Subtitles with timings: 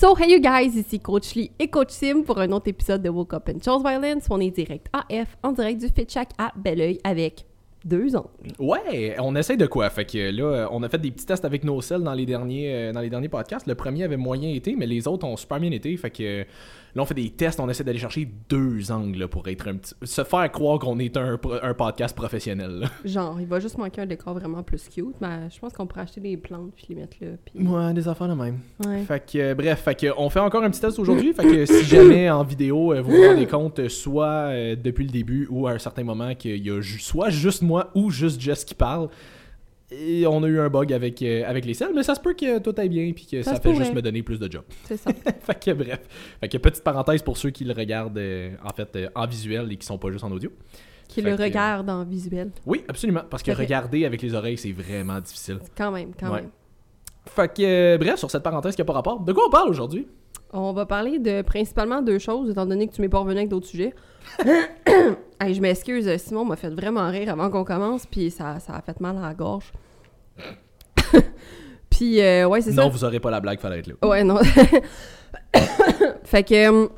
[0.00, 3.08] So, hey you guys, ici Coach Lee et Coach Sim pour un autre épisode de
[3.08, 4.28] Woke Up and Chose Violence.
[4.30, 7.47] On est direct AF, en direct du Fit Shack à Belleuil avec
[7.84, 8.28] deux angles.
[8.58, 9.88] Ouais, on essaye de quoi?
[9.90, 12.74] Fait que là, on a fait des petits tests avec nos selles dans les derniers,
[12.74, 13.66] euh, dans les derniers podcasts.
[13.66, 15.96] Le premier avait moyen été, mais les autres ont super bien été.
[15.96, 16.44] Fait que
[16.94, 19.94] Là, on fait des tests, on essaie d'aller chercher deux angles pour être un petit.
[20.02, 22.88] se faire croire qu'on est un, un, podcast professionnel.
[23.04, 26.02] Genre, il va juste manquer un décor vraiment plus cute, mais je pense qu'on pourrait
[26.02, 27.28] acheter des plantes puis les mettre là.
[27.44, 27.66] Puis...
[27.66, 28.58] Ouais, des affaires de même.
[28.84, 29.02] Ouais.
[29.02, 31.32] Fait que, euh, bref, fait que, on fait encore un petit test aujourd'hui.
[31.34, 35.10] fait que si jamais en vidéo, euh, vous vous rendez compte, euh, soit depuis le
[35.10, 38.64] début ou à un certain moment, qu'il y a soit juste moi ou juste Jess
[38.64, 39.08] qui parle.
[39.90, 42.34] Et on a eu un bug avec, euh, avec les selles, mais ça se peut
[42.34, 44.62] que tout aille bien puis que ça, fait juste me donner plus de job.
[44.84, 45.10] C'est ça.
[45.40, 46.00] fait que bref.
[46.40, 49.72] Fait que petite parenthèse pour ceux qui le regardent euh, en fait euh, en visuel
[49.72, 50.50] et qui sont pas juste en audio.
[51.08, 52.50] Qui le regardent en visuel.
[52.66, 53.22] Oui, absolument.
[53.30, 55.58] Parce que regarder avec les oreilles, c'est vraiment difficile.
[55.74, 56.50] Quand même, quand même.
[57.24, 60.06] Fait que bref, sur cette parenthèse qui n'a pas rapport, de quoi on parle aujourd'hui?
[60.52, 63.50] On va parler de principalement deux choses, étant donné que tu m'es pas revenu avec
[63.50, 63.94] d'autres sujets.
[64.44, 68.98] je m'excuse, Simon m'a fait vraiment rire avant qu'on commence, puis ça, ça a fait
[69.00, 69.72] mal à la gorge.
[71.90, 72.82] puis, euh, ouais, c'est ça.
[72.82, 73.94] Non, vous aurez pas la blague, fallait être là.
[74.08, 74.38] Ouais, non.
[76.24, 76.88] fait que,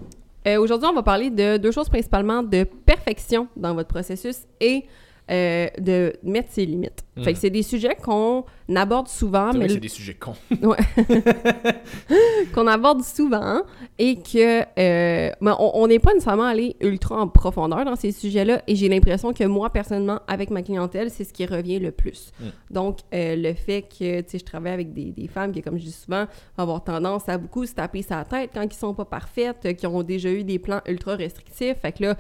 [0.47, 4.87] euh, aujourd'hui, on va parler de deux choses principalement de perfection dans votre processus et
[5.31, 7.05] euh, de mettre ses limites.
[7.25, 9.53] Fait que c'est des sujets qu'on aborde souvent.
[9.53, 10.35] mais c'est des sujets cons.
[10.63, 10.77] ouais.
[12.55, 13.63] qu'on aborde souvent
[13.99, 18.63] et que euh, ben, on n'est pas nécessairement allé ultra en profondeur dans ces sujets-là
[18.67, 22.33] et j'ai l'impression que moi, personnellement, avec ma clientèle, c'est ce qui revient le plus.
[22.41, 22.45] Mm.
[22.71, 25.79] Donc, euh, le fait que, tu sais, je travaille avec des, des, femmes qui, comme
[25.79, 26.25] je dis souvent,
[26.57, 29.87] vont avoir tendance à beaucoup se taper sa tête quand ils sont pas parfaites, qui
[29.87, 32.17] ont déjà eu des plans ultra restrictifs, fait que là,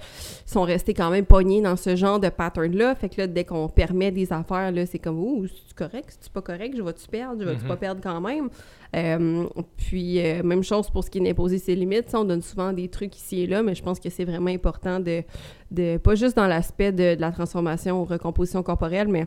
[0.47, 3.45] ils sont restés quand même pognés dans ce genre de pattern-là, fait que là, dès
[3.45, 7.09] qu'on permet des affaires, là, c'est comme, ouh, c'est correct, c'est pas correct, je vais-tu
[7.09, 7.81] perdre, je vais-tu pas mhm.
[7.81, 8.49] perdre quand même?
[8.97, 9.47] Euh,
[9.77, 12.89] puis, euh, même chose pour ce qui est d'imposer ses limites, on donne souvent des
[12.89, 15.23] trucs ici et là, mais je pense que c'est vraiment important de,
[15.71, 19.27] de, pas juste dans l'aspect de, la transformation ou recomposition corporelle, mais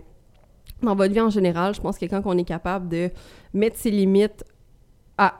[0.81, 3.09] dans votre vie en général, je pense que quand on est capable de
[3.53, 4.44] mettre ses limites
[5.18, 5.34] à,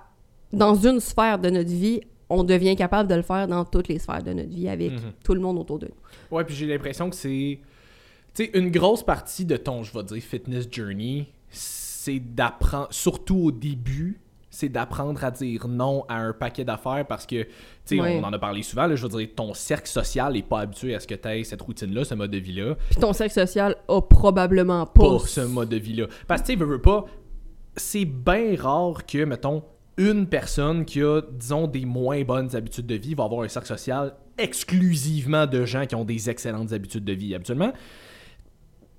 [0.51, 4.00] dans une sphère de notre vie, on devient capable de le faire dans toutes les
[4.00, 5.12] sphères de notre vie avec mhm.
[5.23, 6.35] tout le monde autour de nous.
[6.35, 7.59] Ouais, puis j'ai l'impression que c'est
[8.33, 13.38] tu sais, une grosse partie de ton, je vais dire, fitness journey, c'est d'apprendre, surtout
[13.38, 17.49] au début, c'est d'apprendre à dire non à un paquet d'affaires parce que, tu
[17.85, 20.59] sais, on en a parlé souvent, là, je veux dire, ton cercle social n'est pas
[20.59, 22.75] habitué à ce que tu aies cette routine-là, ce mode de vie-là.
[22.91, 26.05] Puis ton cercle social a probablement pas, ce mode de vie-là.
[26.27, 27.05] Parce que, tu sais, veux, pas,
[27.75, 29.63] c'est bien rare que, mettons,
[29.97, 33.67] une personne qui a, disons, des moins bonnes habitudes de vie va avoir un cercle
[33.67, 37.33] social exclusivement de gens qui ont des excellentes habitudes de vie.
[37.33, 37.73] Habituellement,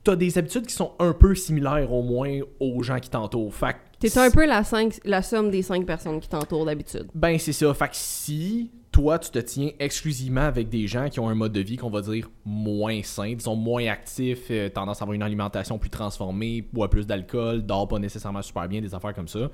[0.04, 3.54] t'as des habitudes qui sont un peu similaires au moins aux gens qui t'entourent.
[3.54, 7.06] Fait T'es un peu la, cinq, la somme des cinq personnes qui t'entourent d'habitude.
[7.14, 7.72] Ben, c'est ça.
[7.72, 11.52] Fait que si toi, tu te tiens exclusivement avec des gens qui ont un mode
[11.52, 15.22] de vie qu'on va dire moins sain, sont moins actifs, euh, tendance à avoir une
[15.22, 19.50] alimentation plus transformée, boit plus d'alcool, dort pas nécessairement super bien, des affaires comme ça.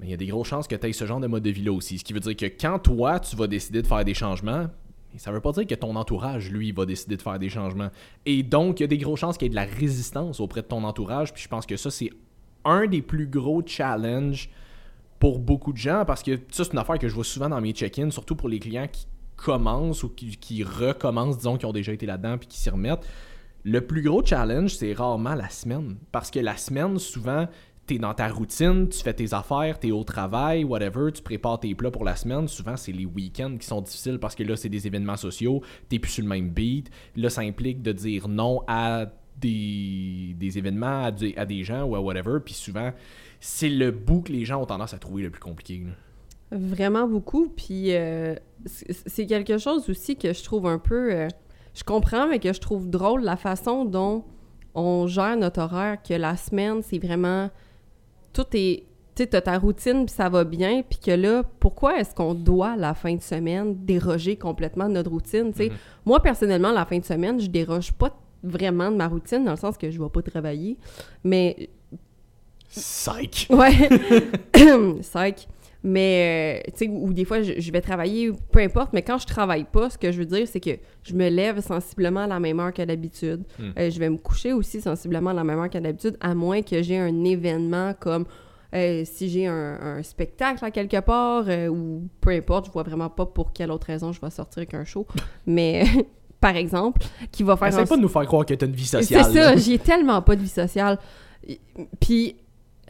[0.00, 1.50] Mais il y a des grosses chances que tu aies ce genre de mode de
[1.50, 1.98] vie-là aussi.
[1.98, 4.66] Ce qui veut dire que quand toi, tu vas décider de faire des changements,
[5.16, 7.90] ça veut pas dire que ton entourage, lui, va décider de faire des changements.
[8.26, 10.60] Et donc, il y a des grosses chances qu'il y ait de la résistance auprès
[10.60, 11.32] de ton entourage.
[11.32, 12.10] Puis je pense que ça, c'est
[12.64, 14.50] un des plus gros challenges
[15.18, 16.04] pour beaucoup de gens.
[16.06, 18.48] Parce que ça, c'est une affaire que je vois souvent dans mes check-ins, surtout pour
[18.48, 22.48] les clients qui commencent ou qui, qui recommencent, disons, qui ont déjà été là-dedans puis
[22.48, 23.06] qui s'y remettent.
[23.64, 25.96] Le plus gros challenge, c'est rarement la semaine.
[26.12, 27.48] Parce que la semaine, souvent,
[27.88, 31.74] t'es dans ta routine, tu fais tes affaires, t'es au travail, whatever, tu prépares tes
[31.74, 32.46] plats pour la semaine.
[32.46, 35.98] Souvent, c'est les week-ends qui sont difficiles parce que là, c'est des événements sociaux, t'es
[35.98, 36.90] plus sur le même beat.
[37.16, 39.06] Là, ça implique de dire non à
[39.40, 42.38] des, événements, à, des gens ou à whatever.
[42.44, 42.92] Puis souvent,
[43.40, 45.82] c'est le bout que les gens ont tendance à trouver le plus compliqué.
[46.50, 47.48] Vraiment beaucoup.
[47.48, 48.34] Puis euh,
[48.66, 51.12] c'est quelque chose aussi que je trouve un peu.
[51.12, 51.28] Euh,
[51.74, 54.24] je comprends, mais que je trouve drôle la façon dont
[54.74, 57.50] on gère notre horaire, que la semaine, c'est vraiment
[58.32, 58.84] tout est
[59.24, 62.76] tu sais, ta routine, puis ça va bien, puis que là, pourquoi est-ce qu'on doit,
[62.76, 65.68] la fin de semaine, déroger complètement de notre routine, tu sais?
[65.68, 66.06] Mm-hmm.
[66.06, 69.56] Moi, personnellement, la fin de semaine, je déroge pas vraiment de ma routine, dans le
[69.56, 70.76] sens que je vais pas travailler,
[71.24, 71.68] mais...
[72.70, 73.48] Psych!
[73.50, 73.88] Ouais!
[75.00, 75.48] Psych!
[75.84, 79.26] Mais, euh, tu sais, ou des fois, je, vais travailler, peu importe, mais quand je
[79.26, 82.40] travaille pas, ce que je veux dire, c'est que je me lève sensiblement à la
[82.40, 83.44] même heure qu'à d'habitude.
[83.58, 83.70] Hmm.
[83.78, 86.62] Euh, je vais me coucher aussi sensiblement à la même heure qu'à d'habitude, à moins
[86.62, 88.24] que j'ai un événement comme
[88.74, 93.24] euh, si j'ai un, spectacle à quelque part, ou peu importe, je vois vraiment pas
[93.24, 95.06] pour quelle autre raison je vais sortir avec un show.
[95.46, 95.84] mais
[96.40, 97.68] par exemple, qui va faire.
[97.68, 99.24] Essaye pas de nous faire croire que t'as une vie sociale.
[99.24, 100.98] C'est ça, j'ai tellement pas de vie sociale.
[102.00, 102.36] Puis,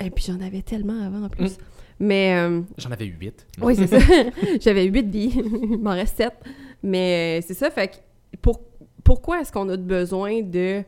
[0.00, 1.58] et puis j'en avais tellement avant en plus.
[1.58, 1.62] Hmm.
[2.00, 2.34] Mais.
[2.36, 3.46] euh, J'en avais 8.
[3.62, 3.98] oui, c'est ça.
[4.60, 5.32] J'avais huit billes.
[5.72, 6.34] Il m'en reste sept.
[6.82, 7.70] Mais euh, c'est ça.
[7.70, 7.94] Fait que
[8.40, 8.60] pour,
[9.04, 10.82] pourquoi est-ce qu'on a besoin de.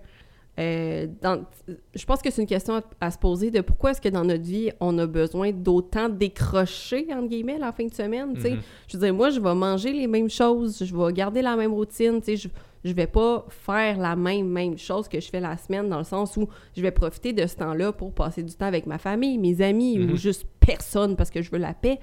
[0.59, 1.45] euh, dans-
[1.95, 4.25] je pense que c'est une question à, à se poser de pourquoi est-ce que dans
[4.25, 8.31] notre vie, on a besoin d'autant décrocher, entre guillemets, la fin de semaine.
[8.37, 8.59] Mhm.
[8.89, 11.73] Je veux dire, moi, je vais manger les mêmes choses, je vais garder la même
[11.73, 12.49] routine, tu sais, je,
[12.85, 16.05] je vais pas faire la même, même chose que je fais la semaine, dans le
[16.05, 19.37] sens où je vais profiter de ce temps-là pour passer du temps avec ma famille,
[19.38, 20.12] mes amis, Mhm.
[20.12, 21.99] ou juste personne parce que je veux la paix.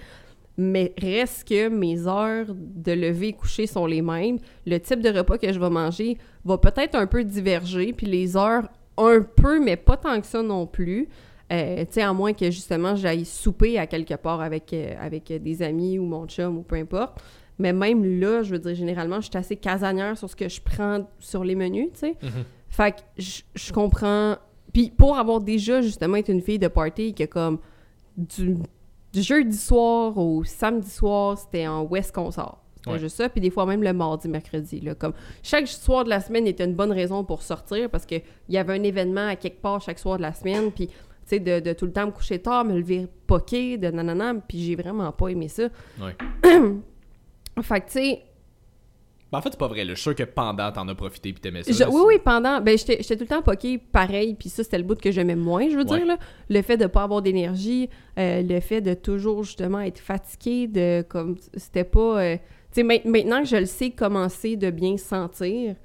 [0.59, 4.39] Mais reste que mes heures de lever et coucher sont les mêmes.
[4.65, 8.35] Le type de repas que je vais manger va peut-être un peu diverger, puis les
[8.35, 11.09] heures un peu, mais pas tant que ça non plus.
[11.53, 15.31] Euh, tu sais, à moins que justement j'aille souper à quelque part avec, euh, avec
[15.31, 17.21] des amis ou mon chum ou peu importe.
[17.59, 20.61] Mais même là, je veux dire, généralement, je suis assez casanière sur ce que je
[20.61, 22.15] prends sur les menus, tu sais.
[22.21, 22.43] Mhm.
[22.69, 24.35] Fait que je, je comprends.
[24.73, 27.59] Puis pour avoir déjà justement été une fille de party qui a comme
[28.15, 28.57] du,
[29.13, 32.63] du jeudi soir au samedi soir, c'était en West qu'on sort.
[32.75, 32.99] C'était Ouais.
[32.99, 33.27] juste ça.
[33.29, 34.79] Puis des fois même le mardi, mercredi.
[34.81, 38.21] Là, comme chaque soir de la semaine était une bonne raison pour sortir parce qu'il
[38.49, 40.71] y avait un événement à quelque part chaque soir de la semaine.
[40.71, 40.93] Puis tu
[41.25, 44.35] sais, de, de tout le temps me coucher tard, me lever poqué, de nanana.
[44.47, 45.69] Puis j'ai vraiment pas aimé ça.
[45.99, 46.15] Ouais.
[47.61, 48.21] Fait que tu sais,
[49.31, 49.83] Ben, en fait, c'est pas vrai.
[49.83, 49.89] là.
[49.89, 51.71] Je suis sûr que pendant, t'en as profité puis t'aimais ça.
[51.73, 52.61] Je- là, oui, oui, pendant.
[52.61, 55.35] Ben, j'étais j'étais tout le temps poqué pareil, puis ça, c'était le bout que j'aimais
[55.35, 55.97] moins, je veux Ouais.
[55.97, 56.17] dire, là.
[56.49, 61.01] Le fait de pas avoir d'énergie, euh, le fait de toujours, justement, être fatigué, de
[61.09, 61.35] comme.
[61.55, 62.21] C'était pas.
[62.23, 65.75] euh, tu sais, ma- maintenant que je le sais commencer de bien sentir,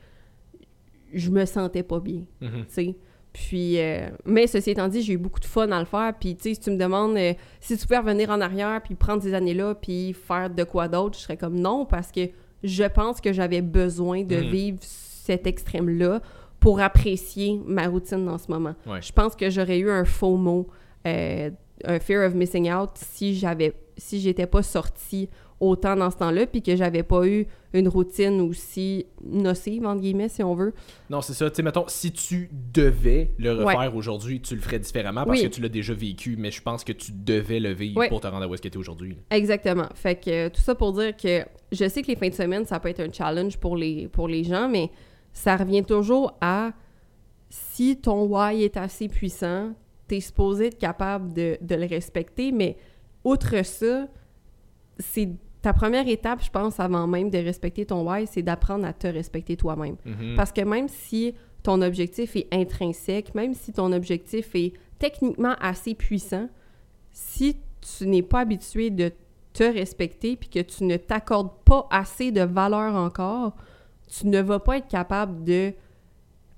[1.12, 2.50] je me sentais pas bien, Mhm.
[2.50, 2.96] tu sais.
[3.32, 6.12] Puis, euh, mais ceci étant dit, j'ai eu beaucoup de fun à le faire.
[6.20, 8.94] Puis, tu sais, si tu me demandes euh, si tu pouvais revenir en arrière, puis
[8.94, 12.20] prendre ces années-là, puis faire de quoi d'autre, je serais comme non, parce que
[12.62, 14.50] je pense que j'avais besoin de Mhm.
[14.50, 16.20] vivre cet extrême-là
[16.60, 18.74] pour apprécier ma routine en ce moment.
[18.86, 19.00] Ouais.
[19.02, 20.68] Je pense que j'aurais eu un faux mot,
[21.06, 21.50] euh,
[21.84, 25.28] un fear of missing out, si j'avais, si j'étais pas sortie
[25.62, 30.28] autant dans ce temps-là, puis que j'avais pas eu une routine aussi nocive, entre guillemets,
[30.28, 30.74] si on veut.
[31.08, 31.48] Non, c'est ça.
[31.48, 33.74] Tu sais, mettons, si tu devais le Ouais.
[33.76, 35.48] refaire aujourd'hui, tu le ferais différemment parce Oui.
[35.48, 38.26] que tu l'as déjà vécu, mais je pense que tu devais le vivre pour te
[38.26, 39.16] rendre à où est-ce que t'es aujourd'hui.
[39.30, 39.86] Exactement.
[39.94, 42.66] Fait que euh, tout ça pour dire que je sais que les fins de semaine,
[42.66, 44.90] ça peut être un challenge pour les, pour les gens, mais
[45.32, 46.72] ça revient toujours à
[47.50, 49.74] si ton why est assez puissant,
[50.08, 52.76] t'es supposé être capable de, de le respecter, mais
[53.24, 54.08] outre ça,
[54.98, 55.28] c'est
[55.62, 59.06] ta première étape, je pense, avant même de respecter ton why, c'est d'apprendre à te
[59.06, 59.96] respecter toi-même.
[60.04, 60.34] Mhm.
[60.36, 65.94] Parce que même si ton objectif est intrinsèque, même si ton objectif est techniquement assez
[65.94, 66.48] puissant,
[67.12, 69.12] si tu n'es pas habitué de
[69.52, 73.54] te respecter puis que tu ne t'accordes pas assez de valeur encore,
[74.08, 75.72] tu ne vas pas être capable de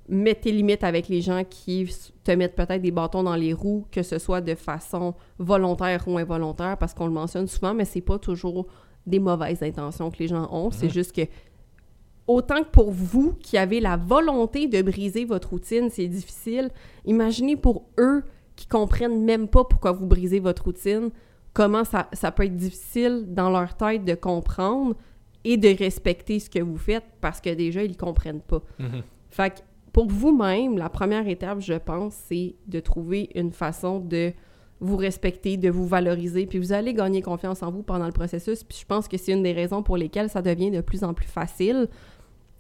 [0.09, 1.89] mettre tes limites avec les gens qui
[2.25, 6.19] te mettent peut-être des bâtons dans les roues, que ce soit de façon volontaire ou
[6.19, 8.67] involontaire, parce qu'on le mentionne souvent, mais c'est pas toujours
[9.07, 10.71] des mauvaises intentions que les gens ont.
[10.71, 11.23] C'est juste que
[12.27, 16.71] autant que pour vous qui avez la volonté de briser votre routine, c'est difficile,
[17.05, 18.23] imaginez pour eux
[18.57, 21.11] qui comprennent même pas pourquoi vous brisez votre routine,
[21.53, 24.95] comment ça, ça peut être difficile dans leur tête de comprendre
[25.45, 28.63] et de respecter ce que vous faites parce que déjà, ils comprennent pas.
[28.79, 29.03] Mhm.
[29.29, 29.61] Fait que
[29.93, 34.33] pour vous-même, la première étape, je pense, c'est de trouver une façon de
[34.85, 38.65] vous respecter, de vous valoriser, puis vous allez gagner confiance en vous pendant le processus.
[38.65, 41.15] Puis je pense que c'est une des raisons pour lesquelles ça devient de plus en
[41.15, 41.89] plus facile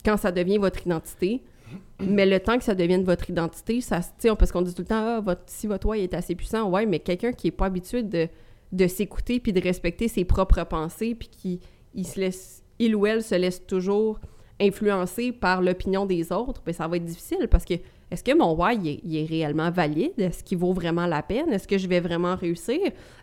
[0.04, 1.43] quand ça devient votre identité.
[2.00, 4.00] Mais le temps que ça devienne votre identité, ça,
[4.38, 6.99] parce qu'on dit tout le temps, ah, si votre why est assez puissant, ouais, mais
[6.99, 8.28] quelqu'un qui est pas habitué de,
[8.73, 11.61] de s'écouter puis de respecter ses propres pensées, puis qui
[11.95, 14.21] il se laisse, il ou elle se laisse toujours
[14.61, 17.75] influencer par l'opinion des autres, ben ça va être difficile parce que
[18.14, 20.12] est-ce que mon why il est, il est réellement valide?
[20.18, 21.52] Est-ce qu'il vaut vraiment la peine?
[21.52, 22.78] Est-ce que je vais vraiment réussir?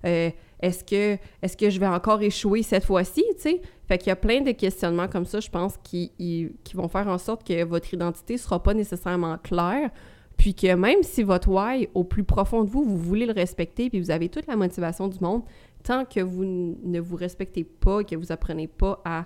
[0.05, 0.29] Euh,
[0.59, 3.23] est-ce que est-ce que je vais encore échouer cette fois-ci?
[3.87, 6.11] Fait qu'il y a plein de questionnements comme ça, je pense, qui,
[6.73, 9.91] vont faire en sorte que votre identité sera pas nécessairement claire.
[10.35, 13.89] Puis que même si votre why, au plus profond de vous, vous voulez le respecter,
[13.89, 15.43] puis vous avez toute la motivation du monde,
[15.83, 19.25] tant que vous ne vous respectez pas, que vous apprenez pas à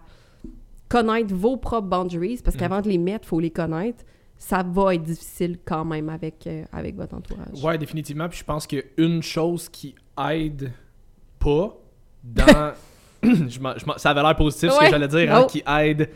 [0.90, 4.06] connaître vos propres boundaries, parce qu'avant de les mettre, il faut les connaître,
[4.48, 7.64] ça va être difficile quand même avec, euh, avec votre entourage.
[7.64, 8.30] Ouais, définitivement.
[8.30, 9.96] Puis je pense qu'une chose qui
[10.30, 10.72] aide
[11.40, 11.76] pas
[12.24, 12.74] dans.
[13.24, 14.86] je m'en- je m'en- ça avait l'air positif ce Ouais.
[14.86, 16.10] que j'allais dire, hein, qui aide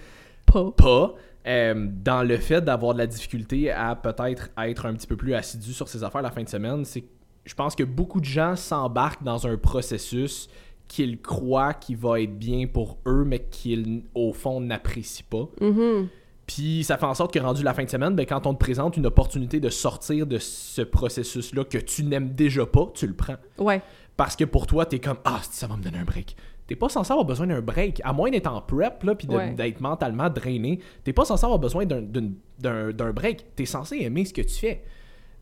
[0.46, 0.72] Pas.
[0.78, 1.16] pas
[1.48, 5.34] euh, dans le fait d'avoir de la difficulté à peut-être être un petit peu plus
[5.34, 7.08] assidu sur ses affaires la fin de semaine, c'est que
[7.46, 10.50] je pense que beaucoup de gens s'embarquent dans un processus
[10.88, 15.48] qu'ils croient qui va être bien pour eux, mais qu'ils, au fond, n'apprécient pas.
[15.62, 16.10] Mhm.
[16.51, 18.60] Puis ça fait en sorte que rendu la fin de semaine, ben, quand on te
[18.60, 23.13] présente une opportunité de sortir de ce processus-là que tu n'aimes déjà pas, tu le
[23.13, 23.36] prends.
[23.60, 23.82] Ouais.
[24.18, 26.36] parce que pour toi, t'es comme Ah, ça va me donner un break.
[26.68, 28.01] T'es pas censé avoir besoin d'un break.
[28.03, 29.53] À moins d'être en prep, là, puis Ouais.
[29.53, 33.56] d'être mentalement drainé, t'es pas censé avoir besoin d'un- break.
[33.56, 34.84] T'es censé aimer ce que tu fais.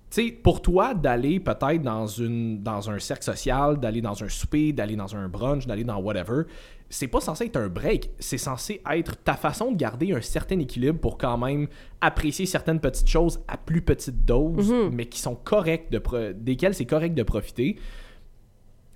[0.10, 4.30] Tu sais, pour toi, d'aller peut-être dans, une, dans un cercle social, d'aller dans un
[4.30, 6.44] souper, d'aller dans un brunch, d'aller dans whatever,
[6.90, 8.12] c'est pas censé être un break.
[8.20, 11.68] C'est censé être ta façon de garder un certain équilibre pour quand même
[12.02, 16.74] apprécier certaines petites choses à plus petite dose, mais qui sont correctes, de pro- desquelles
[16.74, 17.78] c'est correct de profiter.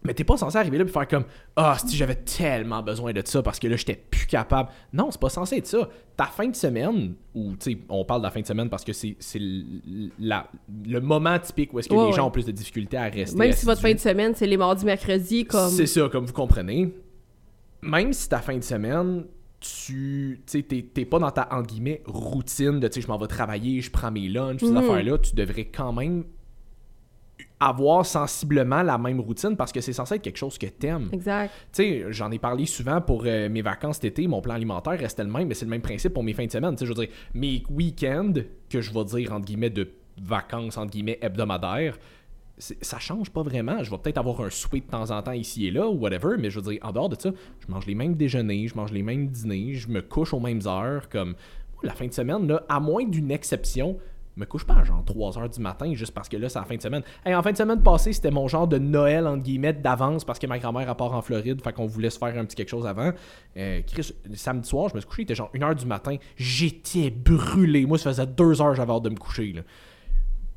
[0.04, 3.22] Mais t'es pas censé arriver là et faire comme Ah, si j'avais tellement besoin de
[3.24, 4.70] ça parce que là, j'étais plus capable.
[4.94, 5.88] Non, c'est pas censé être ça.
[6.18, 8.84] Ta fin de semaine, ou tu sais, on parle de la fin de semaine parce
[8.84, 12.98] que c'est le moment typique où est-ce que Ouais, les gens ont plus de difficultés
[12.98, 13.38] à rester.
[13.38, 15.70] Même si votre fin de semaine, c'est les mardis, mercredis, comme.
[15.70, 16.94] C'est ça, comme vous comprenez.
[17.82, 19.26] Même si ta fin de semaine,
[19.60, 23.80] tu t'es pas dans ta entre guillemets routine de tu sais, je m'en vais travailler,
[23.82, 24.78] je prends mes lunchs, ces Mhm.
[24.78, 26.24] affaires-là, tu devrais quand même
[27.60, 31.10] avoir sensiblement la même routine parce que c'est censé être quelque chose que t'aimes.
[31.12, 31.52] Exact.
[31.72, 34.98] Tu sais, j'en ai parlé souvent pour euh, mes vacances cet été, mon plan alimentaire
[34.98, 36.72] restait le même, mais c'est le même principe pour mes fins de semaine.
[36.76, 38.34] Tu sais, je veux dire, mes week-ends,
[38.70, 41.98] que je vais dire entre guillemets de vacances, entre guillemets hebdomadaires,
[42.82, 43.84] ça change pas vraiment.
[43.84, 46.38] Je vais peut-être avoir un souper de temps en temps ici et là, ou whatever,
[46.38, 48.92] mais je veux dire, en dehors de ça, je mange les mêmes déjeuners, je mange
[48.92, 51.10] les mêmes dîners, je me couche aux mêmes heures.
[51.10, 51.36] Comme
[51.84, 53.98] la fin de semaine, là, à moins d'une exception,
[54.38, 56.66] me couche pas à genre 3 heures du matin juste parce que là, c'est la
[56.66, 57.04] fin de semaine.
[57.26, 60.40] Hey, en fin de semaine passée, c'était mon genre de Noël, entre guillemets, d'avance parce
[60.40, 62.70] que ma grand-mère elle part en Floride, fait qu'on voulait se faire un petit quelque
[62.70, 63.12] chose avant.
[63.58, 66.16] Euh, Chris, samedi soir, je me suis couché, il était genre 1 heure du matin.
[66.38, 67.86] J'étais brûlé.
[67.86, 69.52] Moi, ça faisait 2 heures j'avais hâte de me coucher.
[69.54, 69.62] Là.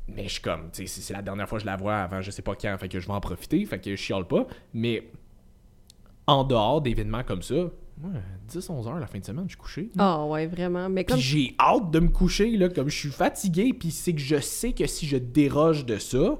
[0.07, 1.97] Mais je suis comme, tu sais, c'est c'est la dernière fois que je la vois
[1.97, 4.25] avant je sais pas quand, fait que je vais en profiter, fait que je chiale
[4.25, 4.45] pas.
[4.73, 5.09] Mais
[6.27, 7.55] en dehors d'événements comme ça,
[7.97, 8.11] moi,
[8.51, 9.89] 10-11 heures la fin de semaine, je suis couché.
[9.97, 10.89] Ah, ouais, vraiment.
[10.89, 11.17] Mais comme.
[11.17, 14.73] J'ai hâte de me coucher, là, comme je suis fatigué, puis c'est que je sais
[14.73, 16.37] que si je déroge de ça,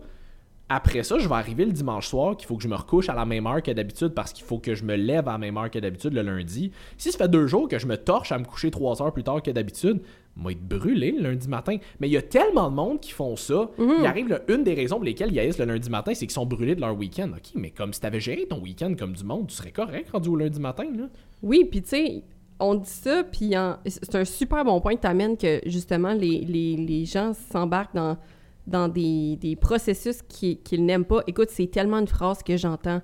[0.67, 3.13] après ça, je vais arriver le dimanche soir qu'il faut que je me recouche à
[3.13, 5.57] la même heure que d'habitude parce qu'il faut que je me lève à la même
[5.57, 6.71] heure que d'habitude le lundi.
[6.97, 9.23] Si ça fait deux jours que je me torche à me coucher trois heures plus
[9.23, 10.01] tard que d'habitude,
[10.35, 11.77] moi être brûlé le lundi matin.
[11.99, 13.69] Mais il y a tellement de monde qui font ça.
[14.01, 16.33] Il arrive, là, une des raisons pour lesquelles ils haïssent le lundi matin, c'est qu'ils
[16.33, 17.29] sont brûlés de leur week-end.
[17.35, 20.29] Ok, mais comme si t'avais géré ton week-end comme du monde, tu serais correct rendu
[20.29, 21.05] au lundi matin, là.
[21.41, 22.23] Oui, puis tu sais,
[22.59, 26.13] on dit ça, puis en- c'est un super bon point que tu amènes que justement
[26.13, 28.17] les, les, les gens s'embarquent dans,
[28.67, 31.21] dans des, des processus qui- qu'ils n'aiment pas.
[31.27, 33.01] Écoute, c'est tellement une phrase que j'entends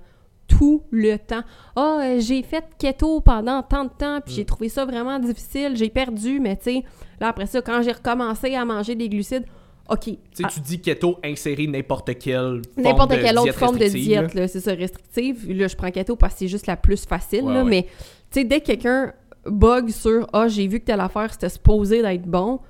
[0.48, 1.42] tout le temps.
[1.76, 5.76] Ah, euh, j'ai fait keto pendant tant de temps, puis j'ai trouvé ça vraiment difficile,
[5.76, 6.82] j'ai perdu, mais tu sais,
[7.22, 9.44] là après ça, quand j'ai recommencé à manger des glucides,
[9.88, 10.04] OK.
[10.04, 13.86] Tu sais, ah, tu dis keto, insérer n'importe quelle forme N'importe quelle autre forme de
[13.86, 15.50] diète, là, c'est ça, restrictive.
[15.52, 17.70] Là, je prends keto parce que c'est juste la plus facile, Ouais, là, ouais.
[17.70, 17.82] mais
[18.30, 19.12] tu sais, dès que quelqu'un
[19.44, 22.60] bug sur «Ah, j'ai vu que telle affaire, c'était supposé d'être bon»,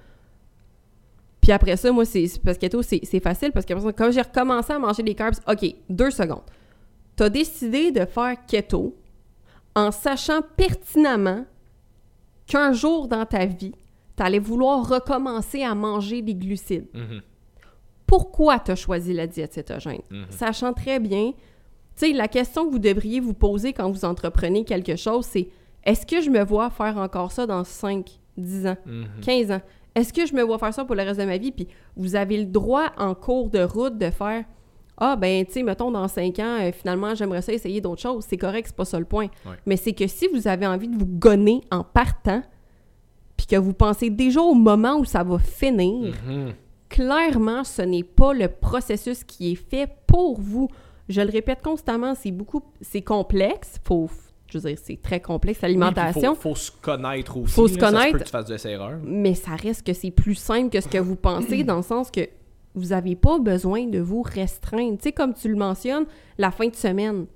[1.43, 4.23] puis après ça, moi, c'est parce que keto, c'est c'est facile, parce que quand j'ai
[4.23, 6.45] recommencé à manger des carbs, OK, deux secondes.
[7.17, 8.97] T'as décidé de faire keto
[9.75, 11.45] en sachant pertinemment
[12.47, 13.75] qu'un jour dans ta vie,
[14.17, 17.21] t'allais vouloir recommencer à manger des glucides Mhm.
[18.07, 20.03] pourquoi tu as choisi la diète cétogène?
[20.11, 20.27] Mhm.
[20.31, 21.33] Sachant très bien,
[21.97, 25.49] tu sais, la question que vous devriez vous poser quand vous entreprenez quelque chose, c'est
[25.85, 29.07] est-ce que je me vois faire encore ça dans 5, 10 ans, Mhm.
[29.23, 29.61] 15 ans?
[29.95, 31.53] Est-ce que je me vois faire ça pour le reste de ma vie?
[31.53, 34.45] Puis vous avez le droit en cours de route de faire
[34.99, 38.25] Ah, ben, tu sais, mettons, dans 5 ans, euh, finalement, j'aimerais ça essayer d'autres choses.
[38.29, 39.27] C'est correct, c'est pas ça le point.
[39.47, 39.57] Ouais.
[39.67, 42.43] Mais c'est que si vous avez envie de vous gonner en partant,
[43.37, 46.53] puis que vous pensez déjà au moment où ça va finir, Mhm.
[46.89, 50.69] clairement, ce n'est pas le processus qui est fait pour vous.
[51.09, 53.81] Je le répète constamment, c'est beaucoup, c'est complexe.
[53.85, 54.09] Faut,
[54.49, 57.55] je veux dire, c'est très complexe l'alimentation, faut, faut se connaître aussi.
[57.55, 58.19] Faut se là, Ça se peut connaître.
[58.19, 58.99] que tu fasses des erreurs.
[59.03, 62.11] mais ça reste que c'est plus simple que ce que vous pensez dans le sens
[62.11, 62.29] que
[62.75, 64.97] vous n'avez pas besoin de vous restreindre.
[64.99, 66.05] Tu sais, comme tu le mentionnes,
[66.39, 67.27] la fin de semaine.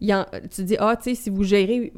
[0.00, 1.92] Il y en- tu dis, ah, tu sais, si vous gérez,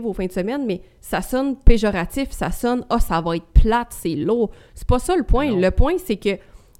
[0.00, 3.88] vos fins de semaine, mais ça sonne péjoratif, ça sonne, ah, ça va être plate,
[3.90, 4.50] c'est lourd.
[4.74, 5.48] C'est pas ça le point.
[5.50, 5.58] Non.
[5.60, 6.36] Le point, c'est que,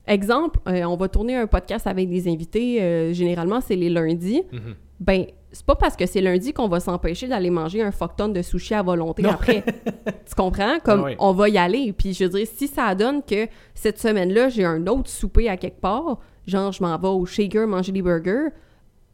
[0.07, 4.43] exemple, euh, on va tourner un podcast avec des invités, euh, généralement, c'est les lundis.
[4.53, 4.75] Mhm.
[5.01, 8.29] Ben, c'est pas parce que c'est lundi qu'on va s'empêcher d'aller manger un fuck ton
[8.29, 9.31] de sushi à volonté Non.
[9.31, 9.65] après.
[10.27, 10.79] tu comprends?
[10.85, 11.93] Comme Ah on va y aller.
[11.95, 15.57] Puis je veux dire, si ça donne que cette semaine-là, j'ai un autre souper à
[15.57, 18.49] quelque part, genre je m'en vais au shaker manger des burgers,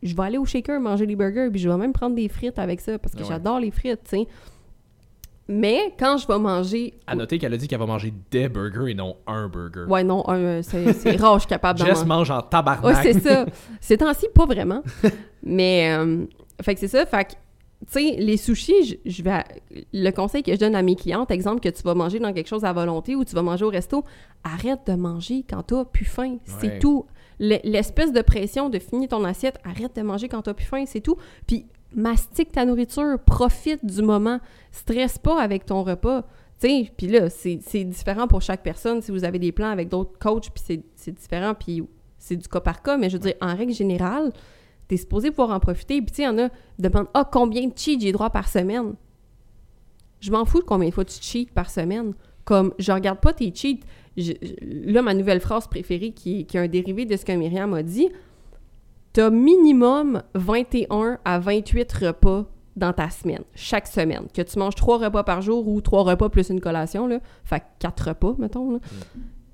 [0.04, 2.58] je vais aller au shaker manger des burgers, puis je vais même prendre des frites
[2.58, 3.28] avec ça parce que ouais.
[3.28, 4.28] j'adore les frites, tu sais.
[5.46, 6.94] Mais quand je vais manger.
[7.06, 9.84] À noter qu'elle a dit qu'elle va manger des burgers et non un burger.
[9.88, 12.04] Ouais, non, un, euh, c'est rare, je suis capable d'en manger.
[12.04, 12.96] mange en tabarnak.
[12.96, 13.46] Ouais, c'est ça.
[13.80, 14.82] Ces temps-ci, pas vraiment.
[15.42, 16.24] Mais, euh,
[16.62, 17.04] fait que c'est ça.
[17.04, 17.36] Fait que, tu
[17.90, 19.44] sais, les sushis, je, je vais.
[19.92, 22.48] Le conseil que je donne à mes clientes, exemple, que tu vas manger dans quelque
[22.48, 24.02] chose à volonté ou tu vas manger au resto,
[24.44, 26.38] arrête de manger quand t'as plus faim.
[26.44, 27.04] C'est tout.
[27.38, 30.84] Le- l'espèce de pression de finir ton assiette, arrête de manger quand t'as plus faim,
[30.86, 31.16] c'est tout.
[31.46, 34.40] Puis mastique ta nourriture, profite du moment,
[34.72, 36.24] stresse pas avec ton repas.
[36.60, 39.02] Puis là, c'est différent pour chaque personne.
[39.02, 41.82] Si vous avez des plans avec d'autres coachs, puis c'est- c'est différent, puis
[42.18, 44.32] c'est du cas par cas, mais je veux dire, en règle générale,
[44.88, 46.00] t'es supposé pouvoir en profiter.
[46.00, 48.30] Puis tu sais, il y en a qui demandent «Ah, combien de cheats j'ai droit
[48.30, 48.94] par semaine?»
[50.20, 52.14] Je m'en fous de combien de fois tu cheats par semaine.
[52.46, 53.80] Comme, je regarde pas tes cheats.
[54.16, 57.32] Je- là, ma nouvelle phrase préférée, qui, est- qui est un dérivé de ce que
[57.32, 58.08] Myriam a dit,
[59.12, 64.26] t'as minimum 21 à 28 repas dans ta semaine, chaque semaine.
[64.34, 67.20] Que tu manges trois repas par jour ou trois repas plus une collation, là.
[67.44, 68.78] Fait quatre repas, mettons, là.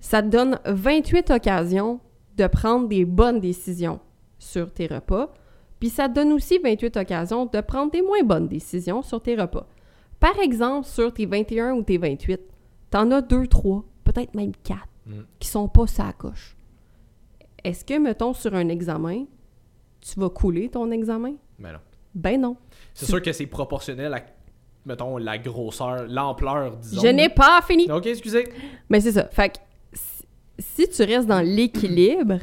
[0.01, 2.01] Ça te donne 28 occasions
[2.39, 4.01] de prendre des bonnes décisions
[4.39, 5.35] sur tes repas.
[5.79, 9.35] Puis ça te donne aussi 28 occasions de prendre des moins bonnes décisions sur tes
[9.37, 9.67] repas.
[10.19, 12.41] Par exemple, sur tes 21 ou tes 28,
[12.91, 15.23] t'en as 2, 3, peut-être même 4 Mm.
[15.39, 16.57] qui sont pas sa coche.
[17.65, 19.25] Est-ce que, mettons, sur un examen,
[20.01, 21.35] tu vas couler ton examen?
[21.59, 21.79] Mais non.
[22.15, 22.57] Ben non.
[22.95, 24.21] C'est sûr que c'est proportionnel à,
[24.85, 27.01] mettons, la grosseur, l'ampleur, disons.
[27.03, 27.91] Je n'ai pas fini.
[27.91, 28.45] Ok, excusez.
[28.89, 29.29] Mais c'est ça.
[29.29, 29.59] Fait que
[29.95, 30.25] si,
[30.59, 32.39] si tu restes dans l'équilibre,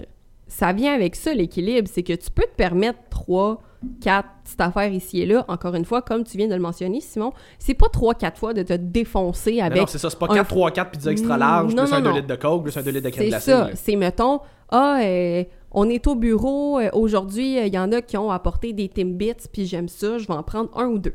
[0.47, 1.87] ça vient avec ça, l'équilibre.
[1.91, 3.61] C'est que tu peux te permettre trois,
[4.01, 5.45] quatre petites affaires ici et là.
[5.47, 8.53] Encore une fois, comme tu viens de le mentionner, Simon, c'est pas trois, quatre fois
[8.53, 11.37] de te défoncer avec non, c'est ça, c'est pas un- 4, 3, 4 pizza extra
[11.37, 12.15] large, Non, plus non, un 2 non.
[12.15, 13.69] litres de coke, plus un 2 litres de crème C'est ça.
[13.75, 18.17] C'est, mettons, ah, euh, on est au bureau, euh, aujourd'hui, il y en a qui
[18.17, 21.13] ont apporté des Timbits, puis j'aime ça, je vais en prendre un ou deux.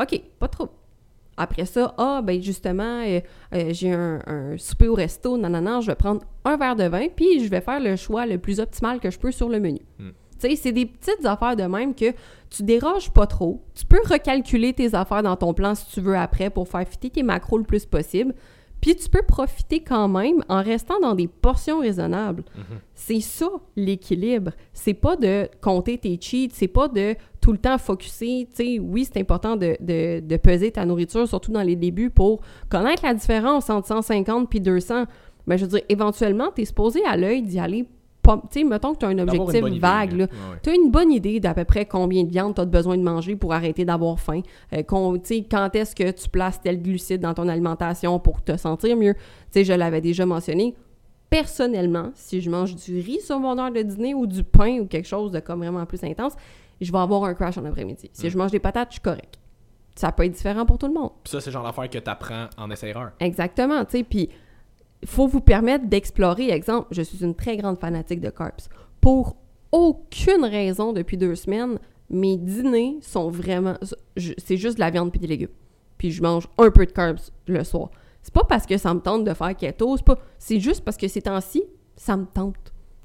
[0.00, 0.68] OK, pas trop.
[1.36, 3.20] Après ça, ah, ben justement, euh,
[3.54, 6.76] euh, j'ai un, un souper au resto, non, non, non, je vais prendre un verre
[6.76, 9.48] de vin, puis je vais faire le choix le plus optimal que je peux sur
[9.48, 9.80] le menu.
[9.98, 10.10] Hmm.
[10.40, 12.12] Tu sais, c'est des petites affaires de même que
[12.48, 13.60] tu déroges pas trop.
[13.74, 17.10] Tu peux recalculer tes affaires dans ton plan si tu veux après pour faire fitter
[17.10, 18.34] tes macros le plus possible.
[18.80, 22.44] Puis tu peux profiter quand même en restant dans des portions raisonnables.
[22.94, 24.52] C'est ça l'équilibre.
[24.72, 28.48] C'est pas de compter tes cheats, c'est pas de tout le temps focuser.
[28.54, 32.08] Tu sais, oui, c'est important de, de- de peser ta nourriture, surtout dans les débuts,
[32.10, 35.04] pour connaître la différence entre 150 puis 200.
[35.46, 37.84] Mais je veux dire, éventuellement, tu es supposé à l'œil d'y aller.
[38.22, 40.12] Pas- Tu sais, mettons que tu as un objectif idée, vague.
[40.12, 40.24] là.
[40.24, 40.58] Ouais, ouais.
[40.62, 43.02] Tu as une bonne idée d'à peu près combien de viande tu as besoin de
[43.02, 44.40] manger pour arrêter d'avoir faim.
[44.72, 48.56] Euh, tu sais, quand est-ce que tu places tel glucide dans ton alimentation pour te
[48.56, 49.14] sentir mieux?
[49.14, 49.20] Tu
[49.52, 50.74] sais, je l'avais déjà mentionné.
[51.30, 54.86] Personnellement, si je mange du riz sur mon heure de dîner ou du pain ou
[54.86, 56.34] quelque chose de comme vraiment plus intense,
[56.80, 58.10] je vais avoir un crash en après-midi.
[58.12, 58.30] Si Mm.
[58.30, 59.38] je mange des patates, je suis correct.
[59.94, 61.10] Ça peut être différent pour tout le monde.
[61.22, 63.12] Puis ça, c'est le genre d'affaire que t'apprends en essai-erreur.
[63.20, 64.28] Exactement, tu sais, puis
[65.04, 66.50] faut vous permettre d'explorer.
[66.50, 68.68] Exemple, je suis une très grande fanatique de carbs.
[69.00, 69.36] Pour
[69.72, 71.78] aucune raison, depuis deux semaines,
[72.10, 73.76] mes dîners sont vraiment...
[74.16, 75.48] C'est juste de la viande puis des légumes.
[75.96, 77.90] Puis je mange un peu de carbs le soir.
[78.22, 80.18] C'est pas parce que ça me tente de faire keto, c'est pas...
[80.38, 81.62] C'est juste parce que ces temps-ci,
[81.96, 82.56] ça me tente.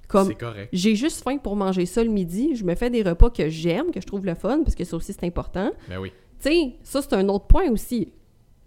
[0.07, 0.69] Comme C'est correct.
[0.71, 3.91] j'ai juste faim pour manger ça le midi, je me fais des repas que j'aime,
[3.91, 5.71] que je trouve le fun, parce que ça aussi c'est important.
[5.89, 6.11] Ben oui.
[6.39, 8.11] Tu sais, ça, c'est un autre point aussi.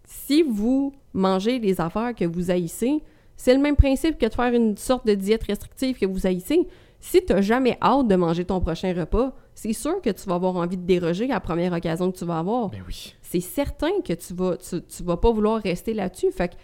[0.04, 3.02] Si vous mangez des affaires que vous haïssez,
[3.38, 6.66] c'est le même principe que de faire une sorte de diète restrictive que vous haïssez.
[7.00, 10.34] Si tu n'as jamais hâte de manger ton prochain repas, c'est sûr que tu vas
[10.34, 12.68] avoir envie de déroger à la première occasion que tu vas avoir.
[12.68, 13.14] Ben oui.
[13.22, 16.32] C'est certain que tu vas, tu, tu vas pas vouloir rester là-dessus.
[16.32, 16.54] Fait que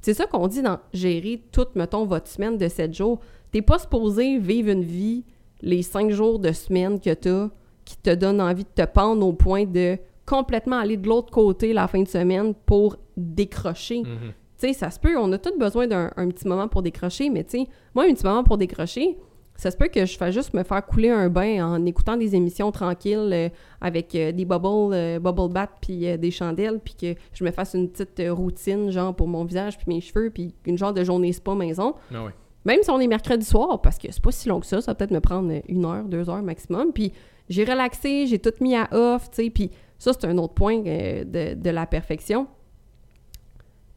[0.00, 3.18] c'est ça qu'on dit dans gérer toute, mettons, votre semaine de 7 jours.
[3.50, 5.24] T'es pas supposé vivre une vie
[5.62, 7.48] les 5 jours de semaine que t'as
[7.84, 11.72] qui te donne envie de te pendre au point de complètement aller de l'autre côté
[11.72, 14.02] la fin de semaine pour décrocher.
[14.02, 14.32] Mhm.
[14.60, 17.30] Tu sais, ça se peut, on a tous besoin d'un un petit moment pour décrocher,
[17.30, 19.16] mais tu sais, moi, un petit moment pour décrocher,
[19.56, 22.34] ça se peut que je fasse juste me faire couler un bain en écoutant des
[22.34, 23.48] émissions tranquilles euh,
[23.80, 27.74] avec euh, des bubbles, euh, bubble bath puis des chandelles, puis que je me fasse
[27.74, 31.32] une petite routine, genre pour mon visage puis mes cheveux, puis une genre de journée
[31.32, 31.94] spa maison.
[32.10, 32.30] Oui.
[32.64, 34.92] Même si on est mercredi soir, parce que c'est pas si long que ça, ça
[34.92, 36.92] va peut-être me prendre une heure, deux heures maximum.
[36.92, 37.12] Puis
[37.48, 39.50] j'ai relaxé, j'ai tout mis à off, tu sais.
[39.50, 42.46] Puis ça, c'est un autre point de, de la perfection.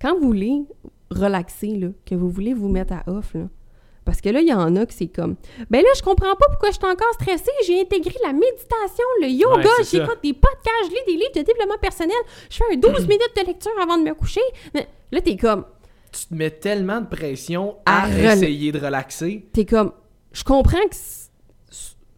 [0.04, 0.64] Quand vous voulez
[1.10, 3.48] relaxer, là, que vous voulez vous mettre à off, là,
[4.06, 5.38] parce que là, il y en a que c'est comme
[5.70, 7.50] Ben là, je comprends pas pourquoi je suis encore stressée.
[7.66, 11.42] J'ai intégré la méditation, le yoga, Ouais, j'écoute des podcasts, je lis des livres de
[11.42, 12.18] développement personnel,
[12.50, 14.42] je fais un 12 minutes de lecture avant de me coucher.
[14.74, 15.64] Mais là, t'es comme
[16.12, 19.48] Tu te mets tellement de pression à À essayer de relaxer.
[19.54, 19.94] t'es comme,
[20.34, 20.96] je comprends que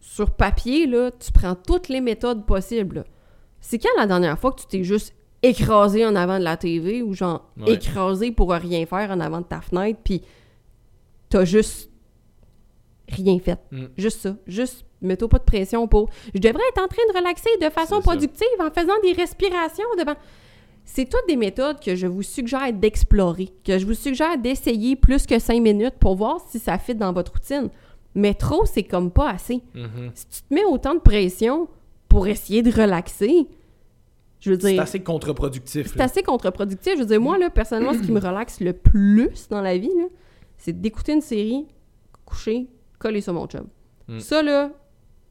[0.00, 3.04] sur papier, là, tu prends toutes les méthodes possibles.
[3.60, 7.02] C'est quand la dernière fois que tu t'es juste écrasé en avant de la TV
[7.02, 7.74] ou genre Ouais.
[7.74, 10.22] écrasé pour rien faire en avant de ta fenêtre, puis
[11.28, 11.90] t'as juste
[13.08, 13.58] rien fait.
[13.70, 13.84] Mm.
[13.96, 14.36] Juste ça.
[14.46, 16.08] Juste, mets-toi pas de pression pour.
[16.34, 18.00] Je devrais être en train de relaxer de façon ça.
[18.02, 20.14] productive en faisant des respirations devant.
[20.84, 25.26] C'est toutes des méthodes que je vous suggère d'explorer, que je vous suggère d'essayer plus
[25.26, 27.70] que cinq minutes pour voir si ça fit dans votre routine.
[28.14, 29.60] Mais trop, c'est comme pas assez.
[29.74, 30.10] Mhm.
[30.14, 31.68] Si tu te mets autant de pression
[32.08, 33.46] pour essayer de relaxer,
[34.40, 35.92] je veux C'est assez contre-productif.
[35.92, 36.94] c'est assez contre-productif.
[36.94, 39.90] Je veux dire, moi, là, personnellement, ce qui me relaxe le plus dans la vie,
[40.58, 41.66] c'est d'écouter une série,
[42.24, 42.68] coucher,
[42.98, 43.66] coller sur mon chum.
[44.08, 44.20] Mm.
[44.20, 44.70] Ça, là,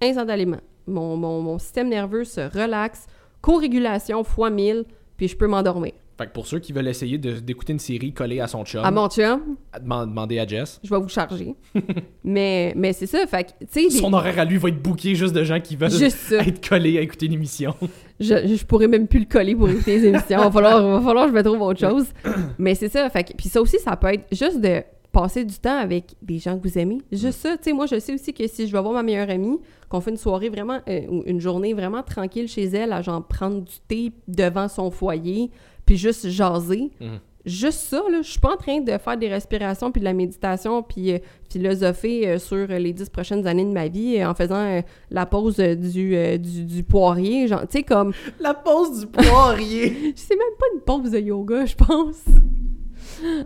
[0.01, 0.59] instantanément.
[0.87, 3.05] Mon, mon, mon système nerveux se relaxe,
[3.41, 4.85] co-régulation fois 1000,
[5.17, 5.93] puis je peux m'endormir.
[6.17, 8.91] Fait que pour ceux qui veulent essayer d'écouter une série collée à son chum, À
[8.91, 10.79] mon chum, à deman- demander à Jess.
[10.81, 11.55] je vais vous charger.
[12.23, 14.81] mais mais c'est ça, fait que, tu sais, des- Son horaire à lui va être
[14.81, 17.75] booké juste de gens qui veulent juste être collés à écouter une émission.
[18.19, 20.39] Je, je pourrais même plus le coller pour écouter les émissions.
[20.39, 22.05] Va falloir, va falloir que je me trouve autre chose.
[22.57, 23.09] Mais c'est ça.
[23.09, 26.39] Fait que- puis ça aussi, ça peut être juste de passer du temps avec des
[26.39, 26.99] gens que vous aimez.
[27.11, 27.57] Juste ça.
[27.57, 29.57] Tu sais, moi, je sais aussi que si je vais voir ma meilleure amie,
[29.89, 33.23] qu'on fait une soirée vraiment, euh, ou une journée vraiment tranquille chez elle, à genre
[33.25, 35.51] prendre du thé devant son foyer,
[35.85, 36.91] puis juste jaser.
[36.99, 37.19] Mhm.
[37.45, 40.13] Juste ça, là, je suis pas en train de faire des respirations puis de la
[40.13, 44.29] méditation puis euh, philosopher euh, sur euh, les dix prochaines années de ma vie euh,
[44.29, 44.81] en faisant euh,
[45.11, 50.13] la pause du, euh, du, du poirier, genre, tu sais, comme, La pause du poirier.
[50.15, 52.23] c'est même pas une pause de yoga, je pense.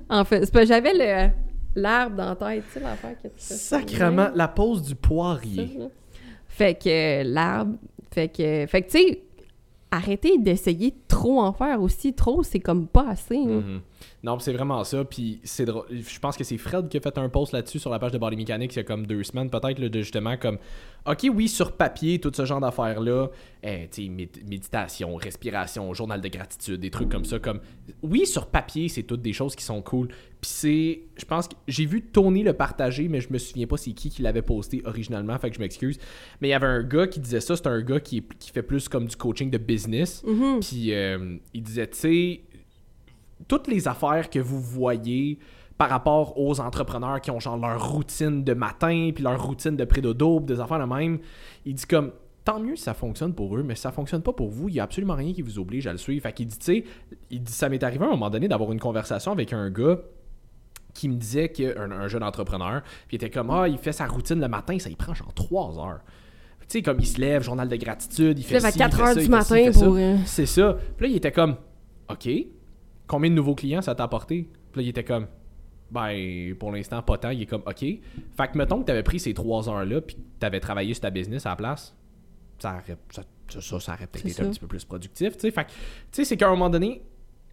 [0.10, 1.32] En fait, c'est j'avais le
[1.76, 5.78] l'arbre dans la tête, tu sais, l'affaire que tu Sacrement, ouais, la pause du poirier.
[6.48, 6.90] Fait que
[7.22, 7.76] euh, l'arbre,
[8.12, 9.22] fait que, fait que tu sais,
[9.92, 12.14] arrêtez d'essayer de trop en faire aussi.
[12.14, 13.38] Trop, c'est comme pas assez.
[13.38, 13.82] hein.
[14.24, 15.04] Non, c'est vraiment ça.
[15.06, 15.66] Puis c'est.
[15.68, 18.18] Je pense que c'est Fred qui a fait un post là-dessus sur la page de
[18.18, 20.58] Body Mechanics il y a comme deux semaines, peut-être, de justement comme.
[21.06, 23.30] Ok, oui, sur papier, tout ce genre d'affaires-là,
[23.64, 27.40] eh, tu sais, méd- méditation, respiration, journal de gratitude, des trucs comme ça.
[27.40, 27.62] Comme,
[28.04, 30.10] oui, sur papier, c'est toutes des choses qui sont cool.
[30.10, 31.00] Puis c'est.
[31.18, 34.10] Je pense que j'ai vu Tony le partager, mais je me souviens pas c'est qui
[34.10, 35.98] qui l'avait posté originalement, fait que je m'excuse.
[36.42, 38.64] Mais il y avait un gars qui disait ça, c'est un gars qui, qui fait
[38.64, 40.24] plus comme du coaching de business.
[40.26, 40.60] Mhm.
[40.60, 42.42] Puis euh, il disait, tu sais,
[43.50, 45.40] toutes les affaires que vous voyez
[45.78, 49.84] par rapport aux entrepreneurs qui ont genre leur routine de matin, puis leur routine de
[49.86, 51.20] pré-dodo, puis des affaires de même,
[51.66, 52.12] il dit comme,
[52.46, 54.76] tant mieux si ça fonctionne pour eux, mais si ça fonctionne pas pour vous, il
[54.76, 56.24] y a absolument rien qui vous oblige à le suivre.
[56.24, 56.84] Fait qu'il dit, tu sais,
[57.30, 60.00] il dit, ça m'est arrivé à un moment donné d'avoir une conversation avec un gars
[60.94, 64.06] qui me disait qu'un un jeune entrepreneur, puis il était comme, ah, il fait sa
[64.06, 66.02] routine le matin, ça il prend genre 3 heures.
[66.62, 68.82] Tu sais, comme il se lève, journal de gratitude, il fait lèves à ci, il
[68.82, 69.96] 4 fait heures ça, du il fait ci, il matin fait pour.
[69.96, 70.78] euh, C'est ça.
[70.98, 71.56] Puis là, il était comme,
[72.12, 72.30] OK,
[73.10, 74.48] combien de nouveaux clients ça t'a apporté?
[74.72, 75.28] Puis là, il était comme,
[75.92, 77.32] ben, pour l'instant, pas tant.
[77.32, 77.80] Il est comme, OK.
[77.80, 78.02] Fait
[78.38, 81.50] que, mettons que t'avais pris ces trois heures-là, puis t'avais travaillé sur ta business à
[81.50, 81.98] la place,
[82.60, 84.44] ça aurait, ça, ça, ça, aurait peut-être été ça.
[84.44, 85.52] un petit peu plus productif, tu sais.
[85.52, 85.76] Fait que, tu
[86.12, 87.02] sais, c'est qu'à un moment donné,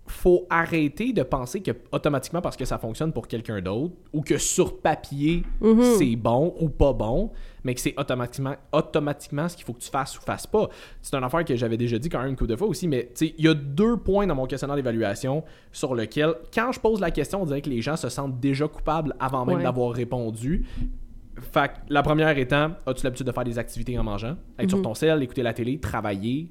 [0.06, 4.38] faut arrêter de penser que automatiquement parce que ça fonctionne pour quelqu'un d'autre ou que
[4.38, 5.82] sur papier Mhm.
[5.98, 7.30] c'est bon ou pas bon,
[7.64, 10.68] mais que c'est automatiquement automatiquement ce qu'il faut que tu fasses ou fasses pas.
[11.02, 13.10] C'est une affaire que j'avais déjà dit quand même une couple de fois aussi, mais
[13.14, 15.42] tu sais, il y a deux points dans mon questionnaire d'évaluation
[15.72, 18.68] sur lequel, quand je pose la question, on dirait que les gens se sentent déjà
[18.68, 19.62] coupables avant même Ouais.
[19.62, 20.66] d'avoir répondu.
[21.52, 24.36] Fait que la première étant, as-tu l'habitude de faire des activités en mangeant?
[24.58, 24.84] Être sur Mhm.
[24.84, 26.50] ton sel, écouter la télé, travailler.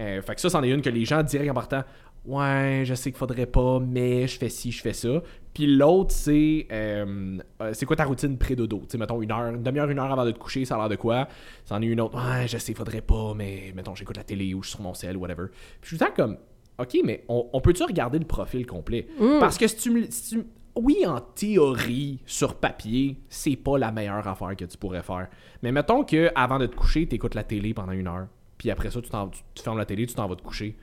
[0.00, 1.82] Euh, fait que ça, c'en est une que les gens diraient en partant
[2.26, 5.22] Ouais, je sais qu'il faudrait pas, mais je fais ci, je fais ça.
[5.54, 8.78] Puis l'autre, c'est euh, euh, c'est quoi ta routine pré-dodo?
[8.80, 10.78] Tu sais, mettons une heure, une demi-heure, une heure avant de te coucher, ça a
[10.78, 11.28] l'air de quoi?
[11.64, 12.16] C'en est une autre.
[12.16, 14.92] Ouais, je sais, faudrait pas, mais mettons, j'écoute la télé ou je suis sur mon
[14.94, 15.46] sel, whatever.
[15.80, 16.36] Puis je suis comme
[16.78, 19.06] Ok, mais on, on peut-tu regarder le profil complet?
[19.18, 19.38] Mm.
[19.40, 20.02] Parce que si tu me.
[20.10, 25.02] si tu- oui, en théorie, sur papier, c'est pas la meilleure affaire que tu pourrais
[25.02, 25.28] faire.
[25.62, 28.26] Mais mettons que avant de te coucher, tu écoutes la télé pendant une heure.
[28.58, 29.08] Puis après ça, tu-
[29.54, 30.76] tu fermes la télé, tu t'en vas te coucher.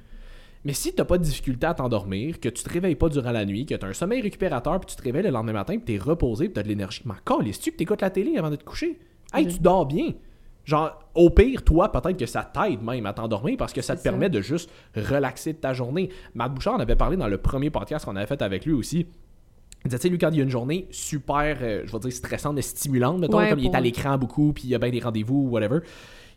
[0.65, 3.45] Mais si t'as pas de difficulté à t'endormir, que tu te réveilles pas durant la
[3.45, 6.04] nuit, que t'as un sommeil récupérateur, puis tu te réveilles le lendemain matin, puis t'es
[6.04, 8.97] reposé, puis t'as de l'énergie, mais calais-tu que t'écoutes la télé avant de te coucher?
[9.34, 10.12] Hey, tu dors bien!
[10.65, 14.02] Genre, au pire, toi, peut-être que ça t'aide même à t'endormir parce que ça te
[14.02, 14.10] ça.
[14.10, 16.10] permet de juste relaxer de ta journée.
[16.36, 19.06] Matt Bouchard en avait parlé dans le premier podcast qu'on avait fait avec lui aussi.
[19.84, 21.99] Il disait, tu sais, lui, quand il y a une journée super, euh, je vais
[21.99, 24.76] dire, stressante, mais stimulante, mettons, Ouais, comme il est à l'écran beaucoup, puis il y
[24.76, 25.80] a bien des rendez-vous, whatever.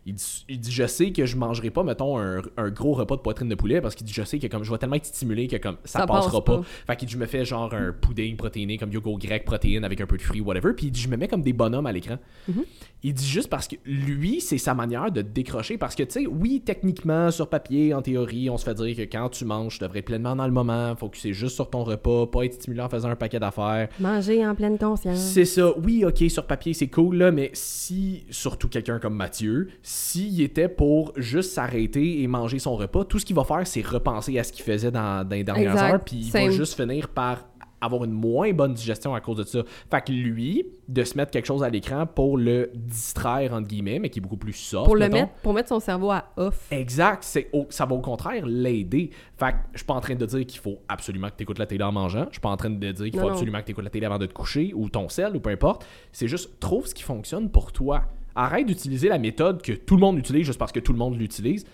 [0.09, 3.17] Il dit, il dit, je sais que je mangerai pas, mettons, un, un gros repas
[3.17, 5.05] de poitrine de poulet parce qu'il dit, je sais que comme je vais tellement être
[5.05, 6.57] stimulé que comme ça, Ça passera passe pas.
[6.59, 6.63] pas.
[6.87, 9.99] Fait qu'il dit, je me fais genre un pudding protéiné, comme yogourt grec protéine avec
[9.99, 10.71] un peu de fruits, whatever.
[10.73, 12.17] Puis il dit, je me mets comme des bonhommes à l'écran.
[12.47, 12.63] Mhm.
[13.03, 15.77] Il dit juste parce que lui, c'est sa manière de décrocher.
[15.77, 19.01] Parce que, tu sais, oui, techniquement, sur papier, en théorie, on se fait dire que
[19.01, 22.25] quand tu manges, tu devrais être pleinement dans le moment, focuser juste sur ton repas,
[22.27, 23.89] pas être stimulé en faisant un paquet d'affaires.
[23.99, 25.19] Manger en pleine conscience.
[25.19, 25.77] C'est ça.
[25.77, 29.67] Oui, ok, sur papier, c'est cool, là, mais si, surtout quelqu'un comme Mathieu,
[29.97, 33.85] s'il était pour juste s'arrêter et manger son repas, tout ce qu'il va faire, c'est
[33.85, 35.93] repenser à ce qu'il faisait dans, dans les dernières Exact.
[35.93, 37.45] heures, puis il va juste finir par
[37.79, 39.59] avoir une moins bonne digestion à cause de ça.
[39.91, 43.99] Fait que lui, de se mettre quelque chose à l'écran pour le distraire, entre guillemets,
[43.99, 44.85] mais qui est beaucoup plus soft.
[44.85, 45.15] Pour, le mettons.
[45.17, 46.67] mettre, pour mettre son cerveau à off.
[46.71, 49.11] Exact, c'est au- ça va au contraire l'aider.
[49.37, 51.59] Fait que je suis pas en train de dire qu'il faut absolument que tu écoutes
[51.59, 52.25] la télé en mangeant.
[52.29, 53.33] Je suis pas en train de dire qu'il faut non.
[53.33, 55.51] absolument que tu écoutes la télé avant de te coucher ou ton sel ou peu
[55.51, 55.85] importe.
[56.11, 58.05] C'est juste trouve ce qui fonctionne pour toi.
[58.39, 61.17] Arrête d'utiliser la méthode que tout le monde utilise juste parce que tout le monde
[61.17, 61.65] l'utilise.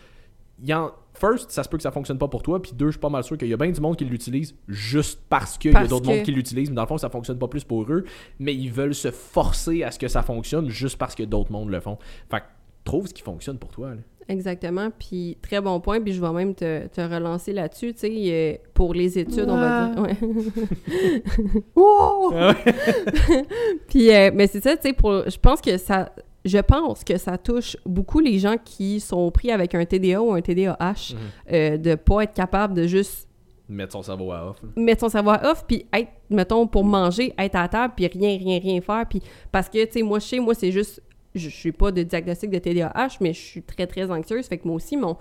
[0.62, 2.88] Il y en first, ça se peut que ça fonctionne pas pour toi, puis deux,
[2.88, 5.58] je suis pas mal sûr qu'il y a bien du monde qui l'utilise juste parce
[5.58, 7.47] qu'il y a d'autres que- mondes qui l'utilisent, mais dans le fond, ça fonctionne pas
[7.47, 8.06] plus pour eux,
[8.39, 11.69] mais ils veulent se forcer à ce que ça fonctionne juste parce que d'autres mondes
[11.69, 11.97] le font.
[12.32, 12.43] Fait que
[12.86, 13.89] trouve ce qui fonctionne pour toi.
[13.89, 14.02] là.
[14.30, 14.89] Exactement.
[14.97, 15.99] Puis très bon point.
[15.99, 17.93] Puis je vais même te, te relancer là-dessus.
[17.93, 20.02] Tu sais, euh, pour les études, on va dire.
[20.02, 20.15] Ouais.
[21.76, 22.32] Wow!
[23.88, 26.12] Puis, euh, mais c'est ça, tu sais, pour, je pense que ça,
[26.45, 30.34] je pense que ça touche beaucoup les gens qui sont pris avec un TDA ou
[30.34, 31.17] un TDAH, Mhm.
[31.53, 33.27] euh, de pas être capable de juste
[33.69, 34.58] Mettre son cerveau à off.
[34.75, 38.38] mettre son cerveau à off, puis être, mettons, pour manger, être à table, puis rien,
[38.38, 39.06] rien, rien faire.
[39.10, 41.01] Puis parce que, tu sais, moi, sais, moi, c'est juste,
[41.34, 44.45] je je suis pas de diagnostic de TDAH, mais je suis très, très anxieuse.
[44.47, 45.15] Fait que moi aussi, mon,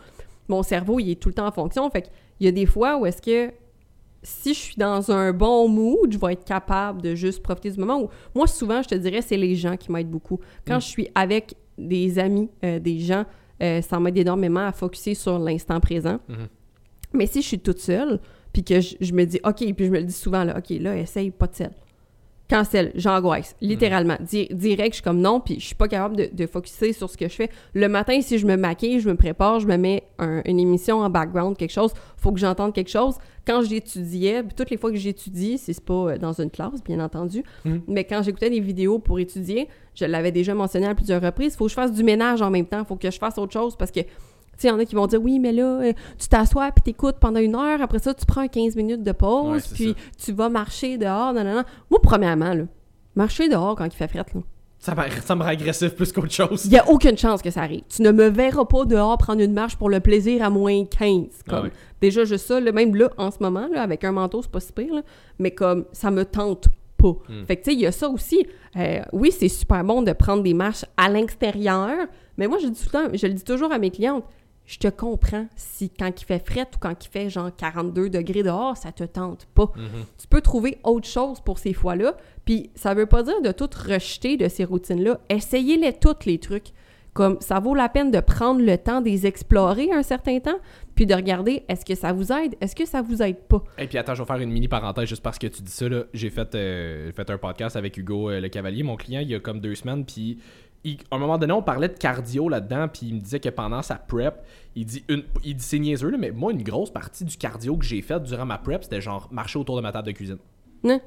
[0.48, 1.88] mon cerveau, il est tout le temps en fonction.
[1.88, 3.52] Fait qu'il y a des fois où est-ce que
[4.22, 7.80] si je suis dans un bon mood, je vais être capable de juste profiter du
[7.80, 8.08] moment où...
[8.34, 10.38] Moi, souvent, je te dirais, c'est les gens qui m'aident beaucoup.
[10.66, 10.80] Quand Mm.
[10.80, 13.24] je suis avec des amis, euh, des gens,
[13.62, 16.18] euh, ça m'aide énormément à focuser sur l'instant présent.
[16.28, 16.48] Mhm.
[17.14, 18.20] Mais si je suis toute seule,
[18.52, 20.70] puis que je, je me dis, OK, puis je me le dis souvent, là, OK,
[20.80, 21.70] là, essaye pas de sel.
[22.52, 24.16] Cancel, j'angoisse, littéralement.
[24.20, 27.08] Di- direct, je suis comme non, puis je suis pas capable de, de focuser sur
[27.08, 27.48] ce que je fais.
[27.72, 30.98] Le matin, si je me maquille, je me prépare, je me mets un- une émission
[31.00, 33.14] en background, quelque chose, faut que j'entende quelque chose.
[33.46, 37.42] Quand j'étudiais, toutes les fois que j'étudie, c'est pas euh, dans une classe, bien entendu,
[37.64, 37.82] Mhm.
[37.88, 41.64] mais quand j'écoutais des vidéos pour étudier, je l'avais déjà mentionné à plusieurs reprises, faut
[41.64, 43.90] que je fasse du ménage en même temps, faut que je fasse autre chose parce
[43.90, 44.00] que
[44.62, 47.16] il y en a qui vont dire oui, mais là, euh, tu t'assois puis t'écoutes
[47.20, 50.98] pendant une heure, après ça, tu prends 15 minutes de pause, puis tu vas marcher
[50.98, 51.64] dehors, non, non, non.
[51.90, 52.64] Moi, premièrement, là,
[53.14, 54.40] marcher dehors quand il fait fret, là,
[54.78, 56.64] Ça me, ça me rend agressif plus qu'autre chose.
[56.64, 57.82] il n'y a aucune chance que ça arrive.
[57.88, 61.26] Tu ne me verras pas dehors prendre une marche pour le plaisir à moins 15.
[61.48, 61.76] Comme, Ah.
[62.00, 64.60] Déjà, juste ça, là, même là, en ce moment, là, avec un manteau, c'est pas
[64.60, 65.02] si pire, là,
[65.38, 67.16] mais comme ça me tente pas.
[67.28, 67.44] Hmm.
[67.46, 68.46] Fait que, tu sais, il y a ça aussi.
[68.76, 72.80] Euh, oui, c'est super bon de prendre des marches à l'extérieur, mais moi, je, dis
[72.80, 74.24] tout le temps, je le dis toujours à mes clientes,
[74.72, 78.42] je te comprends si quand il fait fret ou quand il fait genre 42 degrés
[78.42, 79.70] dehors, ça te tente pas.
[79.76, 80.06] Mhm.
[80.16, 82.16] Tu peux trouver autre chose pour ces fois-là.
[82.46, 85.20] Puis ça veut pas dire de tout rejeter de ces routines-là.
[85.28, 86.68] Essayez-les toutes, les trucs.
[87.12, 90.56] Comme ça vaut la peine de prendre le temps de les explorer un certain temps,
[90.94, 93.62] puis de regarder est-ce que ça vous aide, est-ce que ça vous aide pas?
[93.76, 95.84] Et puis attends, je vais faire une mini parenthèse juste parce que tu dis ça.
[96.14, 99.34] J'ai fait, euh, fait un podcast avec Hugo euh, Le Cavalier, mon client, il y
[99.34, 100.06] a comme deux semaines.
[100.06, 100.38] Puis
[100.84, 102.88] il- à un moment donné, on parlait de cardio là-dedans.
[102.88, 106.10] Puis il me disait que pendant sa prep, il dit, une, il dit c'est niaiseux,
[106.10, 109.00] là, mais moi, une grosse partie du cardio que j'ai fait durant ma prep, c'était
[109.00, 110.38] genre marcher autour de ma table de cuisine.
[110.84, 111.00] Hein?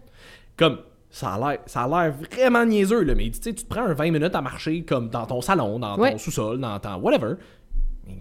[0.57, 0.79] Comme.
[1.11, 3.85] Ça a l'air- ça a l'air vraiment niaiseux, là, mais tu sais, tu te prends
[3.85, 7.35] un 20 minutes à marcher comme dans ton salon, dans ton sous-sol, dans ton whatever.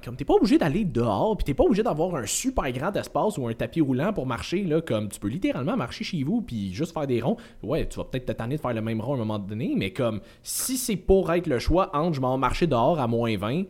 [0.03, 3.37] Comme t'es pas obligé d'aller dehors, puis t'es pas obligé d'avoir un super grand espace
[3.37, 6.73] ou un tapis roulant pour marcher, là, comme tu peux littéralement marcher chez vous puis
[6.73, 7.37] juste faire des ronds.
[7.63, 9.75] Ouais, tu vas peut-être te tanner de faire le même rond à un moment donné,
[9.77, 13.37] mais comme si c'est pour être le choix entre je m'en marcher dehors à moins
[13.37, 13.65] 20,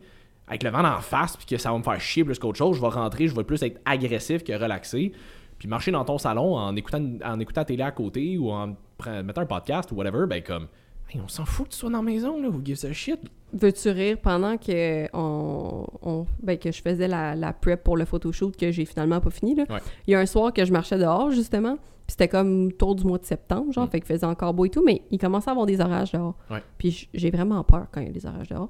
[0.47, 2.77] avec le vent en face puis que ça va me faire chier plus qu'autre chose,
[2.77, 5.11] je vais rentrer, je vais plus être agressif que relaxé.
[5.57, 8.75] Puis marcher dans ton salon en écoutant, en écoutant la télé à côté ou en
[9.23, 10.67] mettant un podcast ou whatever, ben comme,
[11.09, 13.19] Hey, on s'en fout que tu sois dans la maison, là, who gives a shit?
[13.53, 18.05] Veux-tu rire pendant que, on, on- ben, que je faisais la, la prep pour le
[18.05, 19.55] photoshoot que j'ai finalement pas fini?
[19.55, 19.63] Là?
[19.69, 19.79] Ouais.
[20.07, 23.05] Il y a un soir que je marchais dehors, justement, puis c'était comme autour du
[23.05, 23.89] mois de septembre, genre, Mm.
[23.91, 26.35] fait qu'il faisait encore beau et tout, mais il commençait à avoir des orages dehors.
[26.49, 26.61] Ouais.
[26.77, 28.69] Puis j'ai vraiment peur quand il y a des orages dehors.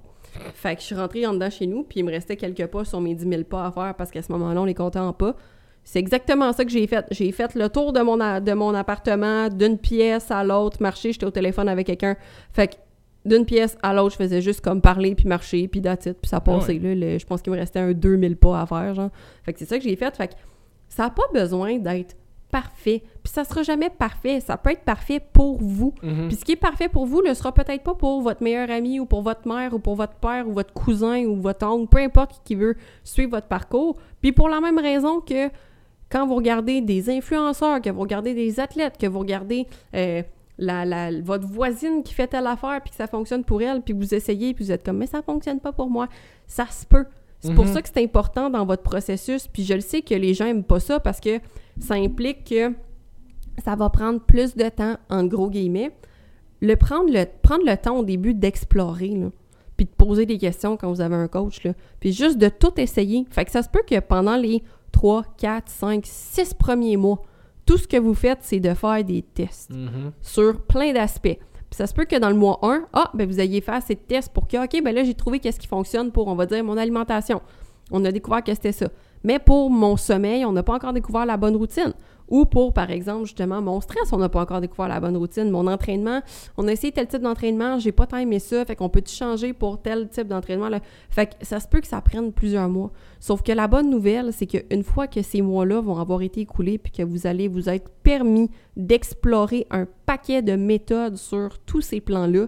[0.53, 2.83] Fait que je suis rentrée en dedans chez nous, puis il me restait quelques pas
[2.83, 5.13] sur mes 10 000 pas à faire parce qu'à ce moment-là, on les comptait en
[5.13, 5.35] pas.
[5.85, 7.05] C'est exactement ça que j'ai fait.
[7.11, 11.13] J'ai fait le tour de mon, a- de mon appartement, d'une pièce à l'autre, marcher,
[11.13, 12.17] j'étais au téléphone avec quelqu'un.
[12.51, 12.75] Fait que
[13.23, 16.41] d'une pièce à l'autre, je faisais juste comme parler, puis marcher, puis it, puis ça
[16.41, 16.73] passait.
[16.79, 19.09] là, le- je pense qu'il me restait un 2000 pas à faire, genre.
[19.43, 20.15] Fait que c'est ça que j'ai fait.
[20.17, 20.33] Fait que
[20.89, 22.15] ça n'a pas besoin d'être
[22.51, 23.03] parfait.
[23.23, 24.39] Puis ça sera jamais parfait.
[24.39, 25.93] Ça peut être parfait pour vous.
[26.01, 26.27] Mhm.
[26.29, 28.99] Puis ce qui est parfait pour vous ne sera peut-être pas pour votre meilleur ami
[28.99, 31.97] ou pour votre mère ou pour votre père ou votre cousin ou votre oncle, peu
[31.99, 33.97] importe qui veut suivre votre parcours.
[34.21, 35.49] Puis pour la même raison que
[36.15, 40.23] quand vous regardez des influenceurs, que vous regardez des athlètes, que vous regardez euh,
[40.57, 43.93] la, la- votre voisine qui fait telle affaire puis que ça fonctionne pour elle, puis
[43.93, 46.07] vous essayez puis vous êtes comme mais ça fonctionne pas pour moi.
[46.47, 47.05] Ça se peut.
[47.41, 47.73] C'est pour Mhm.
[47.73, 49.47] ça que c'est important dans votre processus.
[49.47, 51.39] Puis je le sais que les gens aiment pas ça parce que
[51.79, 52.71] ça implique que
[53.63, 55.91] ça va prendre plus de temps, en gros guillemets.
[56.61, 59.13] Le prendre, le, prendre le temps au début d'explorer,
[59.77, 62.71] puis de poser des questions quand vous avez un coach, là, puis juste de tout
[62.79, 63.25] essayer.
[63.29, 64.63] Fait que ça se peut que pendant les
[64.95, 67.21] 3, 4, 5, 6 premiers mois,
[67.65, 70.11] tout ce que vous faites, c'est de faire des tests Mhm.
[70.21, 71.37] sur plein d'aspects.
[71.69, 73.95] Puis ça se peut que dans le mois 1, ah, ben vous ayez fait assez
[73.95, 76.45] de tests pour que, OK, ben là, j'ai trouvé qu'est-ce qui fonctionne pour, on va
[76.45, 77.41] dire, mon alimentation.
[77.91, 78.87] On a découvert que c'était ça.
[79.23, 81.93] Mais pour mon sommeil, on n'a pas encore découvert la bonne routine.
[82.27, 85.49] Ou pour, par exemple, justement, mon stress, on n'a pas encore découvert la bonne routine.
[85.49, 86.21] Mon entraînement,
[86.57, 89.53] on a essayé tel type d'entraînement, j'ai pas tant aimé ça, fait qu'on peut changer
[89.53, 90.69] pour tel type d'entraînement.
[91.09, 92.91] Fait que ça se peut que ça prenne plusieurs mois.
[93.19, 96.77] Sauf que la bonne nouvelle, c'est qu'une fois que ces mois-là vont avoir été écoulés,
[96.77, 102.01] puis que vous allez vous être permis d'explorer un paquet de méthodes sur tous ces
[102.01, 102.47] plans-là,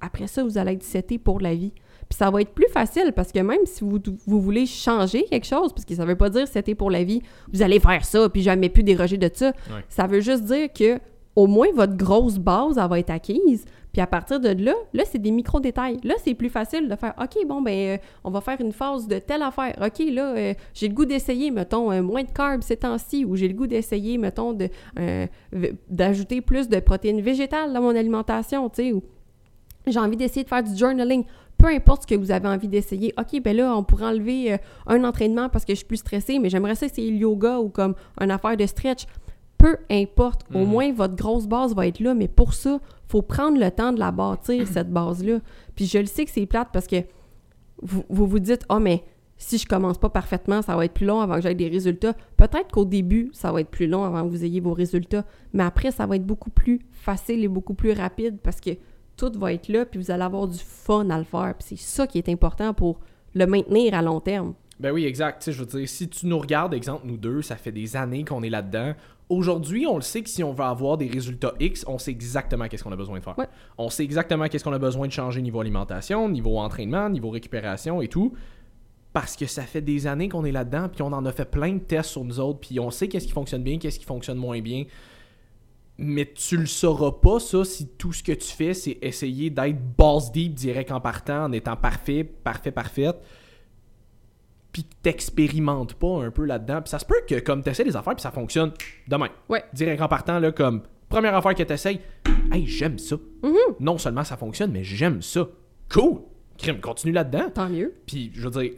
[0.00, 1.72] après ça, vous allez être seté pour la vie.
[2.12, 5.46] Puis ça va être plus facile parce que même si vous, vous voulez changer quelque
[5.46, 8.28] chose, parce que ça veut pas dire c'était pour la vie, vous allez faire ça,
[8.28, 9.46] puis jamais plus déroger de ça.
[9.46, 9.82] Ouais.
[9.88, 11.00] Ça veut juste dire que
[11.34, 13.64] au moins votre grosse base, elle va être acquise.
[13.94, 16.00] Puis à partir de là, là, c'est des micro-détails.
[16.04, 19.08] Là, c'est plus facile de faire OK, bon, ben, euh, on va faire une phase
[19.08, 19.74] de telle affaire.
[19.82, 23.36] OK, là, euh, j'ai le goût d'essayer, mettons, euh, moins de carbs ces temps-ci, ou
[23.36, 24.68] j'ai le goût d'essayer, mettons, de,
[25.88, 29.02] d'ajouter plus de protéines végétales dans mon alimentation, tu sais, ou
[29.86, 31.24] j'ai envie d'essayer de faire du journaling.
[31.62, 33.14] Peu importe ce que vous avez envie d'essayer.
[33.18, 34.56] OK, ben là, on pourrait enlever euh,
[34.88, 37.68] un entraînement parce que je suis plus stressée, mais j'aimerais ça essayer le yoga ou
[37.68, 39.04] comme une affaire de stretch.
[39.58, 40.40] Peu importe.
[40.52, 40.66] Au Mhm.
[40.66, 44.00] moins, votre grosse base va être là, mais pour ça, faut prendre le temps de
[44.00, 45.38] la bâtir, cette base-là.
[45.76, 46.96] Puis je le sais que c'est plate parce que
[47.80, 49.04] vous vous, vous dites, ah, mais
[49.36, 52.14] si je commence pas parfaitement, ça va être plus long avant que j'aie des résultats.
[52.36, 55.62] Peut-être qu'au début, ça va être plus long avant que vous ayez vos résultats, mais
[55.62, 58.70] après, ça va être beaucoup plus facile et beaucoup plus rapide parce que
[59.16, 61.54] tout va être là, puis vous allez avoir du fun à le faire.
[61.58, 63.00] Puis c'est ça qui est important pour
[63.34, 64.54] le maintenir à long terme.
[64.80, 65.40] Ben oui, exact.
[65.40, 67.96] Tu sais, je veux dire, si tu nous regardes, exemple, nous deux, ça fait des
[67.96, 68.94] années qu'on est là-dedans.
[69.28, 72.66] Aujourd'hui, on le sait que si on veut avoir des résultats X, on sait exactement
[72.66, 73.38] qu'est-ce qu'on a besoin de faire.
[73.38, 73.46] Ouais.
[73.78, 78.02] On sait exactement qu'est-ce qu'on a besoin de changer niveau alimentation, niveau entraînement, niveau récupération
[78.02, 78.34] et tout.
[79.12, 81.74] Parce que ça fait des années qu'on est là-dedans, puis on en a fait plein
[81.74, 84.38] de tests sur nous autres, puis on sait qu'est-ce qui fonctionne bien, qu'est-ce qui fonctionne
[84.38, 84.84] moins bien.
[86.04, 89.78] Mais tu le sauras pas, ça, si tout ce que tu fais, c'est essayer d'être
[89.96, 93.16] boss deep direct en partant, en étant parfait, parfait, parfaite
[94.72, 96.80] puis que t'expérimentes pas un peu là-dedans.
[96.80, 98.72] Puis ça se peut que comme t'essaies des affaires puis ça fonctionne
[99.06, 99.28] demain.
[99.48, 99.62] Ouais.
[99.74, 102.00] Direct en partant, là, comme première affaire que t'essayes,
[102.50, 103.16] hey, j'aime ça.
[103.42, 103.76] Mm-hmm.
[103.80, 105.46] Non seulement ça fonctionne, mais j'aime ça.
[105.92, 106.22] Cool!
[106.56, 107.50] Crime, continue là-dedans.
[107.50, 107.94] Tant mieux.
[108.06, 108.72] Puis je veux dire,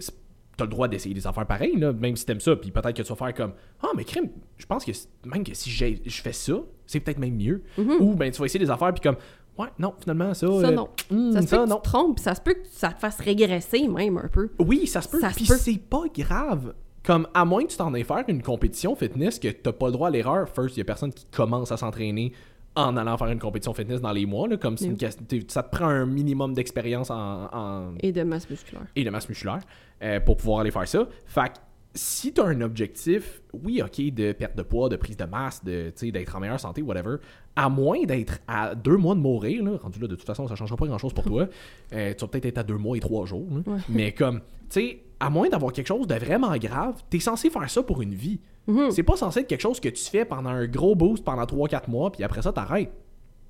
[0.56, 2.54] t'as le droit d'essayer des affaires pareilles, là, même si t'aimes ça.
[2.56, 4.92] Puis peut-être que tu vas faire comme, ah, mais crime, je pense que
[5.26, 6.54] même que si j'ai- je fais ça,
[6.86, 7.62] c'est peut-être même mieux.
[7.78, 9.16] Ou ben tu vas essayer des affaires puis comme,
[9.58, 10.46] ouais, non, finalement, ça.
[10.46, 10.88] Ça, euh, non.
[11.10, 11.76] hmm, Ça se peut ça, que non.
[11.76, 14.50] tu te trompes, ça se peut que ça te fasse régresser même un peu.
[14.58, 15.20] Oui, ça se peut.
[15.20, 16.74] Ça Puis c'est pas grave.
[17.04, 19.92] Comme, à moins que tu t'en aies faire une compétition fitness que t'as pas le
[19.92, 22.32] droit à l'erreur, first, il y a personne qui commence à s'entraîner
[22.76, 24.48] en allant faire une compétition fitness dans les mois.
[24.48, 25.44] Là, comme une Oui.
[25.48, 28.86] ça te prend un minimum d'expérience en, en- Et de masse musculaire.
[28.96, 29.60] et de masse musculaire
[30.02, 31.06] euh, pour pouvoir aller faire ça.
[31.26, 31.54] Fait que
[31.96, 35.62] si tu as un objectif, oui, ok, de perte de poids, de prise de masse,
[35.64, 37.18] de, d'être en meilleure santé, whatever,
[37.54, 40.56] à moins d'être à deux mois de mourir, là, rendu là, de toute façon, ça
[40.56, 41.46] changera pas grand chose pour toi.
[41.92, 43.46] Euh, tu vas peut-être être à deux mois et trois jours.
[43.52, 43.72] là.
[43.74, 43.78] Ouais.
[43.88, 47.48] Mais comme, tu sais, à moins d'avoir quelque chose de vraiment grave, tu es censé
[47.48, 48.40] faire ça pour une vie.
[48.66, 48.90] Mhm.
[48.90, 51.88] C'est pas censé être quelque chose que tu fais pendant un gros boost pendant 3-4
[51.90, 52.92] mois, puis après ça, t'arrêtes.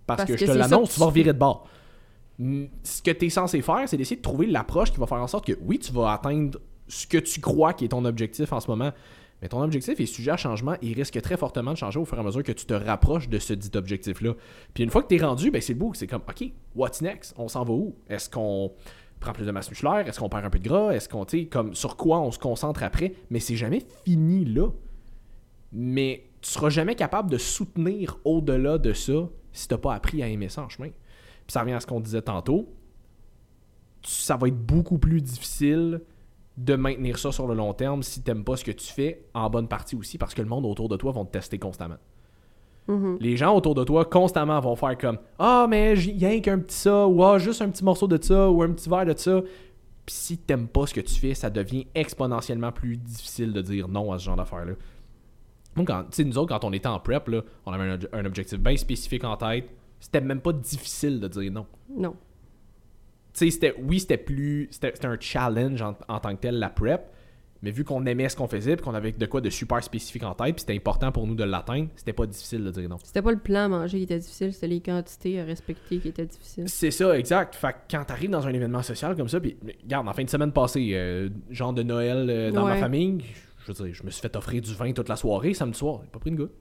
[0.06, 1.66] Parce, Parce que, que je te l'annonce, tu vas revirer de bord.
[2.38, 5.18] Mm, Ce que tu es censé faire, c'est d'essayer de trouver l'approche qui va faire
[5.22, 8.52] en sorte que, oui, tu vas atteindre ce que tu crois qui est ton objectif
[8.52, 8.92] en ce moment,
[9.40, 12.04] mais ton objectif est sujet à changement et il risque très fortement de changer au
[12.04, 14.34] fur et à mesure que tu te rapproches de ce dit objectif-là.
[14.74, 17.34] Puis une fois que tu es rendu, ben c'est beau, c'est comme, OK, what's next?
[17.38, 17.94] On s'en va où?
[18.08, 18.72] Est-ce qu'on
[19.20, 20.06] prend plus de masse musculaire?
[20.06, 20.90] Est-ce qu'on perd un peu de gras?
[20.92, 23.14] Est-ce qu'on, tu comme, sur quoi on se concentre après?
[23.30, 24.68] Mais c'est jamais fini là
[25.74, 30.28] mais tu seras jamais capable de soutenir au-delà de ça si t'as pas appris à
[30.28, 30.88] aimer ça en chemin.
[30.88, 32.68] Puis ça revient à ce qu'on disait tantôt.
[34.02, 36.00] Tu- Ça va être beaucoup plus difficile
[36.56, 39.50] de maintenir ça sur le long terme si t'aimes pas ce que tu fais, en
[39.50, 41.96] bonne partie aussi, parce que le monde autour de toi vont te tester constamment.
[42.86, 43.16] Mhm.
[43.20, 46.58] Les gens autour de toi constamment vont faire comme Ah, mais il y a qu'un
[46.58, 49.16] petit ça, ou Ah, juste un petit morceau de ça, ou un petit verre de
[49.18, 49.40] ça.
[50.06, 53.88] Puis si t'aimes pas ce que tu fais, ça devient exponentiellement plus difficile de dire
[53.88, 54.74] non à ce genre d'affaires-là.
[55.76, 58.58] Moi, quand, nous autres, quand on était en prep, là, on avait un, un objectif
[58.58, 59.68] bien spécifique en tête.
[60.00, 61.66] C'était même pas difficile de dire non.
[61.88, 62.16] Non.
[63.32, 64.68] Tu sais, c'était, oui, c'était plus.
[64.70, 67.10] C'était, un challenge en, en tant que tel, la prep.
[67.64, 70.22] Mais vu qu'on aimait ce qu'on faisait, puis qu'on avait de quoi de super spécifique
[70.22, 72.98] en tête, puis c'était important pour nous de l'atteindre, c'était pas difficile de dire non.
[73.02, 76.08] C'était pas le plan à manger qui était difficile, c'était les quantités à respecter qui
[76.08, 76.68] étaient difficiles.
[76.68, 77.54] C'est ça, exact.
[77.54, 80.28] Fait que quand t'arrives dans un événement social comme ça, puis regarde, en fin de
[80.28, 83.24] semaine passée, euh, genre de Noël euh, dans ma famille,
[83.64, 86.00] je veux dire, je me suis fait offrir du vin toute la soirée, samedi soir,
[86.04, 86.52] j'ai pas pris une goutte.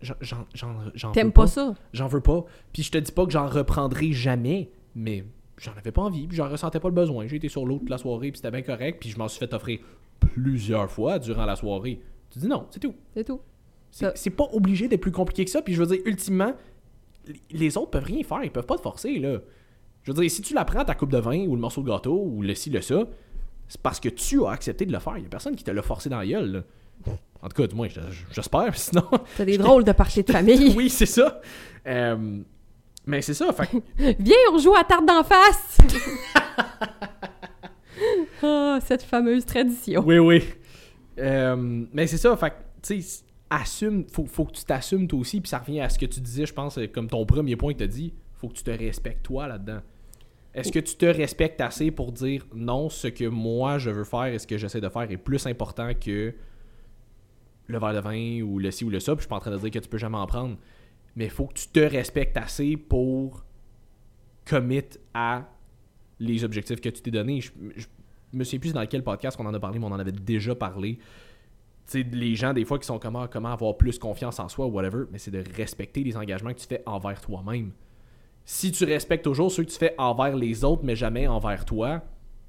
[0.00, 1.42] J'en, j'en, j'en, j'en veux T'aimes pas.
[1.42, 1.74] pas ça?
[1.92, 2.44] J'en veux pas.
[2.72, 5.24] Puis je te dis pas que j'en reprendrai jamais, mais
[5.56, 7.26] j'en avais pas envie, puis j'en ressentais pas le besoin.
[7.26, 9.38] J'ai été sur l'eau toute la soirée, puis c'était bien correct, puis je m'en suis
[9.40, 9.80] fait offrir
[10.20, 12.00] plusieurs fois durant la soirée.
[12.30, 12.94] Tu dis non, c'est tout.
[13.14, 13.40] C'est tout.
[13.90, 15.62] C'est Ça- c'est pas obligé d'être plus compliqué que ça.
[15.62, 16.54] Puis je veux dire, ultimement,
[17.26, 18.44] les- les autres peuvent rien faire.
[18.44, 19.38] Ils peuvent pas te forcer, là.
[20.02, 21.88] Je veux dire, si tu la prends, ta coupe de vin ou le morceau de
[21.88, 23.04] gâteau ou le ci, le ça,
[23.68, 25.16] c'est parce que tu as accepté de le faire.
[25.18, 26.50] Il y a personne qui te l'a forcé dans la gueule,
[27.06, 27.12] là.
[27.40, 28.00] En tout cas, du moins, je-
[28.32, 28.76] j'espère.
[28.76, 29.04] Sinon,
[29.36, 30.72] T'as des drôles de parties de famille.
[30.76, 31.40] oui, c'est ça.
[31.86, 32.38] Euh,
[33.06, 33.52] mais c'est ça.
[33.52, 33.68] Fait
[34.18, 35.78] Viens, on joue à tarte d'en face!
[38.42, 40.02] Ah, cette fameuse tradition.
[40.06, 40.44] Oui, oui.
[41.18, 45.40] Euh, mais c'est ça, fait tu sais, assume, faut, faut que tu t'assumes toi aussi,
[45.40, 47.72] puis ça revient à ce que tu disais, je pense, euh, comme ton premier point
[47.72, 49.80] que tu as dit, faut que tu te respectes toi là-dedans.
[50.54, 54.26] Est-ce que tu te respectes assez pour dire non, ce que moi je veux faire
[54.26, 56.34] et ce que j'essaie de faire est plus important que
[57.66, 59.40] le verre de vin ou le ci ou le ça, puis je suis pas en
[59.40, 60.56] train de dire que tu peux jamais en prendre,
[61.16, 63.44] mais il faut que tu te respectes assez pour
[64.46, 64.82] commit
[65.12, 65.46] à
[66.18, 67.40] les objectifs que tu t'es donnés.
[67.40, 67.86] Je, je
[68.32, 70.54] me souviens plus dans quel podcast qu'on en a parlé, mais on en avait déjà
[70.54, 70.98] parlé.
[71.86, 74.66] Tu sais, les gens, des fois, qui sont comment, comment avoir plus confiance en soi
[74.66, 77.72] ou whatever, mais c'est de respecter les engagements que tu fais envers toi-même.
[78.50, 82.00] Si tu respectes toujours ceux que tu fais envers les autres, mais jamais envers toi,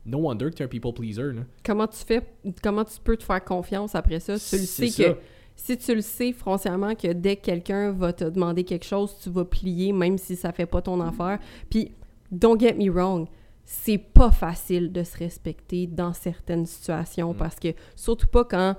[0.06, 1.34] no wonder que tu es un people pleaser.
[1.34, 1.42] Là.
[1.62, 2.26] Comment tu fais,
[2.64, 4.40] comment tu peux te faire confiance après ça?
[4.40, 5.04] Tu le sais ça.
[5.04, 5.18] que,
[5.58, 9.30] si tu le sais foncièrement que dès que quelqu'un va te demander quelque chose, tu
[9.30, 11.38] vas plier même si ça fait pas ton affaire.
[11.70, 11.92] Puis,
[12.32, 13.28] don't get me wrong,
[13.66, 17.38] c'est pas facile de se respecter dans certaines situations Mm.
[17.38, 18.78] parce que, surtout pas quand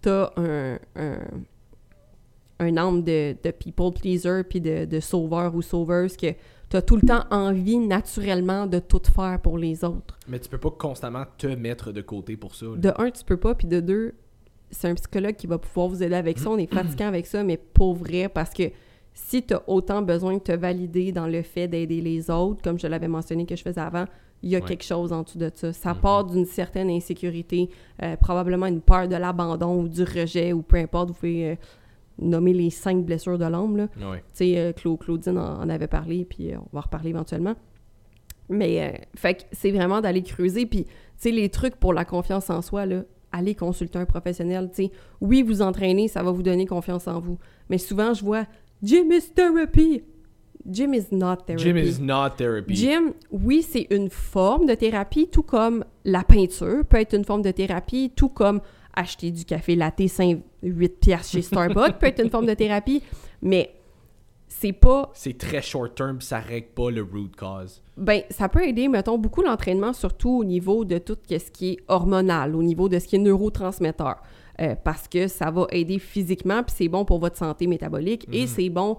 [0.00, 1.18] t'as un, un,
[2.60, 6.28] un âme de, de people pleaser puis de, de sauveur ou sauveuse que
[6.72, 10.18] t'as tout le temps envie naturellement de tout faire pour les autres.
[10.26, 12.64] Mais tu peux pas constamment te mettre de côté pour ça.
[12.66, 12.76] là.
[12.76, 14.14] De un, tu peux pas, puis de deux,
[14.70, 16.48] c'est un psychologue qui va pouvoir vous aider avec ça.
[16.48, 18.62] On est fatiguant avec ça, mais pour vrai, parce que
[19.12, 22.78] si tu as autant besoin de te valider dans le fait d'aider les autres, comme
[22.78, 24.06] je l'avais mentionné que je faisais avant,
[24.42, 24.64] il y a Ouais.
[24.64, 25.72] quelque chose en dessous de ça.
[25.74, 26.00] Ça Mhm.
[26.00, 27.68] part d'une certaine insécurité,
[28.02, 31.54] euh, probablement une peur de l'abandon ou du rejet, ou peu importe, vous pouvez euh,
[32.18, 33.44] nommer les cinq blessures de.
[33.44, 33.88] Ouais.
[33.98, 37.10] Tu sais, euh, Cla- Claudine en, en avait parlé, puis euh, on va en reparler
[37.10, 37.54] éventuellement.
[38.48, 40.66] Mais, euh, fait que c'est vraiment d'aller creuser.
[40.66, 44.70] Puis, tu sais, les trucs pour la confiance en soi, là, allez consulter un professionnel.
[44.74, 44.90] Tu sais,
[45.20, 47.38] oui, vous entraîner, ça va vous donner confiance en vous.
[47.70, 48.44] Mais souvent, je vois
[48.82, 50.02] Gym is therapy.
[50.68, 51.64] Gym is not therapy.
[51.64, 52.74] Gym is not therapy.
[52.74, 57.42] Gym, oui, c'est une forme de thérapie, tout comme la peinture peut être une forme
[57.42, 58.60] de thérapie, tout comme
[58.94, 63.02] acheter du café latte 5, 8 piastres chez Starbucks peut être une forme de thérapie,
[63.40, 63.74] mais
[64.48, 67.82] c'est pas C'est très short term, ça règle pas le root cause.
[67.96, 71.78] ben, ça peut aider, mettons, beaucoup l'entraînement, surtout au niveau de tout ce qui est
[71.88, 74.22] hormonal, au niveau de ce qui est neurotransmetteur.
[74.60, 78.46] Euh, parce que ça va aider physiquement, puis c'est bon pour votre santé métabolique et
[78.46, 78.98] c'est bon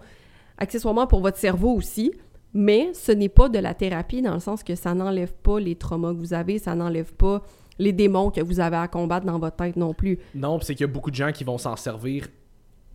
[0.58, 2.12] accessoirement pour votre cerveau aussi.
[2.56, 5.76] Mais ce n'est pas de la thérapie dans le sens que ça n'enlève pas les
[5.76, 7.41] traumas que vous avez, ça n'enlève pas
[7.80, 10.19] les démons que vous avez à combattre dans votre tête non plus.
[10.36, 12.28] Non, c'est qu'il y a beaucoup de gens qui vont s'en servir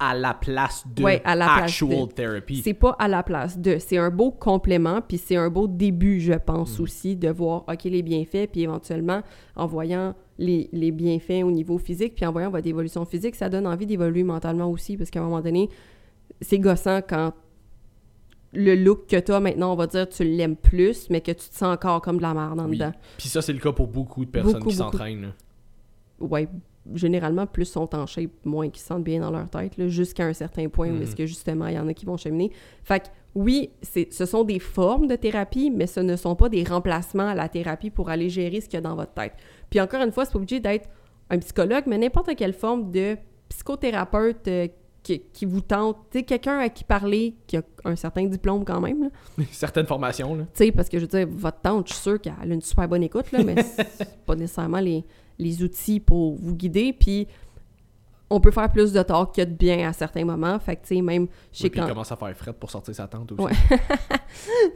[0.00, 2.12] à la place de Ouais, à la place actual de.
[2.12, 2.60] therapy.
[2.62, 3.78] C'est pas à la place de.
[3.80, 6.40] C'est un beau complément, puis c'est un beau début, je Mm.
[6.46, 9.22] pense aussi, de voir, OK, les bienfaits, puis éventuellement,
[9.56, 13.48] en voyant les, les bienfaits au niveau physique, puis en voyant votre évolution physique, ça
[13.48, 15.68] donne envie d'évoluer mentalement aussi, parce qu'à un moment donné,
[16.40, 17.32] c'est gossant quand
[18.52, 21.48] le look que tu as maintenant, on va dire, tu l'aimes plus, mais que tu
[21.48, 22.78] te sens encore comme de la merde en Oui.
[22.78, 22.92] dedans.
[23.18, 25.32] Puis ça, c'est le cas pour beaucoup de personnes Beaucoup, qui s'entraînent.
[26.20, 26.48] ouais,
[26.94, 30.32] généralement, plus sont en shape, moins qu'ils se sentent bien dans leur tête, jusqu'à un
[30.32, 31.02] certain point où Mhm.
[31.02, 32.50] est-ce que justement, il y en a qui vont cheminer.
[32.82, 36.64] Fait que oui, ce sont des formes de thérapie, mais ce ne sont pas des
[36.64, 39.34] remplacements à la thérapie pour aller gérer ce qu'il y a dans votre tête.
[39.68, 40.88] Puis encore une fois, c'est pas obligé d'être
[41.30, 43.16] un psychologue, mais n'importe quelle forme de
[43.50, 44.68] psychothérapeute euh,
[45.08, 48.64] qui, qui vous tente, tu sais, quelqu'un à qui parler, qui a un certain diplôme
[48.64, 49.08] quand même, là.
[49.52, 50.44] Certaines formations, là.
[50.54, 52.60] Tu sais, parce que je veux dire, votre tante, je suis sûre qu'elle a une
[52.60, 55.04] super bonne écoute, là, mais c'est pas nécessairement les,
[55.38, 56.92] les outils pour vous guider.
[56.92, 57.26] Puis,
[58.28, 60.58] on peut faire plus de tort que de bien à certains moments.
[60.58, 61.88] Fait que, tu sais, même, sais Oui, puis il quand...
[61.88, 63.42] commence à faire fret pour sortir sa tente aussi.
[63.42, 63.52] Ouais.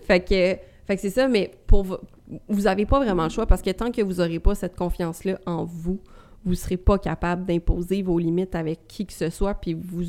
[0.06, 0.56] Fait que,
[0.86, 2.00] fait que c'est ça, mais pour vo-
[2.48, 5.38] vous avez pas vraiment le choix parce que tant que vous aurez pas cette confiance-là
[5.46, 6.00] en vous,
[6.44, 10.02] vous serez pas capable d'imposer vos limites avec qui que ce soit, puis vous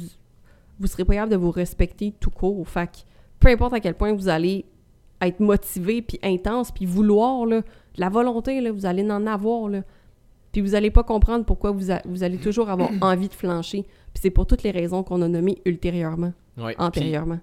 [0.80, 2.68] vous serez pas capable de vous respecter tout court.
[2.68, 2.98] Fait que
[3.40, 4.66] peu importe à quel point vous allez
[5.22, 7.66] être motivé puis intense puis vouloir là, de
[8.02, 9.84] la volonté là, vous allez en avoir là.
[10.52, 13.84] Puis vous allez pas comprendre pourquoi vous, a- vous allez toujours avoir envie de flancher.
[13.84, 16.76] Puis c'est pour toutes les raisons qu'on a nommées ultérieurement, Ouais.
[16.78, 17.40] antérieurement.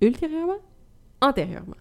[0.00, 0.56] Ultérieurement?
[1.20, 1.74] Antérieurement.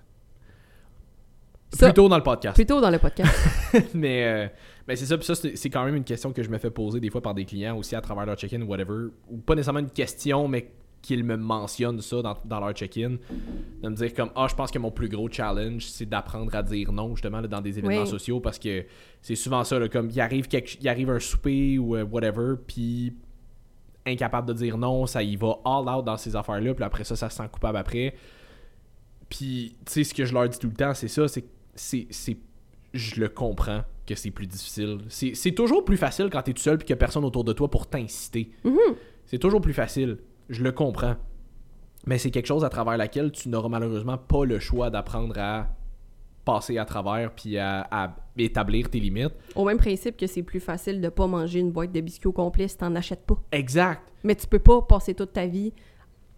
[1.70, 2.56] Puis, Ça, plus tôt dans le podcast.
[2.56, 3.34] plutôt dans le podcast.
[3.93, 4.48] mais euh,
[4.88, 7.00] mais c'est ça, puis ça, c'est quand même une question que je me fais poser
[7.00, 9.08] des fois par des clients aussi à travers leur check-in ou whatever.
[9.30, 10.72] Ou pas nécessairement une question, mais
[11.02, 13.18] qu'ils me mentionnent ça dans, dans leur check-in.
[13.84, 16.64] De me dire comme, ah, je pense que mon plus gros challenge, c'est d'apprendre à
[16.64, 18.08] dire non, justement, là, dans des événements Oui.
[18.08, 18.84] sociaux, parce que
[19.22, 22.56] c'est souvent ça, là, comme, il arrive, quelque, il arrive un souper ou euh, whatever,
[22.66, 23.14] puis
[24.06, 27.16] incapable de dire non, ça y va all out dans ces affaires-là, puis après ça,
[27.16, 28.16] ça se sent coupable après.
[29.30, 32.08] Puis, tu sais, ce que je leur dis tout le temps, c'est ça, c'est c'est
[32.10, 32.38] c'est-
[32.94, 34.99] je le comprends que c'est plus difficile.
[35.10, 37.53] C'est toujours plus facile quand t'es tout seul puis qu'il y a personne autour de
[37.53, 38.51] toi pour t'inciter.
[39.26, 40.18] C'est toujours plus facile.
[40.49, 41.16] Je le comprends.
[42.05, 45.68] Mais c'est quelque chose à travers laquelle tu n'auras malheureusement pas le choix d'apprendre à
[46.45, 49.34] passer à travers puis à, à établir tes limites.
[49.55, 52.32] Au même principe que c'est plus facile de pas manger une boîte de biscuits au
[52.32, 53.36] complet si t'en achètes pas.
[53.51, 54.01] Exact.
[54.24, 55.74] Mais tu peux pas passer toute ta vie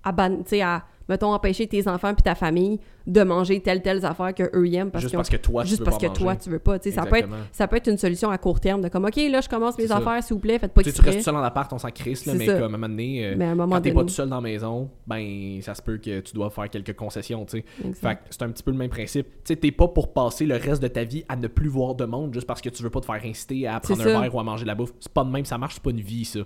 [0.03, 4.33] à, ban- à mettons, empêcher tes enfants puis ta famille de manger telles telles affaires
[4.35, 6.35] que eux aiment parce Juste parce que toi, tu juste veux parce pas que toi
[6.35, 8.89] tu veux pas ça peut être ça peut être une solution à court terme de
[8.89, 11.21] comme ok là je commence mes affaires s'il vous plaît faites pas sais, tu restes
[11.21, 12.53] seul en appart, on s'en crisse, là, mais ça.
[12.53, 14.29] comme à un moment donné, euh, mais à un moment quand t'es pas tout seul
[14.29, 17.93] dans la maison, ben ça se peut que tu dois faire quelques concessions, tu sais.
[17.93, 19.27] Fait que c'est un petit peu le même principe.
[19.27, 21.95] Tu sais, t'es pas pour passer le reste de ta vie à ne plus voir
[21.95, 24.19] de monde juste parce que tu veux pas te faire inciter à prendre un ça.
[24.21, 24.93] verre ou à manger de la bouffe.
[24.99, 26.39] C'est pas de même, ça marche, c'est pas une vie, ça.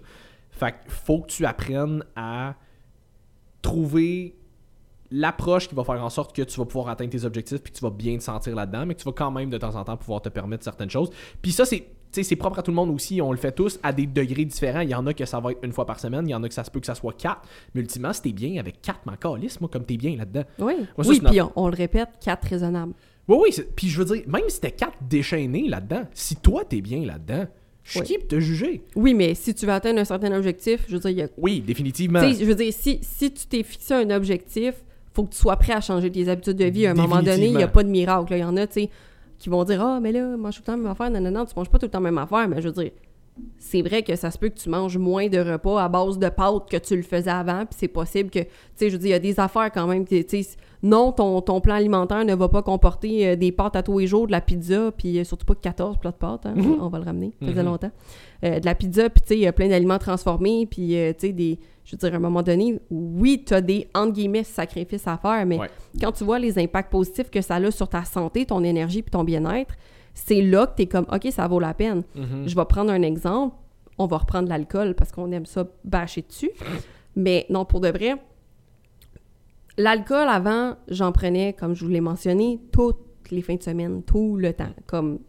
[0.51, 2.56] Fait que faut que tu apprennes à
[3.64, 4.36] trouver
[5.09, 7.78] l'approche qui va faire en sorte que tu vas pouvoir atteindre tes objectifs puis que
[7.78, 9.84] tu vas bien te sentir là-dedans, mais que tu vas quand même de temps en
[9.84, 11.09] temps pouvoir te permettre certaines choses.
[11.41, 11.88] Puis ça, c'est
[12.22, 14.82] c'est propre à tout le monde aussi, on le fait tous à des degrés différents.
[14.82, 16.43] Il y en a que ça va être une fois par semaine, il y en
[16.43, 17.41] a que ça se peut que ça soit quatre.
[17.74, 20.43] Mais ultimement, si t'es bien avec quatre, m'en calisse, moi, comme t'es bien là-dedans.
[20.59, 22.93] oui Moi, ça, oui puis on, on le répète quatre raisonnables
[23.28, 26.82] Oui, oui, puis je veux dire, même si t'es quatre déchaînés là-dedans, si toi t'es
[26.82, 27.47] bien là-dedans,
[27.84, 28.05] je suis Oui.
[28.05, 28.81] qui pour te juger?
[28.95, 31.27] oui mais si tu veux atteindre un certain objectif je veux dire il y a
[31.38, 32.21] Oui, définitivement.
[32.21, 34.75] Je veux dire, si, si tu t'es fixé un objectif,
[35.13, 36.88] faut que tu sois prêt à changer tes habitudes de vie.
[36.88, 38.34] À un moment donné, il n'y a pas de miracle.
[38.34, 38.89] Il y en a, tu sais,
[39.38, 41.11] qui vont dire Ah, mais là, mange tout le temps la même affaire.
[41.11, 42.47] Non, non, non, tu manges pas tout le temps la même affaire.
[42.47, 42.91] Mais je veux dire,
[43.57, 46.29] c'est vrai que ça se peut que tu manges moins de repas à base de
[46.29, 47.65] pâtes que tu le faisais avant.
[47.65, 49.88] Puis c'est possible que, tu sais, je veux dire, il y a des affaires quand
[49.88, 50.05] même.
[50.05, 50.41] Tu sais,
[50.84, 54.05] non, ton, ton plan alimentaire ne va pas comporter euh, des pâtes à tous les
[54.07, 56.45] jours, de la pizza, puis euh, surtout pas 14 plats de pâtes.
[56.45, 56.53] hein.
[56.79, 57.34] On va le ramener.
[57.41, 57.69] Ça faisait Mhm.
[57.69, 57.91] longtemps.
[58.43, 61.13] Euh, de la pizza, puis tu sais, il y a plein d'aliments transformés, puis euh,
[61.13, 61.57] tu sais, des.
[61.86, 65.17] Je veux dire, à un moment donné, oui, tu as des, entre guillemets, sacrifices à
[65.17, 65.69] faire, mais Ouais.
[65.99, 69.11] quand tu vois les impacts positifs que ça a sur ta santé, ton énergie, puis
[69.11, 69.73] ton bien-être,
[70.14, 72.03] c'est là que tu es comme, OK, ça vaut la peine.
[72.16, 72.47] Mhm.
[72.47, 73.55] Je vais prendre un exemple.
[73.97, 76.51] On va reprendre l'alcool parce qu'on aime ça bâcher dessus.
[77.16, 78.16] Mais non, pour de vrai,
[79.78, 82.97] l'alcool avant, j'en prenais, comme je vous l'ai mentionné, toutes
[83.32, 84.74] les fins de semaine, tout le temps.
[84.88, 85.20] Comme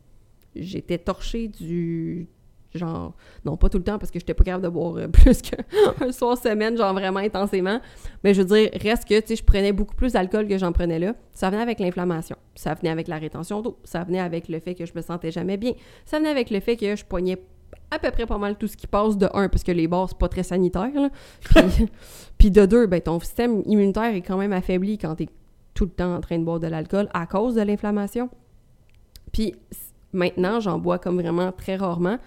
[0.54, 2.28] j'étais torchée du
[2.74, 3.14] genre
[3.44, 6.12] non pas tout le temps parce que j'étais pas capable de boire euh, plus qu'un
[6.12, 7.80] soir semaine genre vraiment intensément.
[8.22, 10.72] Mais je veux dire reste que tu sais je prenais beaucoup plus d'alcool que j'en
[10.72, 11.14] prenais là.
[11.32, 12.36] Ça venait avec l'inflammation.
[12.54, 13.78] Ça venait avec la rétention d'eau.
[13.84, 15.72] Ça venait avec le fait que je me sentais jamais bien.
[16.04, 17.38] Ça venait avec le fait que je poignais
[17.90, 20.08] à peu près pas mal tout ce qui passe de un parce que les bars
[20.08, 21.10] c'est pas très sanitaire là.
[21.40, 21.88] puis,
[22.38, 25.28] puis de deux ben ton système immunitaire est quand même affaibli quand t'es
[25.74, 28.30] tout le temps en train de boire de l'alcool à cause de l'inflammation.
[29.32, 29.54] Puis
[30.12, 32.18] maintenant j'en bois comme vraiment très rarement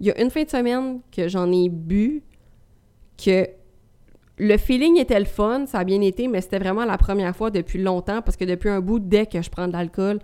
[0.00, 2.22] il y a une fin de semaine que j'en ai bu,
[3.22, 3.46] que
[4.38, 7.50] le feeling était le fun, ça a bien été, mais c'était vraiment la première fois
[7.50, 10.18] depuis longtemps, parce que depuis un bout, dès que je prends de l'alcool,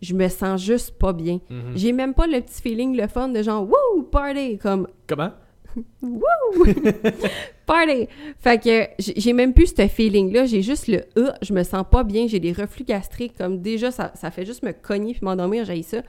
[0.00, 1.40] je me sens juste pas bien.
[1.50, 1.72] Mhm.
[1.74, 5.32] J'ai même pas le petit feeling, le fun de genre, wouh, party, comme Comment?
[7.66, 8.08] party.
[8.38, 11.84] Fait que j'ai j'ai même plus ce feeling-là, j'ai juste le euh, je me sens
[11.90, 15.24] pas bien, j'ai des reflux gastriques, comme déjà, ça, ça fait juste me cogner puis
[15.24, 16.02] m'endormir, j'ai ça.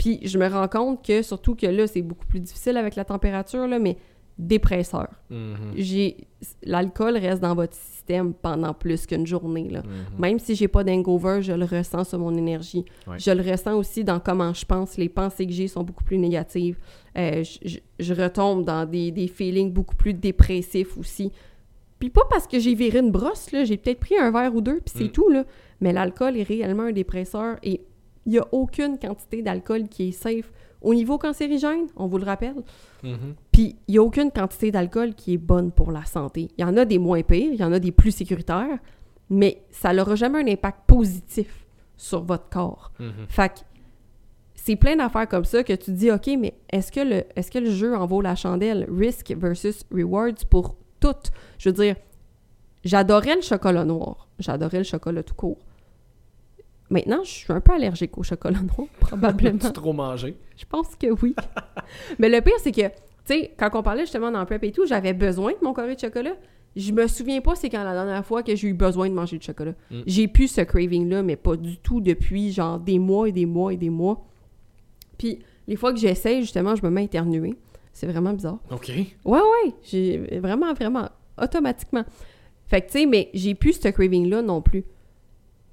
[0.00, 3.04] Puis je me rends compte que, surtout que là, c'est beaucoup plus difficile avec la
[3.04, 3.98] température, là, mais
[4.38, 5.08] dépresseur.
[5.28, 5.72] Mhm.
[5.76, 6.16] J'ai
[6.62, 9.82] L'alcool reste dans votre système pendant plus qu'une journée, là.
[9.82, 10.18] Mhm.
[10.18, 12.86] Même si j'ai pas d'hangover, je le ressens sur mon énergie.
[13.06, 13.18] Ouais.
[13.18, 14.96] Je le ressens aussi dans comment je pense.
[14.96, 16.78] Les pensées que j'ai sont beaucoup plus négatives.
[17.18, 21.30] Euh, je, je- je retombe dans des, des feelings beaucoup plus dépressifs aussi.
[21.98, 23.64] Puis pas parce que j'ai viré une brosse, là.
[23.64, 25.12] J'ai peut-être pris un verre ou deux, puis c'est Mm.
[25.12, 25.44] tout, là.
[25.82, 27.82] Mais l'alcool est réellement un dépresseur et
[28.26, 30.52] il n'y a aucune quantité d'alcool qui est safe.
[30.82, 32.54] Au niveau cancérigène, on vous le rappelle,
[33.02, 33.34] Mhm.
[33.52, 36.48] puis il n'y a aucune quantité d'alcool qui est bonne pour la santé.
[36.56, 38.78] Il y en a des moins pires, il y en a des plus sécuritaires,
[39.28, 41.66] mais ça n'aura jamais un impact positif
[41.96, 42.92] sur votre corps.
[42.98, 43.26] Mhm.
[43.28, 43.58] Fait que
[44.54, 47.50] c'est plein d'affaires comme ça que tu te dis, OK, mais est-ce que, le, est-ce
[47.50, 48.86] que le jeu en vaut la chandelle?
[48.90, 51.14] Risk versus rewards pour tout.
[51.58, 51.96] Je veux dire,
[52.84, 54.28] j'adorais le chocolat noir.
[54.38, 55.58] J'adorais le chocolat tout court.
[56.90, 59.58] Maintenant, je suis un peu allergique au chocolat noir, probablement.
[59.58, 60.36] Tu trop mangé?
[60.56, 61.34] Je pense que oui.
[62.18, 62.90] Mais le pire, c'est que, tu
[63.24, 66.00] sais, quand on parlait justement dans prep et tout, j'avais besoin de mon carré de
[66.00, 66.34] chocolat.
[66.76, 69.38] Je me souviens pas c'est quand la dernière fois que j'ai eu besoin de manger
[69.38, 69.74] du chocolat.
[69.90, 70.00] Mm.
[70.06, 73.72] J'ai plus ce craving-là, mais pas du tout depuis genre des mois et des mois
[73.72, 74.24] et des mois.
[75.18, 77.54] Puis les fois que j'essaie, justement, je me mets à éternuer.
[77.92, 78.58] C'est vraiment bizarre.
[78.70, 78.88] OK.
[78.88, 79.06] Ouais,
[79.38, 81.08] ouais, j'ai vraiment, vraiment,
[81.40, 82.04] automatiquement.
[82.66, 84.84] Fait que, tu sais, mais j'ai plus ce craving-là non plus.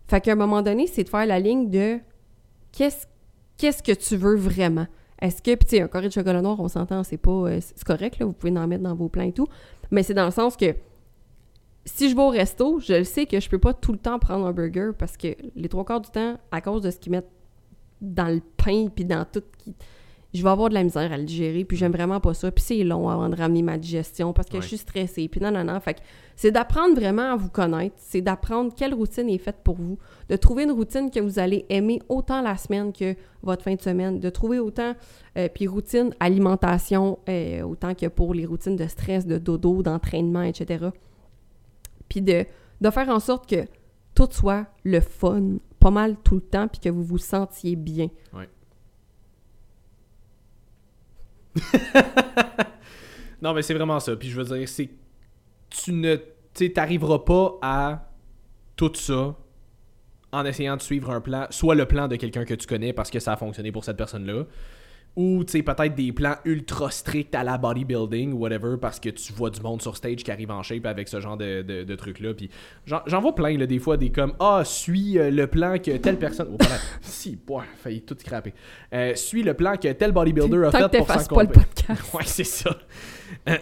[0.07, 1.99] Fait qu'à un moment donné, c'est de faire la ligne de
[2.71, 3.05] qu'est-ce
[3.57, 4.87] qu'est-ce que tu veux vraiment?
[5.21, 7.59] Est-ce que, puis tu sais, un carré de chocolat noir, on s'entend, c'est pas, euh,
[7.59, 9.47] c'est correct, là, vous pouvez en mettre dans vos plans et tout,
[9.89, 10.75] mais c'est dans le sens que
[11.85, 14.19] si je vais au resto, je le sais que je peux pas tout le temps
[14.19, 17.13] prendre un burger parce que les trois quarts du temps, à cause de ce qu'ils
[17.13, 17.31] mettent
[18.01, 19.73] dans le pain puis dans tout, qui-
[20.37, 22.63] je vais avoir de la misère à le digérer, puis j'aime vraiment pas ça, puis
[22.63, 24.61] c'est long avant de ramener ma digestion parce que Ouais.
[24.61, 25.99] je suis stressée, puis non, non, non, fait que
[26.35, 29.97] c'est d'apprendre vraiment à vous connaître, c'est d'apprendre quelle routine est faite pour vous,
[30.29, 33.81] de trouver une routine que vous allez aimer autant la semaine que votre fin de
[33.81, 34.93] semaine, de trouver autant,
[35.37, 40.43] euh, puis routine alimentation, euh, autant que pour les routines de stress, de dodo, d'entraînement,
[40.43, 40.85] etc.
[42.09, 42.45] Puis de,
[42.81, 43.65] de faire en sorte que
[44.15, 48.07] tout soit le fun, pas mal tout le temps, puis que vous vous sentiez bien.
[53.41, 54.15] Non, mais c'est vraiment ça.
[54.15, 54.89] Puis je veux dire, c'est.
[55.69, 56.17] Tu ne.
[56.53, 58.09] Tu t'arriveras pas à
[58.75, 59.35] tout ça
[60.31, 63.09] en essayant de suivre un plan, soit le plan de quelqu'un que tu connais parce
[63.09, 64.45] que ça a fonctionné pour cette personne-là,
[65.17, 69.09] ou tu sais, peut-être des plans ultra stricts à la bodybuilding ou whatever parce que
[69.09, 71.83] tu vois du monde sur stage qui arrive en shape avec ce genre de, de,
[71.83, 72.33] de trucs-là.
[72.35, 72.49] Puis
[72.85, 76.17] j'en vois plein, là, des fois, des comme Ah, suis euh, le plan que telle
[76.17, 76.49] personne.
[76.53, 76.75] Oh, pardon.
[77.01, 78.53] si, boy, failli tout scraper.
[78.93, 81.49] Euh, suis le plan que tel bodybuilder a Tant fait que pour s'en pas le
[81.49, 82.03] compé- podcast.
[82.13, 82.77] Ouais, c'est ça.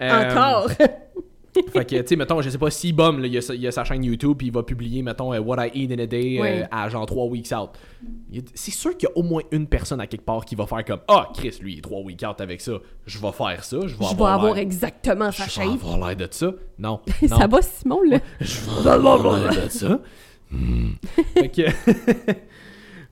[0.00, 0.70] Euh, Encore!
[1.72, 4.04] fait que, tu sais, mettons, je sais pas si Bum, il, il a sa chaîne
[4.04, 6.88] YouTube, puis il va publier, mettons, euh, What I Eat in a Day euh, à
[6.88, 7.70] genre 3 weeks out.
[8.54, 10.84] C'est sûr qu'il y a au moins une personne à quelque part qui va faire
[10.84, 12.72] comme Ah, Chris, lui, il est 3 weeks out avec ça.
[13.06, 13.78] Je vais faire ça.
[13.82, 16.52] Je vais Je avoir, avoir exactement sa Je vais avoir l'air de ça.
[16.78, 17.00] Non.
[17.22, 17.38] non.
[17.38, 18.18] Ça va, Simon, là?
[18.40, 20.00] Je vais avoir l'air de ça.
[20.50, 20.92] Hmm.
[21.34, 22.32] Fait que-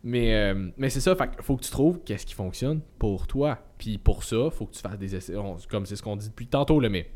[0.04, 3.58] mais euh, mais c'est ça, fait faut que tu trouves qu'est-ce qui fonctionne pour toi.
[3.78, 5.36] Puis pour ça, faut que tu fasses des essais.
[5.36, 7.10] on- comme c'est ce qu'on dit depuis tantôt, là, mais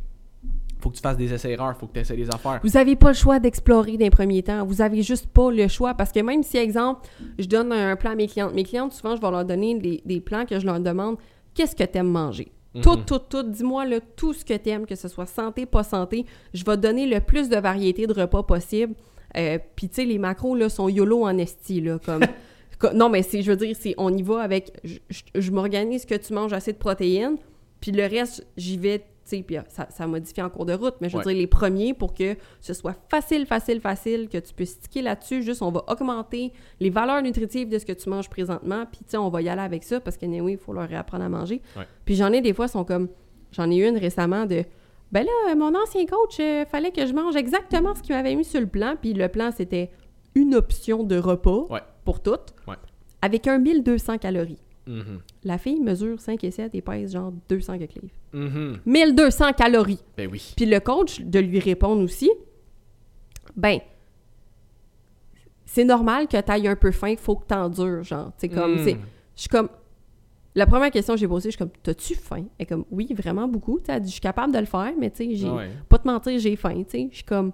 [0.81, 2.61] faut que tu fasses des essais-erreurs, faut que tu essaies des affaires.
[2.63, 4.65] Vous n'avez pas le choix d'explorer d'un premier temps.
[4.65, 5.95] Vous avez juste pas le choix.
[5.95, 7.09] Parce que même si, exemple,
[7.39, 10.03] je donne un plan à mes clientes, mes clientes, souvent, je vais leur donner des,
[10.05, 11.17] des plans que je leur demande
[11.55, 12.51] qu'est-ce que tu aimes manger.
[12.83, 13.43] Tout, tout, tout.
[13.43, 16.25] Dis-moi là, tout ce que tu aimes, que ce soit santé, pas santé.
[16.55, 18.95] Je vais te donner le plus de variété de repas possible.
[19.37, 22.21] Euh, Puis, tu sais, les macros, là, sont YOLO en esti, là, comme...
[22.79, 24.73] co- non, mais c'est, je veux dire, c'est, on y va avec...
[24.85, 27.37] Je, je- je m'organise que tu manges assez de protéines,
[27.81, 29.05] puis le reste, j'y vais,
[29.47, 31.33] puis euh, ça, ça modifie en cours de route, mais je veux Ouais.
[31.33, 35.43] dire, les premiers, pour que ce soit facile, facile, facile, que tu puisses sticker là-dessus,
[35.43, 39.11] juste, on va augmenter les valeurs nutritives de ce que tu manges présentement, puis tu
[39.13, 41.29] sais, on va y aller avec ça, parce que, oui, il faut leur réapprendre à
[41.29, 41.63] manger.
[41.77, 41.85] Ouais.
[42.05, 43.09] Puis j'en ai des fois, sont comme...
[43.53, 44.65] J'en ai eu une récemment de...
[45.13, 48.45] Ben là, mon ancien coach, euh, fallait que je mange exactement ce qu'il m'avait mis
[48.45, 48.95] sur le plan.
[49.01, 49.91] Puis le plan, c'était
[50.37, 51.81] une option de repas Ouais.
[52.05, 52.55] pour toutes,
[53.21, 54.63] avec un 1200 calories.
[54.87, 55.21] Mhm.
[55.45, 58.15] La fille mesure 5 et 7 et pèse genre 200 quelques livres.
[58.33, 58.79] Mhm.
[58.87, 59.99] 1200 calories.
[60.17, 60.53] Ben oui.
[60.57, 62.31] Puis le coach, de lui répondre aussi,
[63.57, 63.79] ben,
[65.67, 68.33] c'est normal que tu ailles un peu faim, faut que t'endures, genre.
[68.37, 68.85] C'est comme, Mm.
[68.85, 68.93] c'est...
[69.37, 69.69] Je suis comme...
[70.57, 72.45] La première question que j'ai posée, je suis comme, t'as-tu faim?
[72.59, 73.79] Elle est comme, oui, vraiment beaucoup.
[73.79, 75.47] Tu sais, elle dit, je suis capable de le faire, mais tu sais, j'ai...
[75.47, 75.71] Ah ouais.
[75.89, 76.83] Pas te mentir, j'ai faim.
[76.93, 77.53] Je suis comme,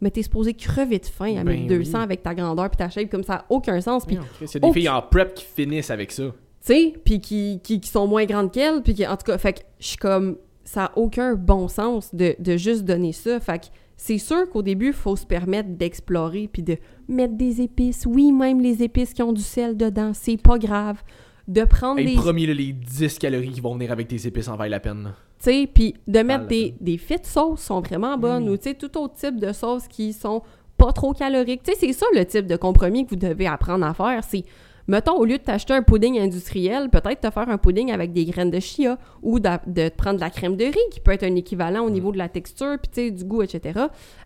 [0.00, 2.04] mais t'es supposé crever de faim à Ben 1200 oui.
[2.04, 4.04] avec ta grandeur puis ta shape, comme ça n'a aucun sens.
[4.04, 6.24] Puis, a des filles en prep qui finissent avec ça.
[6.68, 9.38] Tu sais, puis qui, qui, qui sont moins grandes qu'elle, puis qui, en tout cas,
[9.38, 13.40] fait que je suis comme, ça n'a aucun bon sens de, de juste donner ça.
[13.40, 13.64] Fait que
[13.96, 16.76] c'est sûr qu'au début, il faut se permettre d'explorer puis de
[17.08, 18.04] mettre des épices.
[18.06, 21.02] Oui, même les épices qui ont du sel dedans, c'est pas grave.
[21.48, 22.14] De prendre Hey, des...
[22.14, 25.14] promis, là, les 10 calories qui vont venir avec tes épices en vaillent la peine.
[25.42, 28.50] Tu sais, puis de mettre des, des fit sauces sont vraiment bonnes Mm.
[28.50, 30.42] ou tu sais, tout autre type de sauces qui sont
[30.76, 31.62] pas trop caloriques.
[31.62, 34.22] Tu sais, c'est ça le type de compromis que vous devez apprendre à faire.
[34.22, 34.44] C'est,
[34.88, 38.24] mettons, au lieu de t'acheter un pudding industriel, peut-être te faire un pudding avec des
[38.24, 39.48] graines de chia ou de,
[39.88, 42.18] te prendre de la crème de riz qui peut être un équivalent au niveau de
[42.18, 43.78] la texture, puis tu sais, du goût, etc.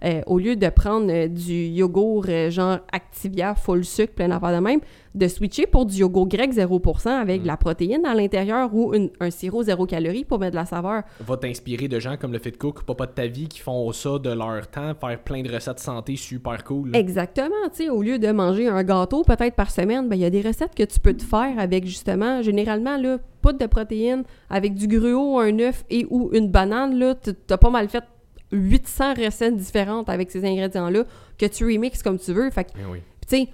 [0.05, 4.55] Euh, au lieu de prendre euh, du yogourt euh, genre Activia full sucre, plein d'affaires
[4.55, 4.81] de même,
[5.15, 9.11] de switcher pour du yogourt grec 0% avec de la protéine à l'intérieur ou une-
[9.21, 11.03] un sirop zéro calorie pour mettre de la saveur.
[11.21, 14.19] Va t'inspirer de gens comme le Fit Cook, papa de ta vie, qui font ça
[14.19, 16.93] de leur temps, faire plein de recettes santé super cool.
[16.93, 16.99] là.
[16.99, 20.25] Exactement, tu sais, au lieu de manger un gâteau peut-être par semaine, ben il y
[20.25, 24.23] a des recettes que tu peux te faire avec justement, généralement là, poudre de protéines
[24.49, 28.05] avec du gruau, un œuf et ou une banane là, tu as pas mal fait
[28.53, 31.05] 800 recettes différentes avec ces ingrédients-là
[31.39, 32.51] que tu remixes comme tu veux.
[32.51, 32.99] Fait que, Eh oui.
[33.29, 33.49] tu sais,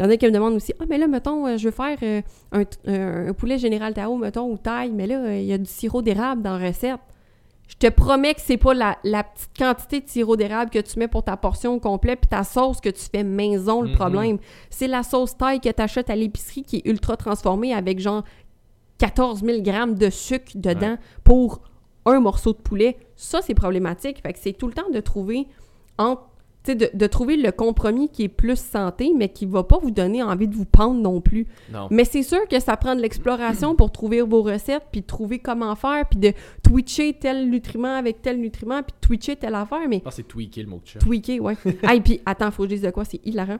[0.00, 1.70] il y en a qui me demandent aussi, ah, mais là, mettons, euh, je veux
[1.74, 2.22] faire euh,
[2.52, 5.58] un, un- un poulet général Tao, mettons, ou taille, mais là, euh, il y a
[5.58, 6.98] du sirop d'érable dans la recette.
[7.68, 10.98] Je te promets que c'est pas la, la petite quantité de sirop d'érable que tu
[10.98, 13.94] mets pour ta portion complète puis ta sauce que tu fais maison, le Mhm.
[13.94, 14.38] problème.
[14.70, 18.24] C'est la sauce taille que tu achètes à l'épicerie qui est ultra transformée avec genre
[18.98, 21.60] 14 000 grammes de sucre dedans pour
[22.06, 22.96] un morceau de poulet.
[23.16, 24.20] Ça, c'est problématique.
[24.22, 25.46] Fait que c'est tout le temps de trouver
[25.98, 26.22] entre
[26.66, 30.22] de, de trouver le compromis qui est plus santé, mais qui va pas vous donner
[30.22, 31.46] envie de vous pendre non plus.
[31.72, 31.88] Non.
[31.90, 35.74] Mais c'est sûr que ça prend de l'exploration pour trouver vos recettes, puis trouver comment
[35.74, 36.32] faire, puis de
[36.62, 40.22] twitcher tel nutriment avec tel nutriment, puis de twitcher telle affaire, mais Je pense que
[40.22, 41.56] c'est tweaker le mot que tu tweaker, ouais.
[41.82, 43.58] ah, et puis attends, faut que je dise de quoi, c'est hilarant.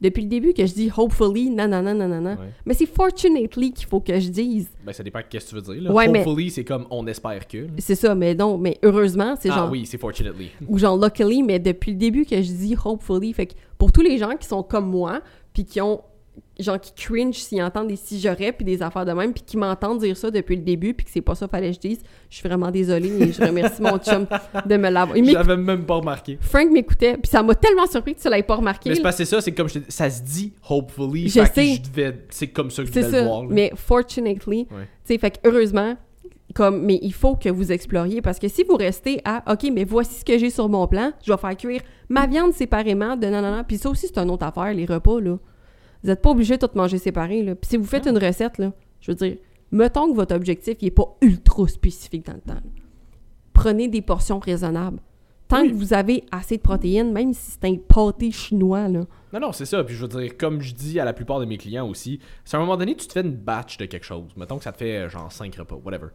[0.00, 2.48] Depuis le début que je dis hopefully, nanana, nanana, Ouais.
[2.66, 4.68] mais c'est fortunately qu'il faut que je dise.
[4.84, 5.82] Ben, ça dépend de qu'est-ce que tu veux dire.
[5.84, 5.92] Là.
[5.92, 7.66] Ouais, mais- Hopefully, c'est comme on espère que.
[7.78, 10.50] C'est ça, mais non, mais heureusement, c'est Ah genre oui, c'est fortunately.
[10.68, 14.02] ou genre luckily, mais depuis le début que je dis hopefully, fait que pour tous
[14.02, 15.22] les gens qui sont comme moi,
[15.54, 16.02] puis qui ont
[16.58, 19.56] genre qui cringe s'ils entendent des si j'aurais puis des affaires de même puis qui
[19.56, 22.00] m'entendent dire ça depuis le début puis que c'est pas ça fallait que je dise,
[22.30, 24.26] je suis vraiment désolée et je remercie mon chum
[24.64, 25.16] de me l'avoir.
[25.22, 26.38] J'avais même pas remarqué.
[26.40, 28.88] Frank m'écoutait puis ça m'a tellement surpris que tu l'aies pas remarqué.
[28.90, 31.28] Mais c'est c'est ça, c'est comme je te ça se dit hopefully.
[31.28, 31.74] Je sais.
[31.74, 33.42] je devais- C'est comme ça que je devais le ça, voir.
[33.42, 33.48] là.
[33.50, 34.84] mais fortunately, Ouais.
[35.06, 35.96] tu sais, fait que heureusement,
[36.54, 39.84] comme, mais il faut que vous exploriez parce que si vous restez à, OK, mais
[39.84, 43.26] voici ce que j'ai sur mon plan, je vais faire cuire ma viande séparément de
[43.26, 45.36] nanana, puis ça aussi, c'est une autre affaire, les repas, là.
[46.06, 47.56] Vous n'êtes pas obligé de tout manger séparé, là.
[47.56, 49.38] Puis si vous faites une recette, là, je veux dire,
[49.72, 52.54] mettons que votre objectif, n'est pas ultra spécifique dans le temps.
[52.54, 52.60] là.
[53.52, 55.00] Prenez des portions raisonnables.
[55.48, 55.70] Tant Oui.
[55.70, 59.00] que vous avez assez de protéines, même si c'est un pâté chinois, là.
[59.32, 59.82] Non, non, c'est ça.
[59.82, 62.56] Puis je veux dire, comme je dis à la plupart de mes clients aussi, c'est
[62.56, 64.28] à un moment donné, tu te fais une batch de quelque chose.
[64.36, 66.08] Mettons que ça te fait euh, genre 5 repas, whatever.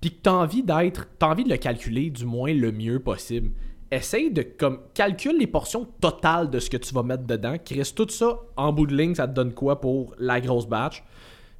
[0.00, 3.50] Puis que t'as envie d'être, t'as envie de le calculer du moins le mieux possible.
[3.90, 7.56] Essaye de, comme, calcule les portions totales de ce que tu vas mettre dedans.
[7.64, 11.02] Crisse tout ça en bout de ligne, ça te donne quoi pour la grosse batch?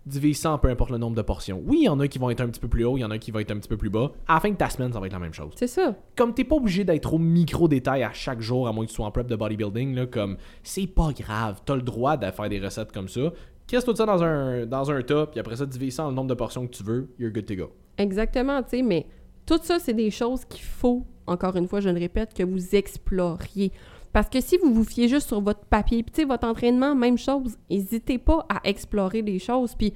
[0.04, 1.62] Divise ça en peu importe le nombre de portions.
[1.66, 3.04] Oui, il y en a qui vont être un petit peu plus haut, il y
[3.04, 4.12] en a qui vont être un petit peu plus bas.
[4.26, 5.94] À la fin de ta semaine, ça va être la même chose C'est ça.
[6.16, 8.96] comme t'es pas obligé d'être au micro détail à chaque jour, à moins que tu
[8.96, 12.48] sois en prep de bodybuilding, là, comme c'est pas grave, t'as le droit de faire
[12.48, 13.32] des recettes comme ça.
[13.66, 16.14] Crisse tout ça dans un, dans un tas, puis après ça, divise ça en le
[16.14, 17.70] nombre de portions que tu veux, you're good to go.
[17.98, 19.06] Exactement, tu sais, mais
[19.44, 22.74] tout ça, c'est des choses qu'il faut, encore une fois, je le répète, que vous
[22.74, 23.72] exploriez.
[24.12, 27.56] Parce que si vous vous fiez juste sur votre papier, puis votre entraînement, même chose,
[27.70, 29.74] n'hésitez pas à explorer des choses.
[29.74, 29.92] Puis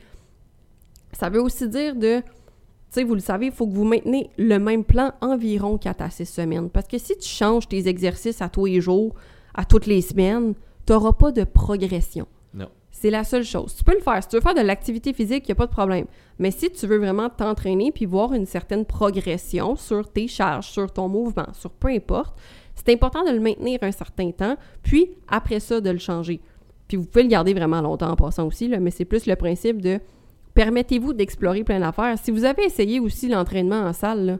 [1.12, 2.22] ça veut aussi dire de,
[2.92, 6.10] tu vous le savez, il faut que vous maintenez le même plan environ 4 à
[6.10, 6.70] 6 semaines.
[6.70, 9.14] Parce que si tu changes tes exercices à tous les jours,
[9.54, 10.54] à toutes les semaines,
[10.86, 12.26] tu n'auras pas de progression.
[13.02, 13.74] C'est la seule chose.
[13.74, 14.22] Tu peux le faire.
[14.22, 16.04] Si tu veux faire de l'activité physique, il n'y a pas de problème.
[16.38, 20.92] Mais si tu veux vraiment t'entraîner puis voir une certaine progression sur tes charges, sur
[20.92, 22.38] ton mouvement, sur peu importe,
[22.76, 26.40] c'est important de le maintenir un certain temps, puis après ça, de le changer.
[26.86, 29.34] Puis vous pouvez le garder vraiment longtemps en passant aussi, là, mais c'est plus le
[29.34, 29.98] principe de
[30.54, 32.16] permettez-vous d'explorer plein d'affaires.
[32.22, 34.38] Si vous avez essayé aussi l'entraînement en salle, là,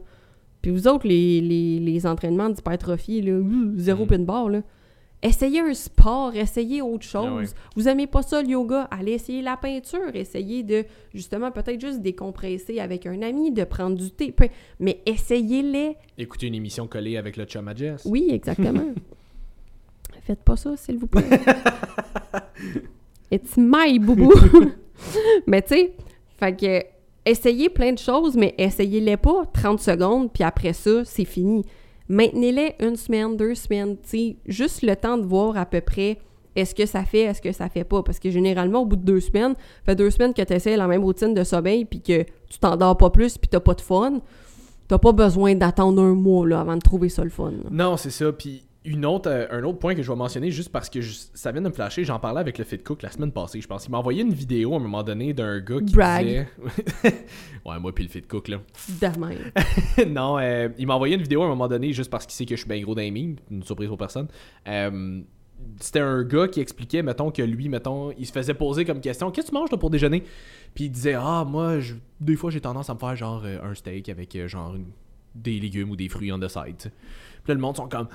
[0.61, 3.29] puis vous autres, les, les, les entraînements d'hypertrophie,
[3.75, 4.07] zéro Mm.
[4.07, 4.61] pin bar, là,
[5.23, 7.25] essayez un sport, essayez autre chose.
[7.25, 7.45] Ah ouais.
[7.75, 12.01] Vous aimez pas ça, le yoga, allez essayer la peinture, essayez de, justement, peut-être juste
[12.01, 14.35] décompresser avec un ami, de prendre du thé,
[14.79, 15.95] mais essayez-les.
[16.17, 18.03] Écouter une émission collée avec le chum à Jess.
[18.05, 18.93] Oui, exactement.
[20.27, 21.27] Faites pas ça, s'il vous plaît.
[23.31, 24.31] It's my boubou.
[25.47, 25.93] mais tu sais,
[26.37, 26.85] fait que
[27.25, 31.65] essayez plein de choses, mais essayez-les pas 30 secondes, puis après ça, c'est fini.
[32.13, 33.97] Maintenez-les une semaine, deux semaines,
[34.45, 36.19] juste le temps de voir à peu près
[36.55, 38.03] est-ce que ça fait, est-ce que ça fait pas.
[38.03, 40.85] Parce que généralement, au bout de deux semaines, fait deux semaines que tu essaies la
[40.85, 44.19] même routine de sommeil, puis que tu t'endors pas plus, puis t'as pas de fun,
[44.87, 47.51] t'as pas besoin d'attendre un mois là, avant de trouver ça le fun.
[47.71, 48.31] Non, c'est ça.
[48.31, 51.13] Puis une autre, euh, un autre point que je vais mentionner, juste parce que je-
[51.33, 53.67] ça vient de me flasher, j'en parlais avec le Fit Cook la semaine passée, je
[53.67, 53.85] pense.
[53.85, 56.25] Il m'a envoyé une vidéo à un moment donné d'un gars qui Brag.
[56.25, 56.47] disait...
[57.65, 58.57] ouais, moi puis le Fit Cook, là.
[60.07, 62.45] Non, euh, il m'a envoyé une vidéo à un moment donné juste parce qu'il sait
[62.45, 64.27] que je suis bien gros memes, une surprise pour personne.
[64.67, 65.21] Euh,
[65.79, 69.31] c'était un gars qui expliquait, mettons, que lui, mettons, il se faisait poser comme question
[69.31, 70.23] Qu'est-ce que tu manges toi, pour déjeuner
[70.73, 73.59] Puis il disait Ah, moi, je- des fois, j'ai tendance à me faire genre euh,
[73.63, 74.91] un steak avec euh, genre une-
[75.35, 76.75] des légumes ou des fruits on the side.
[76.77, 76.89] tu sais.
[77.43, 78.07] Puis là, le monde sont comme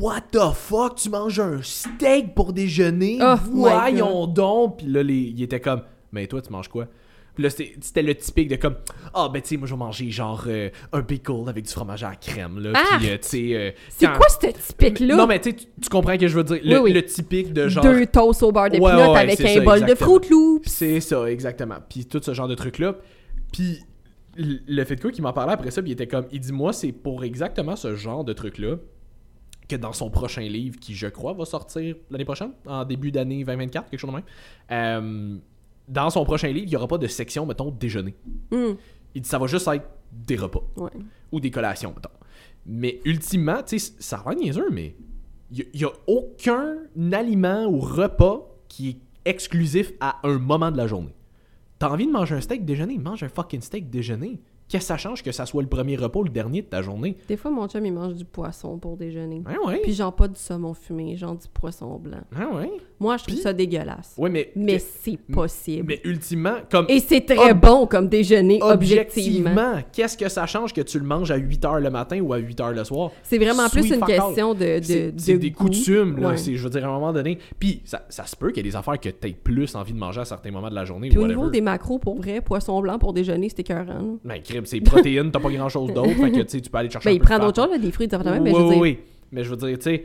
[0.00, 3.18] What the fuck, tu manges un steak pour déjeuner?
[3.22, 5.82] Oh Voyons donc Puis là, les, il était comme
[6.12, 6.86] Mais toi, tu manges quoi?
[7.34, 8.76] Puis là, c'était le typique de comme
[9.12, 12.04] Ah, ben, tu sais, moi, je vais manger genre euh, un pickle avec du fromage
[12.04, 12.72] à la crème, là.
[12.76, 12.96] Ah!
[12.98, 13.54] Puis, euh, tu sais.
[13.54, 15.16] euh, C'est quoi ce typique-là?
[15.16, 16.60] Non, mais tu tu- comprends ce que je veux dire.
[16.62, 16.92] Le, Oui, oui.
[16.92, 17.82] le typique de genre.
[17.82, 19.94] Deux toasts au beurre de Ouais, avec un ça, bol de.
[19.96, 20.68] Fruit Loops.
[20.68, 21.76] C'est ça, exactement.
[21.88, 22.94] Puis tout ce genre de trucs-là.
[23.52, 23.80] Puis
[24.36, 26.52] le fait de quoi qui m'en parlait après ça, puis il était comme, il dit,
[26.52, 28.76] moi, c'est pour exactement ce genre de trucs-là
[29.68, 33.44] que dans son prochain livre, qui je crois va sortir l'année prochaine, en début d'année
[33.44, 34.24] 2024, quelque chose de même,
[34.70, 35.38] euh,
[35.88, 38.14] dans son prochain livre, il n'y aura pas de section, mettons, déjeuner.
[38.50, 38.76] Hum,
[39.14, 40.90] Il dit, ça va juste être des repas ouais.
[41.32, 42.10] ou des collations, mettons.
[42.66, 44.94] Mais ultimement, tu sais, ça a l'air niaiseux, mais
[45.50, 46.76] il n'y a, aucun
[47.12, 51.14] aliment ou repas qui est exclusif à un moment de la journée.
[51.78, 54.40] T'as envie de manger un steak déjeuner, mange un fucking steak déjeuner.
[54.68, 56.82] Qu'est-ce que ça change que ça soit le premier repas ou le dernier de ta
[56.82, 57.16] journée?
[57.28, 59.42] Des fois, mon chum, il mange du poisson pour déjeuner.
[59.46, 59.80] Ah ouais?
[59.82, 62.22] Puis genre pas du saumon fumé, genre du poisson blanc.
[62.36, 62.70] Ah ouais?
[63.04, 64.14] Moi, je trouve ça dégueulasse.
[64.16, 64.50] Ouais, mais.
[64.56, 65.84] Mais c'est possible.
[65.86, 66.86] mais ultimement, comme.
[66.88, 69.50] Et c'est très Ob- bon comme déjeuner, objectivement.
[69.50, 72.38] Objectivement, qu'est-ce que ça change que tu le manges à 8h le matin ou à
[72.38, 73.10] 8h le soir?
[73.22, 75.64] C'est vraiment plus une question de, de, C'est de c'est des goût.
[75.66, 76.28] coutumes, là.
[76.30, 76.36] Ouais.
[76.38, 77.38] C'est, je veux dire, à un moment donné.
[77.58, 79.98] Puis, ça, ça se peut qu'il y ait des affaires que tu plus envie de
[79.98, 82.40] manger à certains moments de la journée Puis ou au niveau des macros, pour vrai,
[82.40, 83.84] poisson blanc pour déjeuner, c'était écœurant.
[83.86, 84.00] là.
[84.24, 86.08] Ben, crib, c'est protéines, t'as pas grand chose d'autre.
[86.20, 87.90] fait que, tu sais, tu peux aller chercher Ben, il prend d'autres choses, là, des
[87.92, 88.98] fruits, des affaires même, oui, mais oui, oui.
[89.32, 90.04] Mais je veux dire, tu sais,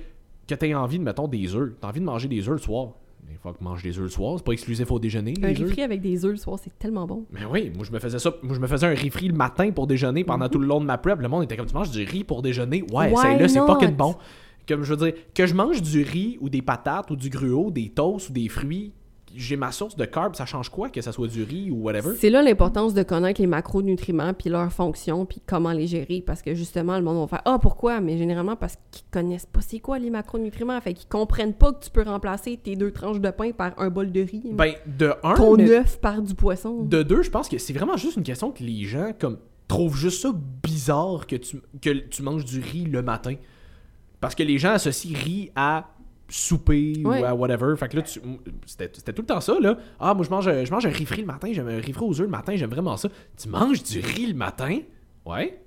[0.50, 1.74] que t'aies envie de, mettons, des œufs.
[1.80, 2.90] T'as envie de manger des œufs le soir.
[3.32, 4.36] Il faut que mange des œufs le soir.
[4.38, 7.26] C'est pas exclusif au déjeuner, un riz avec des œufs le soir, c'est tellement bon.
[7.32, 8.34] Mais oui, moi je me faisais ça.
[8.42, 10.52] Moi je me faisais un riz frit le matin pour déjeuner pendant Mhm.
[10.52, 11.20] tout le long de ma prep.
[11.22, 12.84] Le monde était comme tu manges du riz pour déjeuner?
[12.92, 14.16] Ouais, c'est là, c'est fucking bon.
[14.68, 17.72] Comme je veux dire, que je mange du riz ou des patates ou du gruau,
[17.72, 18.92] des toasts ou des fruits,
[19.36, 22.16] j'ai ma source de carbs, ça change quoi que ça soit du riz ou whatever?
[22.18, 26.42] C'est là l'importance de connaître les macronutriments puis leurs fonctions puis comment les gérer parce
[26.42, 29.80] que justement le monde va faire ah pourquoi mais généralement parce qu'ils connaissent pas c'est
[29.80, 33.30] quoi les macronutriments fait qu'ils comprennent pas que tu peux remplacer tes deux tranches de
[33.30, 36.84] pain par un bol de riz Ben, de un, ton mais œuf par du poisson
[36.84, 39.38] de deux, je pense que c'est vraiment juste une question que les gens comme
[39.70, 43.36] trouvent juste ça bizarre que tu, que tu manges du riz le matin.
[44.20, 45.92] Parce que les gens associent riz à
[46.30, 47.76] souper ou à whatever.
[47.78, 48.04] Fait que là,
[48.66, 49.78] c'était tout le temps ça, là.
[50.00, 52.06] Ah, moi, je mange, je mange un riz frit le matin, j'aime un riz frit
[52.06, 53.10] aux œufs le matin, j'aime vraiment ça.
[53.38, 54.80] Tu manges du riz le matin?
[55.26, 55.62] Ouais.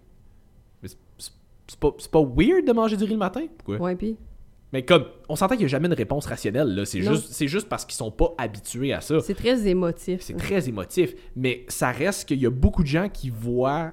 [0.83, 0.89] Mais
[1.19, 3.43] c'est- pas, pas weird de manger du riz le matin?
[3.59, 3.79] Pourquoi?
[3.79, 4.17] ouais puis?
[4.73, 6.85] Mais comme, on s'entend qu'il n'y a jamais une réponse rationnelle, là.
[6.87, 9.21] C'est juste, juste parce qu'ils sont pas habitués à ça.
[9.21, 13.09] c'est très émotif C'est très émotif, mais ça reste qu'il y a beaucoup de gens
[13.11, 13.93] qui voient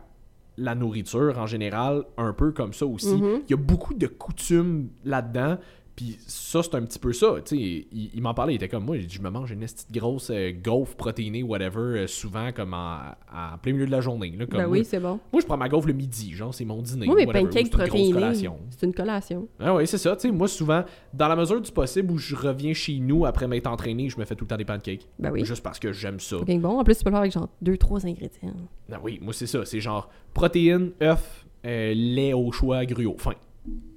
[0.57, 3.13] la nourriture en général un peu comme ça aussi.
[3.15, 3.41] Mhm.
[3.47, 5.57] Il y a beaucoup de coutumes là-dedans.
[5.99, 7.35] Puis ça, c'est un petit peu ça.
[7.51, 10.53] Il, il m'en parlait, il était comme moi, je me mange une petite grosse euh,
[10.53, 12.99] gaufre protéinée, whatever, euh, souvent comme en,
[13.35, 14.33] en plein milieu de la journée.
[14.39, 16.63] Là, comme ben oui c'est bon moi, je prends ma gaufre le midi, genre, c'est
[16.63, 17.05] mon dîner.
[17.05, 18.59] moi mes whatever, ou pancakes c'est une collation.
[18.69, 20.15] c'est une collation Ah oui, c'est ça.
[20.31, 24.07] Moi, souvent, dans la mesure du possible où je reviens chez nous après m'être entraîné,
[24.07, 25.05] je me fais tout le temps des pancakes.
[25.19, 26.37] ben oui Juste parce que j'aime ça.
[26.45, 28.53] bien bon en plus tu peux le faire avec genre deux trois ingrédients
[28.89, 29.65] Ah oui, moi c'est ça.
[29.65, 33.17] C'est genre protéines, œufs, euh, lait au choix, gruau.
[33.17, 33.33] Fin.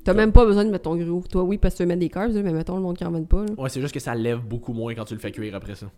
[0.04, 2.00] T'as même pas besoin de mettre ton gruau toi oui parce que tu veux mettre
[2.00, 3.52] des carbs mais mettons le monde qui en met pas là.
[3.56, 5.90] Ouais, c'est juste que ça lève beaucoup moins quand tu le fais cuire après ça.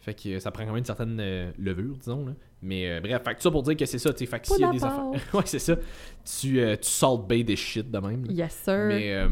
[0.00, 2.24] Fait que euh, ça prend quand même une certaine euh, levure, disons.
[2.24, 2.32] Là.
[2.62, 4.14] Mais euh, bref, fait que ça pour dire que c'est ça.
[4.14, 5.10] tu Fait que s'il y a des affaires.
[5.34, 5.76] ouais, c'est ça.
[6.24, 8.24] Tu, euh, tu salt bay des shit de même.
[8.24, 8.32] là.
[8.32, 9.28] yes sir Mais,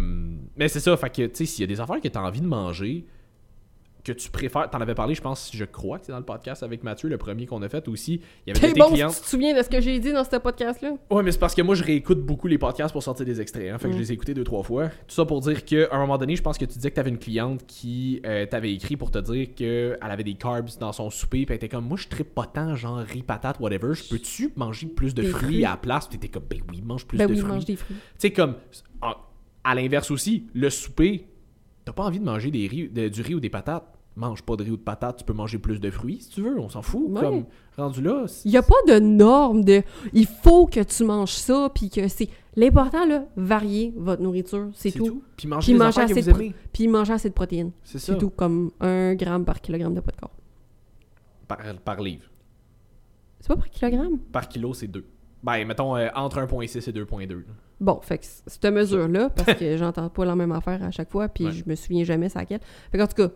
[0.56, 0.94] mais c'est ça.
[0.98, 3.06] Fait que, tu sais, s'il y a des affaires que tu as envie de manger,
[4.12, 4.68] que tu préfères.
[4.70, 7.18] T'en avais parlé, je pense, je crois que c'est dans le podcast avec Mathieu, le
[7.18, 8.20] premier qu'on a fait aussi.
[8.46, 9.10] Il y avait des bon si clients.
[9.10, 11.38] tu te souviens de ce que j'ai dit dans ce podcast là Ouais, mais c'est
[11.38, 13.70] parce que moi, je réécoute beaucoup les podcasts pour sortir des extraits.
[13.72, 14.00] Hein, fait que je Mm.
[14.00, 14.88] les ai écoutés deux, trois fois.
[14.88, 17.00] Tout ça pour dire qu'à un moment donné, je pense que tu disais que tu
[17.00, 20.92] avais une cliente qui euh, t'avait écrit pour te dire qu'elle avait des carbs dans
[20.92, 21.44] son souper.
[21.46, 23.94] Puis elle était comme, moi, je tripe pas tant, genre riz, patate, whatever.
[23.94, 25.64] Je peux-tu manger plus de fruits, fruits.
[25.64, 26.06] à la place?
[26.08, 27.52] Puis t'étais comme, ben oui, mange plus ben de oui fruits.
[27.52, 28.54] mange des fruits Tu sais, comme,
[29.64, 31.26] à l'inverse aussi, le souper,
[31.84, 33.97] t'as pas envie de manger des riz, de- du riz ou des patates.
[34.18, 36.42] Mange pas de riz ou de patates, tu peux manger plus de fruits si tu
[36.42, 37.04] veux, on s'en fout.
[37.08, 37.20] Ouais.
[37.20, 37.44] Comme,
[37.76, 38.26] rendu là.
[38.44, 42.08] Il n'y a pas de norme de il faut que tu manges ça, puis que
[42.08, 42.28] c'est.
[42.56, 45.22] L'important, là, varier votre nourriture, c'est tout.
[45.36, 46.52] Puis manger Puis manger que assez vous de.
[46.72, 47.70] Puis manger assez de protéines.
[47.84, 48.12] C'est ça.
[48.14, 50.34] C'est tout, comme un gramme par kilogramme de poids de corps.
[51.46, 52.24] Par, par livre.
[53.38, 54.18] C'est pas par kilogramme?
[54.32, 55.04] Par kilo, c'est 2.
[55.44, 57.28] Ben, mettons, euh, entre 1.6 et 2.2.
[57.28, 57.36] là.
[57.80, 61.28] Bon, fait que cette mesure-là, parce que j'entends pas la même affaire à chaque fois,
[61.28, 61.52] puis Ouais.
[61.52, 62.60] je me souviens jamais c'est laquelle.
[62.90, 63.28] Fait qu'en tout cas,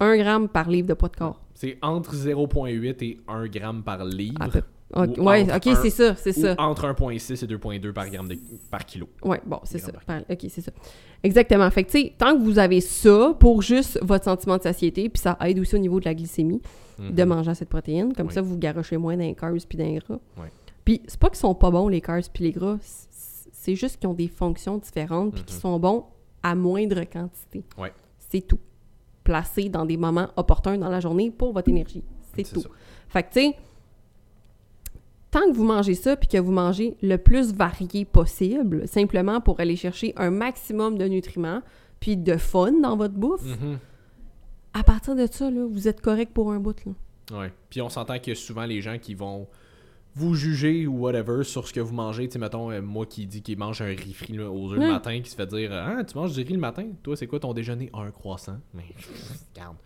[0.00, 1.40] un gramme par livre de poids de corps.
[1.54, 4.38] C'est entre 0.8 et 1 gramme par livre.
[4.50, 4.62] Peu-
[4.94, 6.54] Ok, c'est ça, c'est ça.
[6.58, 8.36] entre 1.6 et 2.2 par gramme de,
[8.70, 9.08] par kilo.
[9.24, 9.90] Ouais, bon, c'est ça.
[10.06, 10.70] Par- Ok, c'est ça.
[11.22, 11.70] Exactement.
[11.70, 15.08] Fait que, tu sais, tant que vous avez ça pour juste votre sentiment de satiété,
[15.08, 16.60] puis ça aide aussi au niveau de la glycémie,
[16.98, 17.28] de Mhm.
[17.28, 18.12] manger assez de protéines.
[18.12, 18.34] Comme Oui.
[18.34, 20.18] ça, vous garochez moins les carbs puis les gras.
[20.36, 20.48] Oui.
[20.84, 22.76] Puis, c'est pas qu'ils sont pas bons, les carbs puis les gras.
[23.52, 25.60] C'est juste qu'ils ont des fonctions différentes puis qu'ils Mhm.
[25.62, 26.04] sont bons
[26.42, 27.64] à moindre quantité.
[27.78, 27.88] Oui.
[28.18, 28.58] C'est tout.
[29.24, 32.02] Placés dans des moments opportuns dans la journée pour votre énergie.
[32.34, 32.60] C'est tout.
[32.60, 32.68] ça.
[33.08, 33.56] Fait que, tu sais,
[35.30, 39.60] tant que vous mangez ça puis que vous mangez le plus varié possible, simplement pour
[39.60, 41.62] aller chercher un maximum de nutriments
[42.00, 43.78] puis de fun dans votre bouffe, Mhm.
[44.74, 46.76] à partir de ça, là, vous êtes correct pour un bout.
[46.84, 47.38] Là.
[47.38, 47.52] Ouais.
[47.70, 49.46] Puis on s'entend que souvent les gens qui vont
[50.14, 53.26] vous juger ou whatever sur ce que vous mangez, tu sais, mettons, euh, moi qui
[53.26, 54.86] dis qu'il mange un riz frit aux œufs Ouais.
[54.86, 56.84] le matin, qui se fait dire Ah, tu manges du riz le matin?
[57.02, 58.58] Toi, c'est quoi ton déjeuner Un croissant.
[58.74, 58.84] Mais,
[59.54, 59.76] regarde.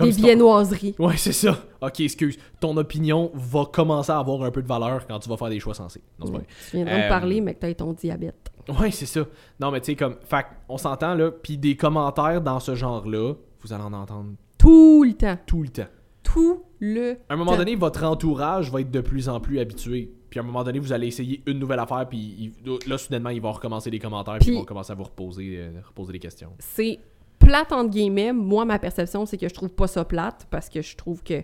[0.00, 0.94] Des si ton- viennoiseries.
[1.00, 1.58] Ouais, c'est ça.
[1.80, 2.38] Ok, excuse.
[2.60, 5.58] Ton opinion va commencer à avoir un peu de valeur quand tu vas faire des
[5.58, 6.02] choix sensés.
[6.20, 6.46] Non, c'est pas vrai.
[6.70, 8.50] Tu viendras Euh, me parler, mais que t'as ton diabète.
[8.80, 9.26] Ouais, c'est ça.
[9.58, 10.14] Non, mais tu sais, comme.
[10.20, 15.02] Fait on s'entend là, puis des commentaires dans ce genre-là, vous allez en entendre Tout
[15.04, 15.36] le temps.
[15.46, 15.86] tout le temps.
[16.32, 20.12] Tout le À un moment donné, votre entourage va être de plus en plus habitué.
[20.30, 22.52] puis à un moment donné, vous allez essayer une nouvelle affaire, puis il-
[22.86, 25.56] là, soudainement, ils vont recommencer les commentaires, puis Puis- ils vont commencer à vous reposer,
[25.56, 26.50] euh, reposer des questions.
[26.58, 26.98] c'est
[27.38, 28.32] plate entre guillemets.
[28.34, 31.42] Moi, ma perception, c'est que je trouve pas ça plate parce que je trouve que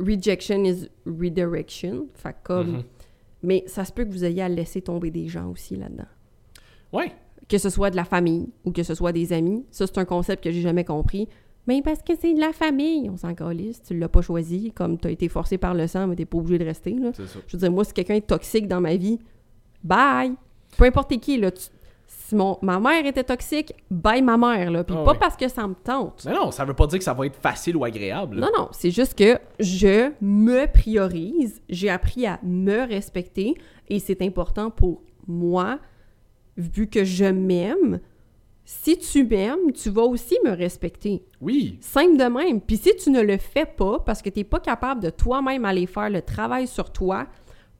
[0.00, 2.08] rejection is redirection.
[2.14, 2.68] Fait comme.
[2.78, 2.82] Mhm.
[3.42, 6.06] Mais ça se peut que vous ayez à laisser tomber des gens aussi là-dedans.
[6.92, 7.12] Ouais.
[7.48, 9.64] Que ce soit de la famille ou que ce soit des amis.
[9.70, 11.28] Ça, c'est un concept que j'ai jamais compris.
[11.66, 13.82] Mais parce que c'est de la famille, on s'en calisse.
[13.82, 16.38] Tu l'as pas choisi, comme tu as été forcé par le sang, mais t'es pas
[16.38, 16.92] obligé de rester.
[16.94, 17.12] Là.
[17.12, 17.22] Ça.
[17.46, 19.18] Je veux dire, moi, si quelqu'un est toxique dans ma vie,
[19.82, 20.32] bye!
[20.76, 21.50] Peu importe qui, là.
[21.50, 21.64] tu-
[22.08, 24.84] Si mon, ma mère était toxique, bye ma mère, là.
[24.84, 26.22] Puis Ah pas parce que ça me tente.
[26.24, 28.38] Mais non, ça veut pas dire que ça va être facile ou agréable.
[28.38, 33.54] Non, non, c'est juste que je me priorise, j'ai appris à me respecter
[33.88, 35.78] et c'est important pour moi,
[36.56, 37.98] vu que je m'aime.
[38.68, 41.22] Si tu m'aimes, tu vas aussi me respecter.
[41.40, 41.78] Oui.
[41.80, 42.60] Simple de même.
[42.60, 45.64] Puis si tu ne le fais pas parce que tu n'es pas capable de toi-même
[45.64, 47.28] aller faire le travail sur toi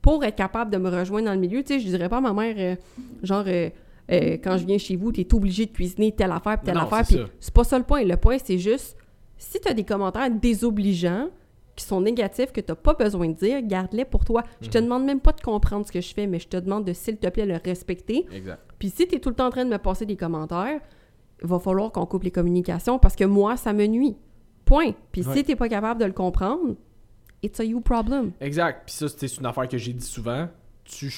[0.01, 2.21] pour être capable de me rejoindre dans le milieu, tu sais, je dirais pas à
[2.21, 2.77] ma mère, euh,
[3.25, 3.69] genre, euh,
[4.13, 6.83] euh, quand je viens chez vous, tu es obligé de cuisiner telle affaire telle Non,
[6.83, 7.05] affaire.
[7.05, 8.05] c'est Puis c'est pas ça le point.
[8.05, 8.97] Le point, c'est juste,
[9.37, 11.31] si tu as des commentaires désobligeants
[11.77, 14.43] qui sont négatifs, que tu n'as pas besoin de dire, garde-les pour toi.
[14.61, 14.73] Je Mhm.
[14.73, 16.93] te demande même pas de comprendre ce que je fais, mais je te demande de,
[16.93, 18.27] s'il te plaît, le respecter.
[18.33, 18.61] Exact.
[18.79, 20.81] Puis si tu es tout le temps en train de me passer des commentaires,
[21.43, 24.17] il va falloir qu'on coupe les communications parce que moi, ça me nuit.
[24.65, 24.93] Point.
[25.13, 25.35] Puis Ouais.
[25.37, 26.75] si tu n'es pas capable de le comprendre,
[27.43, 28.33] it's a you problem.
[28.41, 28.83] Exact.
[28.87, 30.49] Puis ça, c'est une affaire que j'ai dit souvent.
[30.85, 31.13] Tu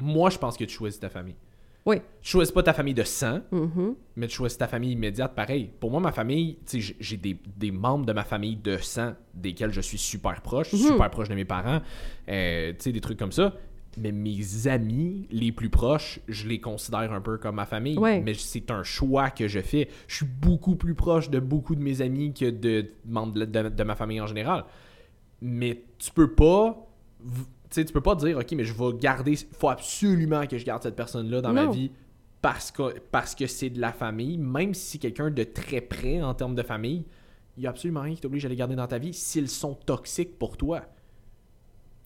[0.00, 1.36] Moi, je pense que tu choisis ta famille.
[1.84, 1.96] Oui.
[2.20, 3.94] Tu choisis pas ta famille de sang, Mhm.
[4.16, 5.70] mais tu choisis ta famille immédiate, pareil.
[5.80, 9.14] Pour moi, ma famille, tu sais, j'ai- des, des membres de ma famille de sang
[9.34, 10.78] desquels je suis super proche, Mhm.
[10.78, 11.80] super proche de mes parents,
[12.28, 13.54] euh, tu sais, des trucs comme ça.
[13.98, 17.98] Mais mes amis les plus proches, je les considère un peu comme ma famille.
[17.98, 18.20] Ouais.
[18.20, 19.88] Mais c'est un choix que je fais.
[20.06, 23.68] Je suis beaucoup plus proche de beaucoup de mes amis que de membres de, de-
[23.68, 24.64] de ma famille en général.
[25.42, 26.88] Mais tu peux pas.
[27.74, 29.36] Sais, tu peux pas dire, OK, mais je vais garder.
[29.58, 31.90] faut absolument que je garde cette personne-là dans ma vie
[32.40, 36.20] parce que parce que c'est de la famille, même si c'est quelqu'un de très près
[36.20, 37.04] en termes de famille,
[37.56, 39.74] il y a absolument rien qui t'oblige à les garder dans ta vie s'ils sont
[39.74, 40.82] toxiques pour toi.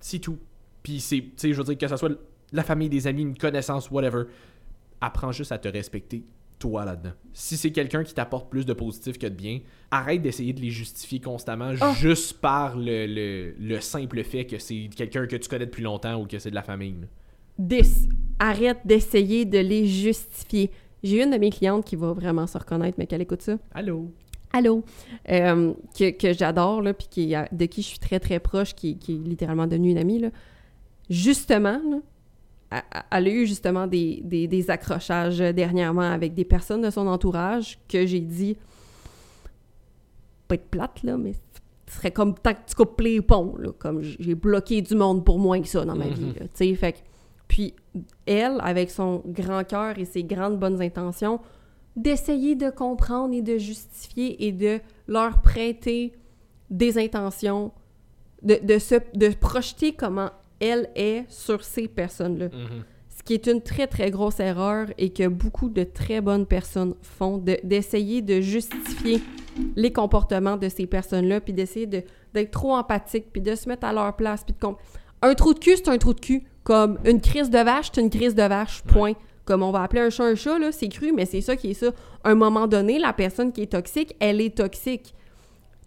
[0.00, 0.38] C'est tout.
[0.82, 2.12] Puis c'est, tu sais, je veux dire que ce soit
[2.52, 4.24] la famille, des amis, une connaissance, whatever,
[5.00, 6.24] apprends juste à te respecter
[6.58, 7.12] toi là-dedans.
[7.32, 10.70] Si c'est quelqu'un qui t'apporte plus de positif que de bien, arrête d'essayer de les
[10.70, 11.92] justifier constamment Oh.
[11.98, 16.20] juste par le, le- le simple fait que c'est quelqu'un que tu connais depuis longtemps
[16.20, 16.96] ou que c'est de la famille.
[17.00, 17.06] là.
[17.58, 18.08] 10.
[18.38, 20.70] Arrête d'essayer de les justifier.
[21.02, 23.58] J'ai une de mes clientes qui va vraiment se reconnaître, mais qu'elle écoute ça.
[23.74, 24.10] Allô?
[24.52, 24.82] Allô?
[25.30, 28.96] Euh, que, que j'adore, là, puis qui, de qui je suis très, très proche, qui,
[28.98, 30.30] qui est littéralement devenue une amie, là.
[31.08, 31.98] Justement, là,
[32.70, 37.78] elle- a eu justement des, des- des accrochages dernièrement avec des personnes de son entourage
[37.88, 38.56] que j'ai dit,
[40.48, 41.32] pas être plate, là, mais
[41.88, 45.24] ce serait comme tant que tu coupes les ponts, là, comme j'ai bloqué du monde
[45.24, 46.12] pour moins que ça dans ma Mhm.
[46.14, 46.98] vie, là, tu sais, fait que-
[47.48, 47.74] puis
[48.26, 51.40] elle, avec son grand cœur et ses grandes bonnes intentions,
[51.94, 56.12] d'essayer de comprendre et de justifier et de leur prêter
[56.68, 57.72] des intentions,
[58.42, 62.48] de, de, se, de projeter comment elle est sur ces personnes-là.
[63.08, 66.94] Ce qui est une très, très grosse erreur et que beaucoup de très bonnes personnes
[67.02, 69.20] font, de- d'essayer de, justifier
[69.74, 72.02] les comportements de ces personnes-là, puis d'essayer de-
[72.34, 74.68] d'être trop empathique, puis de se mettre à leur place, puis de...
[75.22, 76.44] Un trou de cul, c'est un trou de cul.
[76.62, 79.14] Comme une crise de vache, c'est une crise de vache, point.
[79.44, 81.70] Comme on va appeler un chat un chat, là, c'est cru, mais c'est ça qui
[81.70, 81.92] est ça.
[82.22, 85.14] À un moment donné, la personne qui est toxique, elle est toxique.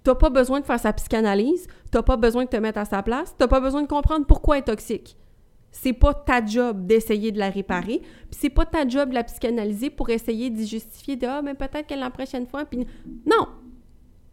[0.10, 3.04] T'as pas besoin de faire sa psychanalyse, t'as pas besoin de te mettre à sa
[3.04, 5.16] place, t'as pas besoin de comprendre pourquoi elle est toxique.
[5.70, 9.24] C'est pas ta job d'essayer de la réparer, puis c'est pas ta job de la
[9.24, 12.88] psychanalyser pour essayer d'y justifier de ah mais peut-être que la prochaine fois puis
[13.28, 13.50] non.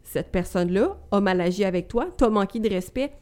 [0.02, 3.12] Cette personne-là a mal agi avec toi, t'as manqué de respect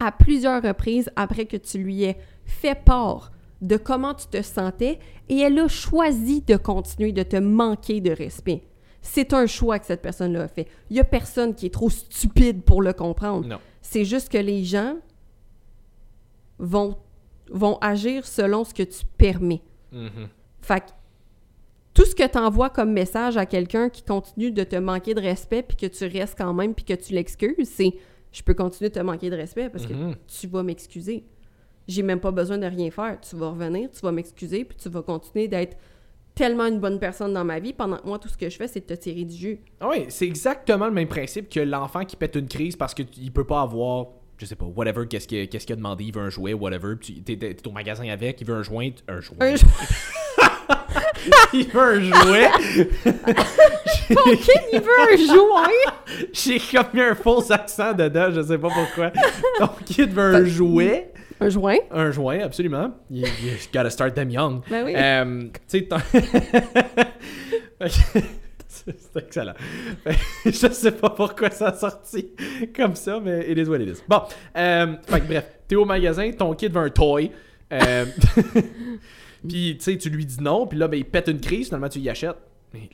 [0.00, 4.98] à plusieurs reprises après que tu lui aies fait part de comment tu te sentais
[5.30, 8.64] et elle a choisi de continuer de te manquer de respect.
[9.02, 10.68] C'est un choix que cette personne-là a fait.
[10.90, 13.46] Il y a personne qui est trop stupide pour le comprendre.
[13.46, 13.58] Non.
[13.80, 14.96] C'est juste que les gens
[16.58, 16.96] vont,
[17.50, 19.62] vont agir selon ce que tu permets.
[19.92, 20.28] Mhm.
[20.60, 20.90] Fait que
[21.94, 25.20] tout ce que tu envoies comme message à quelqu'un qui continue de te manquer de
[25.20, 27.94] respect, puis que tu restes quand même, puis que tu l'excuses, c'est
[28.32, 30.14] je peux continuer de te manquer de respect parce que Mhm.
[30.28, 31.24] tu vas m'excuser.
[31.88, 33.18] J'ai même pas besoin de rien faire.
[33.20, 35.76] Tu vas revenir, tu vas m'excuser, puis tu vas continuer d'être
[36.34, 38.66] tellement une bonne personne dans ma vie pendant que moi, tout ce que je fais,
[38.68, 39.58] c'est de te tirer du jus.
[39.80, 43.32] Ah oui, c'est exactement le même principe que l'enfant qui pète une crise parce qu'il
[43.32, 44.06] peut pas avoir,
[44.38, 45.40] je sais pas, whatever, qu'est-ce qu'il
[45.72, 48.62] a demandé, il veut un jouet, whatever, tu- t'es au magasin avec, il veut un
[48.62, 49.36] joint, un jouet.
[49.40, 49.54] Un
[51.52, 52.48] il veut un jouet.
[54.14, 56.28] Ton kid, il veut un jouet!
[56.32, 59.10] J'ai comme mis un faux accent dedans, je sais pas pourquoi.
[59.58, 61.12] Ton kid veut un jouet.
[61.40, 61.78] Un joint?
[61.90, 62.92] Un joint, absolument.
[63.10, 64.62] You, you gotta start them young.
[64.68, 64.94] Ben oui.
[64.94, 65.88] Euh, tu sais,
[68.68, 69.54] c'est excellent.
[70.44, 72.30] Je sais pas pourquoi ça a sorti
[72.76, 74.02] comme ça, mais it is what it is.
[74.06, 74.22] Bon,
[74.56, 77.30] euh, fait que bref, t'es au magasin, ton kid veut un toy.
[77.72, 78.04] euh,
[79.48, 81.88] puis tu sais, tu lui dis non, puis là, ben, il pète une crise, finalement,
[81.88, 82.36] tu y achètes.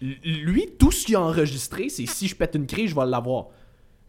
[0.01, 3.49] Lui, tout ce qu'il a enregistré, c'est si je pète une crise, je vais l'avoir.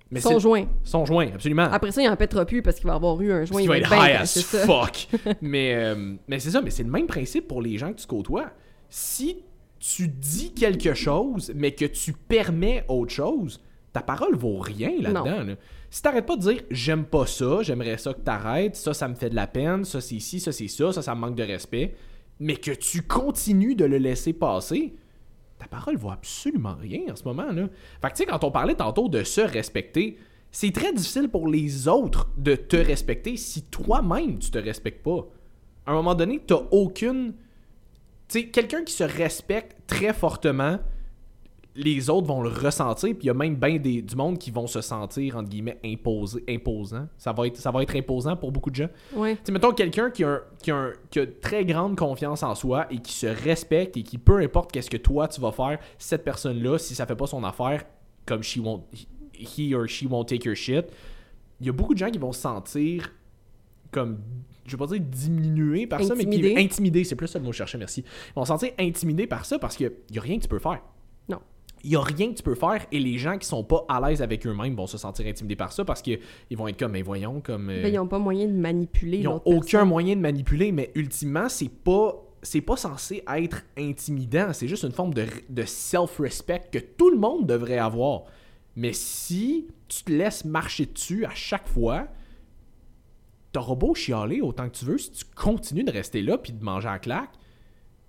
[0.10, 0.66] Mais Son joint.
[0.84, 1.68] Son joint, absolument.
[1.72, 3.60] Après ça, il en pètera plus parce qu'il va avoir eu un joint.
[3.60, 5.08] Qu'il va être high as fuck.
[5.42, 8.08] mais euh, mais c'est ça, mais c'est le même principe pour les gens que tu
[8.08, 8.50] côtoies.
[8.90, 9.44] Si
[9.80, 13.62] tu dis quelque chose, mais que tu permets autre chose,
[13.94, 15.44] ta parole vaut rien là-dedans.
[15.44, 15.56] là.
[15.90, 19.16] Si t'arrêtes pas de dire j'aime pas ça, j'aimerais ça que t'arrêtes, ça, ça me
[19.16, 21.44] fait de la peine, ça, c'est ci, ça, c'est ça, ça, ça me manque de
[21.44, 21.96] respect,
[22.40, 24.96] mais que tu continues de le laisser passer,
[25.68, 27.52] ta parole vaut absolument rien en ce moment.
[27.52, 27.68] Là.
[28.02, 30.18] Fait que tu sais, quand on parlait tantôt de se respecter,
[30.52, 35.28] c'est très difficile pour les autres de te respecter si toi-même tu te respectes pas.
[35.86, 37.34] À un moment donné, t'as aucune.
[38.28, 40.80] Tu sais, quelqu'un qui se respecte très fortement,
[41.78, 44.50] les autres vont le ressentir, puis il y a même bien des, du monde qui
[44.50, 47.08] vont se sentir, entre guillemets, imposé, imposant.
[47.20, 48.90] Ça va, être, ça va être imposant pour beaucoup de gens.
[49.14, 49.36] Ouais.
[49.36, 50.24] Tu sais, mettons quelqu'un qui
[50.64, 50.72] qui,
[51.12, 54.72] qui a très grande confiance en soi et qui se respecte et qui, peu importe
[54.72, 57.86] qu'est-ce que toi tu vas faire, cette personne-là, si ça fait pas son affaire,
[58.26, 58.84] comme she won't,
[59.36, 60.88] he or she won't take your shit,
[61.62, 63.14] il y a beaucoup de gens qui vont se sentir
[63.92, 64.18] comme,
[64.66, 67.52] je vais pas dire diminués par ça, mais qui intimidés, c'est plus ça le mot
[67.52, 68.04] que je cherchais, merci.
[68.30, 70.60] Ils vont se sentir intimidés par ça parce qu'il y a rien que tu peux
[70.60, 70.82] faire.
[71.84, 74.02] Il y a rien que tu peux faire et les gens qui sont pas à
[74.02, 76.20] l'aise avec eux-mêmes vont se sentir intimidés par ça parce qu'ils
[76.52, 77.70] vont être comme, mais voyons, comme.
[77.70, 79.88] euh, Ben, ils n'ont pas moyen de manipuler ils n'ont aucun personne.
[79.90, 84.54] moyen de manipuler, mais ultimement, c'est pas c'est pas censé être intimidant.
[84.54, 88.24] C'est juste une forme de, de self-respect que tout le monde devrait avoir.
[88.76, 92.08] Mais si tu te laisses marcher dessus à chaque fois,
[93.52, 96.64] t'auras beau chialer autant que tu veux si tu continues de rester là puis de
[96.64, 97.32] manger à claque.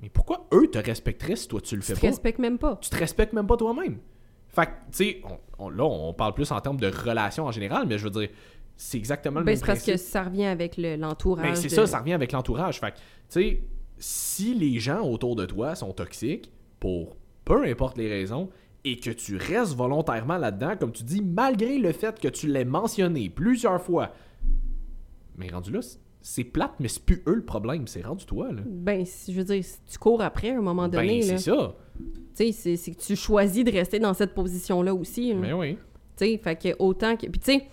[0.01, 2.07] Mais pourquoi eux te respecteraient si toi tu le Tu fais te pas?
[2.09, 2.77] respectes même pas.
[2.81, 3.99] tu te respectes même pas toi-même.
[4.49, 5.23] Fait que, tu sais,
[5.59, 8.11] on- on- là, on parle plus en termes de relations en général, mais je veux
[8.11, 8.29] dire,
[8.77, 9.95] c'est exactement le Ben, même c'est parce principe.
[9.95, 11.45] que ça revient avec le- l'entourage.
[11.47, 12.79] Ben, c'est de- ça, ça revient avec l'entourage.
[12.81, 13.63] Fait que, tu sais,
[13.99, 18.49] si les gens autour de toi sont toxiques, pour peu importe les raisons,
[18.85, 22.65] et que tu restes volontairement là-dedans, comme tu dis, malgré le fait que tu l'aies
[22.65, 24.13] mentionné plusieurs fois,
[25.37, 25.81] mais rendu là,
[26.31, 28.61] c'est plate, mais c'est plus eux le problème, c'est rendu toi, là.
[28.67, 31.39] Ben, si- je veux dire, si tu cours après à un moment donné, Ben, c'est
[31.39, 31.75] ça.
[32.37, 35.31] tu sais, c'est- que tu choisis de rester dans cette position-là aussi.
[35.33, 35.41] là.
[35.41, 35.79] Mais oui.
[36.19, 37.27] Tu sais, fait que autant que.
[37.29, 37.67] Puis, tu sais,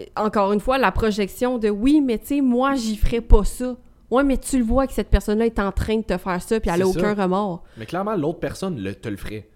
[0.00, 3.44] euh, encore une fois, la projection de oui, mais tu sais, moi, j'y ferais pas
[3.44, 3.76] ça.
[4.10, 6.60] Ouais, mais tu le vois que cette personne-là est en train de te faire ça,
[6.60, 6.90] puis elle a ça.
[6.90, 7.62] aucun remords.
[7.78, 9.48] Mais clairement, l'autre personne le, te le ferait.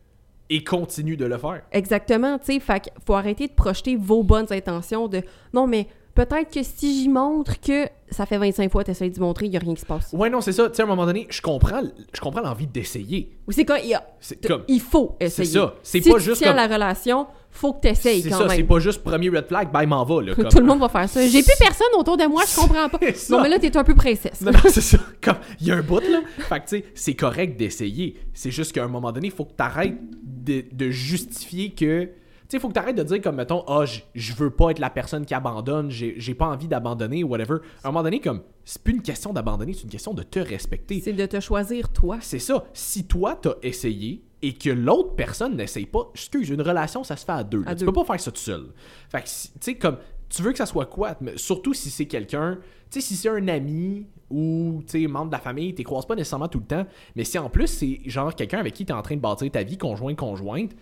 [0.48, 1.62] Et continue de le faire.
[1.72, 5.20] Exactement, tu sais, fait qu'il faut arrêter de projeter vos bonnes intentions de
[5.52, 9.20] non, mais peut-être que si j'y montre que ça fait 25 fois que tu d'y
[9.20, 10.12] montrer, il y a rien qui se passe.
[10.12, 10.68] Ouais, non, c'est ça.
[10.68, 13.36] Tu sais, à un moment donné, je comprends, je comprends l'envie d'essayer.
[13.46, 14.62] Ou c'est quoi, il, y a- C'est comme.
[14.66, 15.46] il faut essayer.
[15.48, 15.74] ça.
[15.82, 18.30] C'est si pas tu juste tiens comme- à la relation, faut que tu essayes C'est
[18.30, 18.66] quand ça, c'est même.
[18.66, 20.34] pas juste premier red flag, bye, m'en va, là.
[20.36, 20.48] Comme...
[20.48, 21.26] Tout le monde va faire ça.
[21.26, 22.98] J'ai plus personne autour de moi, je comprends pas.
[23.00, 23.36] C'est ça.
[23.36, 24.40] Non, mais là, t'es un peu princesse.
[24.40, 24.98] Non, non, c'est ça.
[25.22, 26.20] Comme, il y a un bout, là.
[26.38, 28.16] Fait que, tu sais, c'est correct d'essayer.
[28.34, 32.08] C'est juste qu'à un moment donné, il faut que tu arrêtes de, de justifier que.
[32.48, 34.50] Tu sais, il faut que tu arrêtes de dire, comme, mettons, ah, je- je veux
[34.50, 37.56] pas être la personne qui abandonne, j'ai pas envie d'abandonner, ou whatever.
[37.82, 40.38] À un moment donné, comme, c'est plus une question d'abandonner, c'est une question de te
[40.38, 41.00] respecter.
[41.00, 42.18] C'est de te choisir toi.
[42.20, 42.64] C'est ça.
[42.72, 47.24] Si toi, t'as essayé et que l'autre personne n'essaye pas, excuse, une relation, ça se
[47.24, 47.62] fait à deux.
[47.66, 47.86] À tu deux.
[47.86, 48.66] peux pas faire ça tout seul.
[49.08, 49.96] Fait que, tu sais, comme,
[50.28, 51.16] tu veux que ça soit quoi?
[51.20, 52.58] Mais surtout si c'est quelqu'un,
[52.90, 56.06] tu sais, si c'est un ami ou, tu sais, membre de la famille, t'es croises
[56.06, 56.86] pas nécessairement tout le temps,
[57.16, 59.62] mais si en plus c'est genre quelqu'un avec qui t'es en train de bâtir ta
[59.62, 60.72] vie conjoint-conjointe,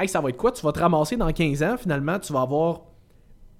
[0.00, 0.52] hey, ça va être quoi?
[0.52, 2.82] Tu vas te ramasser dans 15 ans, finalement, tu vas avoir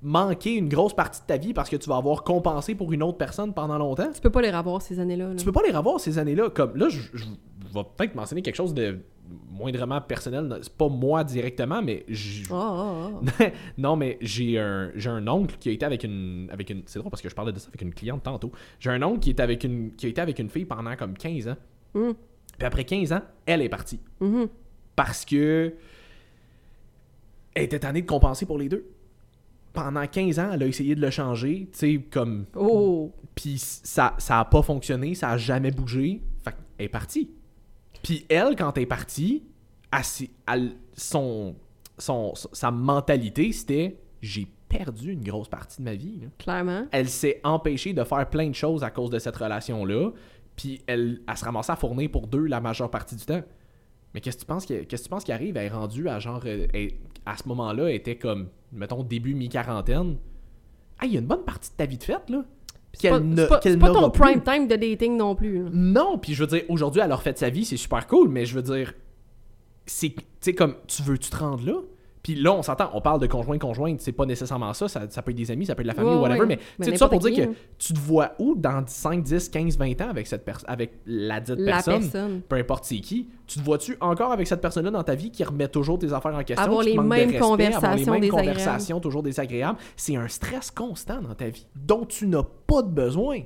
[0.01, 3.03] manqué une grosse partie de ta vie parce que tu vas avoir compensé pour une
[3.03, 4.11] autre personne pendant longtemps?
[4.15, 5.31] Tu peux pas les revoir ces années-là.
[5.31, 5.35] là.
[5.35, 6.51] Tu peux pas les revoir ces années-là.
[6.51, 9.01] Comme là, je, je vais peut-être mentionner quelque chose de
[9.51, 10.57] moindrement personnel.
[10.63, 13.11] C'est pas moi directement, mais j- Ah, ah,
[13.41, 13.45] ah.
[13.77, 16.83] non, mais j'ai un j'ai un oncle qui a été avec une avec une.
[16.87, 18.53] C'est drôle parce que je parlais de ça avec une cliente tantôt.
[18.79, 21.15] J'ai un oncle qui est avec une qui a été avec une fille pendant comme
[21.15, 21.57] 15 ans.
[21.95, 22.11] Mm.
[22.57, 24.47] Puis après 15 ans, elle est partie Mhm.
[24.97, 25.75] parce que
[27.59, 28.87] elle était tannée de compenser pour les deux.
[29.73, 33.13] Pendant 15 ans, elle a essayé de le changer, tu sais, comme Oh!
[33.35, 36.21] puis ça, ça a pas fonctionné, ça a jamais bougé.
[36.43, 37.31] Fait qu'elle est partie.
[38.03, 39.45] Puis elle, quand elle est partie,
[39.93, 40.03] elle
[40.49, 41.55] elle- son,
[41.99, 46.19] son, sa mentalité, c'était j'ai perdu une grosse partie de ma vie.
[46.23, 46.29] là.
[46.39, 46.87] Clairement.
[46.91, 50.11] Elle s'est empêchée de faire plein de choses à cause de cette relation-là.
[50.57, 53.43] Puis elle, elle se ramassait à fournir pour deux la majeure partie du temps.
[54.15, 55.57] Mais qu'est-ce que tu penses qui, qu'est-ce que tu penses qui arrive?
[55.57, 56.41] Elle est rendue à genre.
[56.47, 56.93] euh, elle-
[57.27, 60.17] à ce moment-là, elle était comme, mettons, début mi-quarantaine.
[60.99, 62.45] Ah, il y a une bonne partie de ta vie de fête, là.
[62.95, 64.21] C'est pas, qu'elle ne- c'est pas- c'est ton plus.
[64.23, 65.63] prime time de dating non plus.
[65.65, 65.71] là.
[65.73, 68.47] Non, puis je veux dire, aujourd'hui, elle a refait sa vie, c'est super cool, mais
[68.47, 68.95] je veux dire,
[69.87, 71.75] c'est, tu sais, comme, tu veux-tu te rendre là?
[72.23, 75.31] Puis là, on s'entend, on parle de conjoint-conjointe, c'est pas nécessairement ça, ça, ça peut
[75.31, 76.59] être des amis, ça peut être la famille, Ouais, whatever, ouais.
[76.79, 77.55] mais tout ça pour dire que hein.
[77.79, 81.41] tu te vois où dans 5, 10, 15, 20 ans avec cette personne, avec la
[81.41, 82.41] dite La personne, personne.
[82.49, 85.45] peu importe c'est qui, tu te vois-tu encore avec cette personne-là dans ta vie qui
[85.45, 88.29] remet toujours tes affaires en question, Avoir qui les de mêmes respect, avoir les mêmes
[88.31, 92.89] conversations toujours désagréables, c'est un stress constant dans ta vie dont tu n'as pas de
[92.91, 93.41] besoin.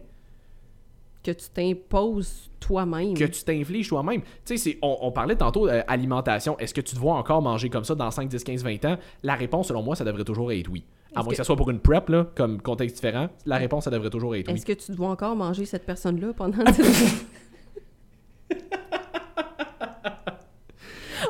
[1.23, 3.15] Que tu t'imposes toi-même.
[3.15, 4.23] que tu t'infliges toi-même.
[4.45, 6.59] Tu sais, on, on parlait tantôt d'alimentation.
[6.59, 8.97] Est-ce que tu te vois encore manger comme ça dans 5, 10, 15, 20 ans?
[9.23, 10.85] La réponse, selon moi, ça devrait toujours être oui.
[11.15, 11.31] À moins que...
[11.31, 14.35] que- ça soit pour une prep, là, comme contexte différent, la réponse, ça devrait toujours
[14.35, 14.55] être oui.
[14.55, 16.65] Est-ce que tu dois encore manger cette personne-là pendant...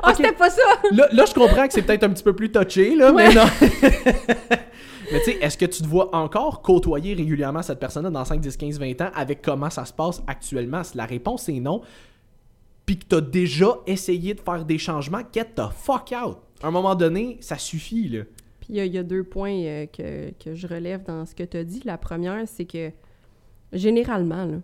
[0.05, 0.15] Ah, Ok.
[0.17, 0.61] c'était pas ça!
[0.91, 3.45] Là, là, je comprends que c'est peut-être un petit peu plus touché, là, mais non.
[5.13, 8.41] mais tu sais, est-ce que tu te vois encore côtoyer régulièrement cette personne-là dans 5,
[8.41, 10.83] 10, 15, 20 ans avec comment ça se passe actuellement?
[10.83, 11.81] Si la réponse est non,
[12.85, 16.37] puis que tu as déjà essayé de faire des changements, get the fuck out!
[16.63, 18.23] À un moment donné, ça suffit, là.
[18.59, 21.81] Puis il y a- deux points euh, que, je relève dans ce que tu dit.
[21.85, 22.91] La première, c'est que
[23.71, 24.57] généralement, là,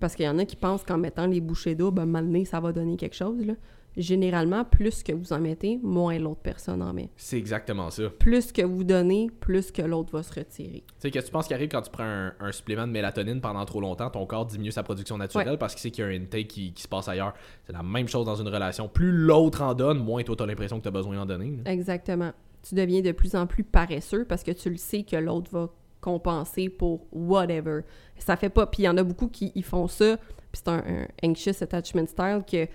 [0.00, 2.60] parce qu'il y en a qui pensent qu'en mettant les bouchées un moment donné, ça
[2.60, 3.44] va donner quelque chose.
[3.44, 3.54] Là.
[3.96, 7.10] Généralement, plus que vous en mettez, moins l'autre personne en met.
[7.16, 8.08] C'est exactement ça.
[8.10, 10.84] Plus que vous donnez, plus que l'autre va se retirer.
[10.86, 12.92] Tu sais, qu'est-ce que tu penses qui arrive quand tu prends un, un supplément de
[12.92, 14.08] mélatonine pendant trop longtemps?
[14.08, 16.72] Ton corps diminue sa production naturelle parce qu'il sait qu'il y a un intake qui,
[16.72, 17.34] qui se passe ailleurs.
[17.66, 18.88] C'est la même chose dans une relation.
[18.88, 21.58] Plus l'autre en donne, moins toi, t'as l'impression que t'as besoin d'en donner.
[21.64, 21.72] là.
[21.72, 22.30] Exactement.
[22.62, 25.70] Tu deviens de plus en plus paresseux parce que tu le sais que l'autre va
[26.00, 27.80] compenser pour whatever.
[28.16, 28.66] Ça fait pas.
[28.66, 30.16] Puis il y en a beaucoup qui ils font ça.
[30.52, 32.68] Puis c'est un, un anxious attachment style que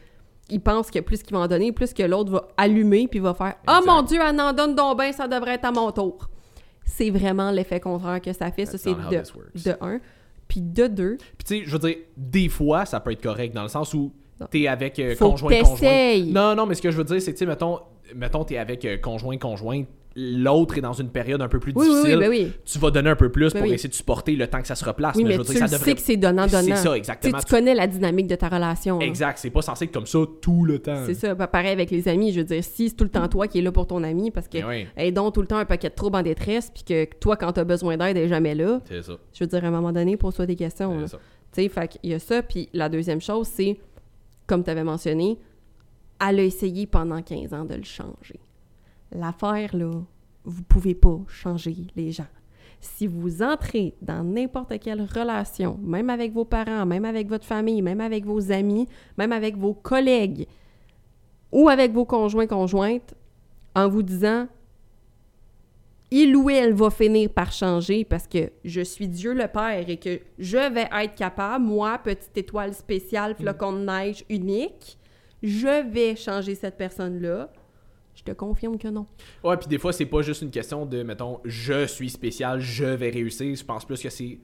[0.49, 3.33] ils pensent que plus qu'ils vont en donner, plus que l'autre va allumer puis va
[3.33, 3.91] faire Ah Exact.
[3.91, 6.29] mon Dieu, elle en donne donc bien, ça devrait être à mon tour.
[6.85, 8.65] C'est vraiment l'effet contraire que ça fait.
[8.65, 9.23] Ça, c'est de,
[9.69, 9.99] de un.
[10.47, 13.55] Puis de deux, Puis tu sais, je veux dire, des fois, ça peut être correct
[13.55, 14.11] dans le sens où
[14.51, 16.23] t'es avec euh, faut conjoint conjoint.
[16.27, 17.79] Non, non, mais ce que je veux dire, c'est que, tu sais, mettons,
[18.13, 19.83] mettons t'es avec euh, conjoint conjoint,
[20.15, 22.17] l'autre est dans une période un peu plus Oui, oui, difficile.
[22.17, 22.51] oui, ben oui.
[22.65, 24.75] Tu vas donner un peu plus Ben pour essayer de supporter le temps que ça
[24.75, 25.15] se replace.
[25.15, 26.75] Mais, mais je veux tu dire, ça le devrait sais que c'est donnant-donnant.
[26.75, 27.39] C'est ça, Tu exactement.
[27.39, 28.99] tu connais la dynamique de ta relation.
[29.01, 31.03] Exact, c'est pas censé être comme ça tout le temps.
[31.05, 31.33] C'est ça.
[31.35, 32.31] Bah, pareil avec les amis.
[32.31, 34.31] Je veux dire, si c'est tout le temps toi qui es là pour ton ami,
[34.31, 34.57] parce que
[34.97, 37.51] est donc tout le temps un paquet de troubles en détresse, puis que toi, quand
[37.53, 38.81] t'as besoin d'aide, elle est jamais là.
[38.87, 39.13] c'est ça.
[39.33, 40.97] Je veux dire, à un moment donné, pose-toi des questions.
[41.01, 41.19] C'est ça.
[41.53, 42.41] Tu sais, fait qu'il y a ça.
[42.41, 43.77] Puis la deuxième chose, c'est,
[44.47, 45.37] comme tu avais mentionné,
[46.25, 48.39] elle a essayé pendant 15 ans de le changer.
[49.13, 49.91] L'affaire, là,
[50.43, 52.27] vous pouvez pas changer les gens.
[52.81, 57.81] Si vous entrez dans n'importe quelle relation, même avec vos parents, même avec votre famille,
[57.81, 58.87] même avec vos amis,
[59.17, 60.47] même avec vos collègues
[61.51, 63.13] ou avec vos conjoints conjointes,
[63.75, 64.47] en vous disant
[66.15, 69.97] il ou elle va finir par changer parce que je suis Dieu le Père et
[69.97, 74.99] que je vais être capable, moi, petite étoile spéciale, flocon de neige unique,
[75.41, 77.49] je vais changer cette personne-là.
[78.25, 79.05] Je te confirme que non.
[79.43, 82.85] Ouais, puis des fois, c'est pas juste une question de, mettons, je suis spécial, je
[82.85, 83.53] vais réussir.
[83.55, 84.39] Je pense plus que c'est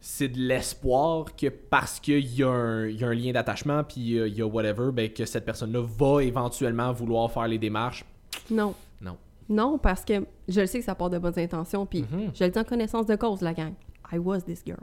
[0.00, 3.82] c'est de l'espoir que parce qu'il y, a un- il y a un lien d'attachement,
[3.82, 7.58] puis euh, il y a whatever, ben, que cette personne-là va éventuellement vouloir faire les
[7.58, 8.04] démarches.
[8.48, 8.74] Non.
[9.00, 9.16] Non.
[9.48, 12.30] Non, parce que je le sais que ça part de bonnes intentions, puis Mhm.
[12.32, 13.72] je le dis en connaissance de cause, la gang.
[14.12, 14.78] I was this girl.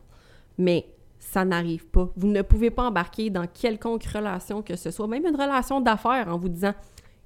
[0.58, 0.86] Mais
[1.18, 2.10] ça n'arrive pas.
[2.18, 6.28] Vous ne pouvez pas embarquer dans quelconque relation que ce soit, même une relation d'affaires,
[6.28, 6.74] en vous disant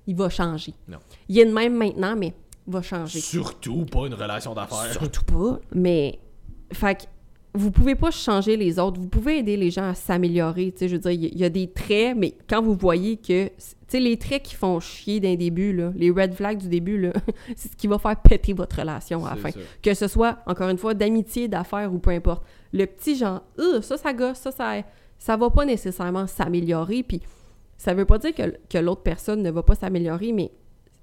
[0.10, 0.73] il va changer.
[0.88, 0.98] Non.
[1.27, 2.34] Il est de même maintenant, mais
[2.68, 3.19] il va changer.
[3.19, 4.91] Surtout pas une relation d'affaires.
[4.91, 5.60] Surtout pas.
[5.73, 6.18] Mais,
[6.73, 7.03] fait que
[7.53, 8.99] vous pouvez pas changer les autres.
[8.99, 10.72] Vous pouvez aider les gens à s'améliorer.
[10.72, 13.48] Tu sais, je veux dire, il y- a des traits, mais quand vous voyez que,
[13.48, 13.53] tu
[13.88, 17.11] sais, les traits qui font chier d'un début, là, les red flags du début, là,
[17.56, 19.52] c'est ce qui va faire péter votre relation à la fin.
[19.52, 19.60] Ça.
[19.81, 22.44] Que ce soit, encore une fois, d'amitié, d'affaires ou peu importe.
[22.72, 24.73] Le petit genre, Euh, ça, ça gosse, ça, ça,
[25.18, 27.02] ça va pas nécessairement s'améliorer.
[27.03, 27.19] Puis,
[27.80, 30.51] ça veut pas dire que, que l'autre personne ne va pas s'améliorer, mais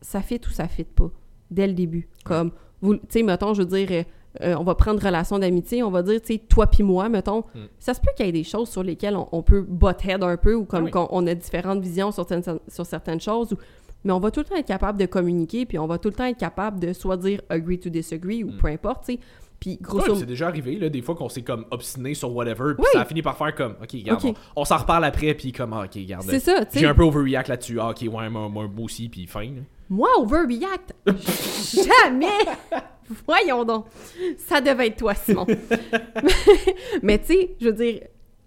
[0.01, 1.11] ça fit ou ça fit pas
[1.51, 2.09] dès le début.
[2.25, 4.03] Comme, tu sais, mettons, je veux dire, euh,
[4.43, 7.41] euh, on va prendre relation d'amitié, on va dire, tu sais, toi puis moi, mettons,
[7.55, 7.61] Mm.
[7.79, 10.23] ça se peut qu'il y ait des choses sur lesquelles on, on peut butt head
[10.23, 10.91] un peu ou comme oui.
[10.91, 13.53] qu'on on a différentes visions sur certaines, sur certaines choses.
[13.55, 13.57] ou-
[14.05, 16.15] mais on va tout le temps être capable de communiquer, puis on va tout le
[16.15, 18.59] temps être capable de soit dire agree to disagree ou Mm.
[18.59, 19.19] peu importe, tu sais.
[19.59, 20.21] Puis Ouais, grosso modo.
[20.21, 22.87] c'est déjà arrivé, là, des fois qu'on s'est comme obstiné sur whatever, puis Oui.
[22.93, 24.35] ça a fini par faire comme, ok, regarde, Ok.
[24.55, 26.25] On, on s'en reparle après, puis comme, ah, ok, regarde.
[26.29, 26.87] c'est ça, tu J'ai sais.
[26.87, 27.81] un peu overreact là-dessus.
[27.81, 29.45] Ah, ok, ouais, moi, moi, aussi, puis fin.
[29.45, 29.63] là.
[29.89, 30.95] Moi, overreact?
[31.75, 32.27] Jamais!
[33.27, 33.87] Voyons donc.
[34.37, 35.47] Ça devait être toi, Simon.
[37.03, 38.01] Mais tu sais, je veux dire,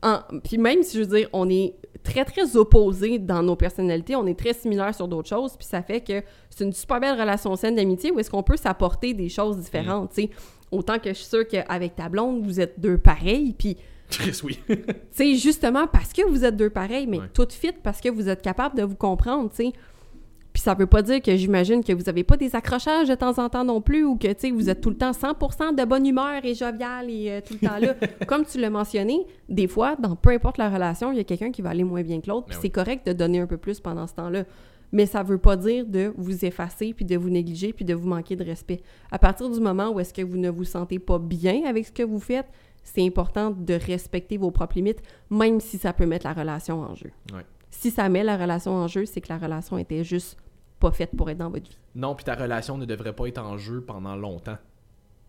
[0.04, 4.16] en- puis même si je veux dire, on est très, très opposés dans nos personnalités,
[4.16, 7.20] on est très similaires sur d'autres choses, puis ça fait que c'est une super belle
[7.20, 10.30] relation saine d'amitié où est-ce qu'on peut s'apporter des choses différentes, tu sais.
[10.72, 13.78] Autant que je suis sûre qu'avec ta blonde, vous êtes deux pareils, puis
[14.10, 14.60] Chris, oui.
[14.68, 14.76] tu
[15.12, 17.26] sais, justement parce que vous êtes deux pareils, mais Ouais.
[17.34, 19.74] tout fit parce que vous êtes capable de vous comprendre, tu sais.
[20.52, 23.38] Puis ça veut pas dire que j'imagine que vous avez pas des accrochages de temps
[23.38, 25.86] en temps non plus ou que, tu sais, vous êtes tout le temps 100% de
[25.86, 27.94] bonne humeur et jovial et euh, tout le temps là.
[28.28, 31.52] Comme tu l'as mentionné, des fois, dans peu importe la relation, il y a quelqu'un
[31.52, 33.58] qui va aller moins bien que l'autre, puis Ben c'est correct de donner un peu
[33.58, 34.44] plus pendant ce temps-là.
[34.92, 38.08] Mais ça veut pas dire de vous effacer, puis de vous négliger, puis de vous
[38.08, 38.82] manquer de respect.
[39.12, 41.92] À partir du moment où est-ce que vous ne vous sentez pas bien avec ce
[41.92, 42.48] que vous faites,
[42.84, 46.96] c'est important de respecter vos propres limites, même si ça peut mettre la relation en
[46.96, 47.12] jeu.
[47.34, 47.46] Ouais.
[47.70, 50.38] Si ça met la relation en jeu, c'est que la relation était juste
[50.80, 51.78] pas faite pour être dans votre vie.
[51.96, 54.58] Non, puis ta relation ne devrait pas être en jeu pendant longtemps.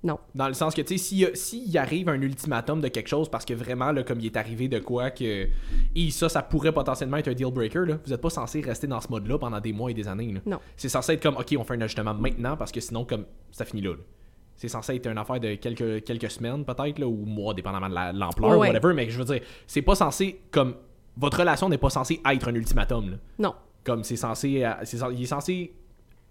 [0.02, 0.18] Non.
[0.34, 3.44] Dans le sens que, tu sais, s'il s'il arrive un ultimatum de quelque chose parce
[3.44, 5.46] que vraiment, là, comme il est arrivé de quoi que.
[5.94, 7.98] Et ça, ça pourrait potentiellement être un deal breaker, là.
[8.04, 10.40] Vous n'êtes pas censé rester dans ce mode-là pendant des mois et des années, là.
[10.46, 10.58] Non.
[10.76, 13.64] C'est censé être comme, OK, on fait un ajustement maintenant parce que sinon, comme, ça
[13.66, 13.90] finit là.
[13.90, 14.02] là.
[14.56, 17.94] C'est censé être une affaire de quelques, quelques semaines, peut-être, là, ou mois, dépendamment de
[17.94, 18.68] la- l'ampleur, Ouais.
[18.70, 18.92] whatever.
[18.94, 20.74] Mais je veux dire, c'est pas censé, comme.
[21.16, 23.16] Votre relation n'est pas censée être un ultimatum, là.
[23.38, 23.54] Non.
[23.84, 24.64] Comme c'est censé.
[24.64, 25.72] euh, c'est cen- il est censé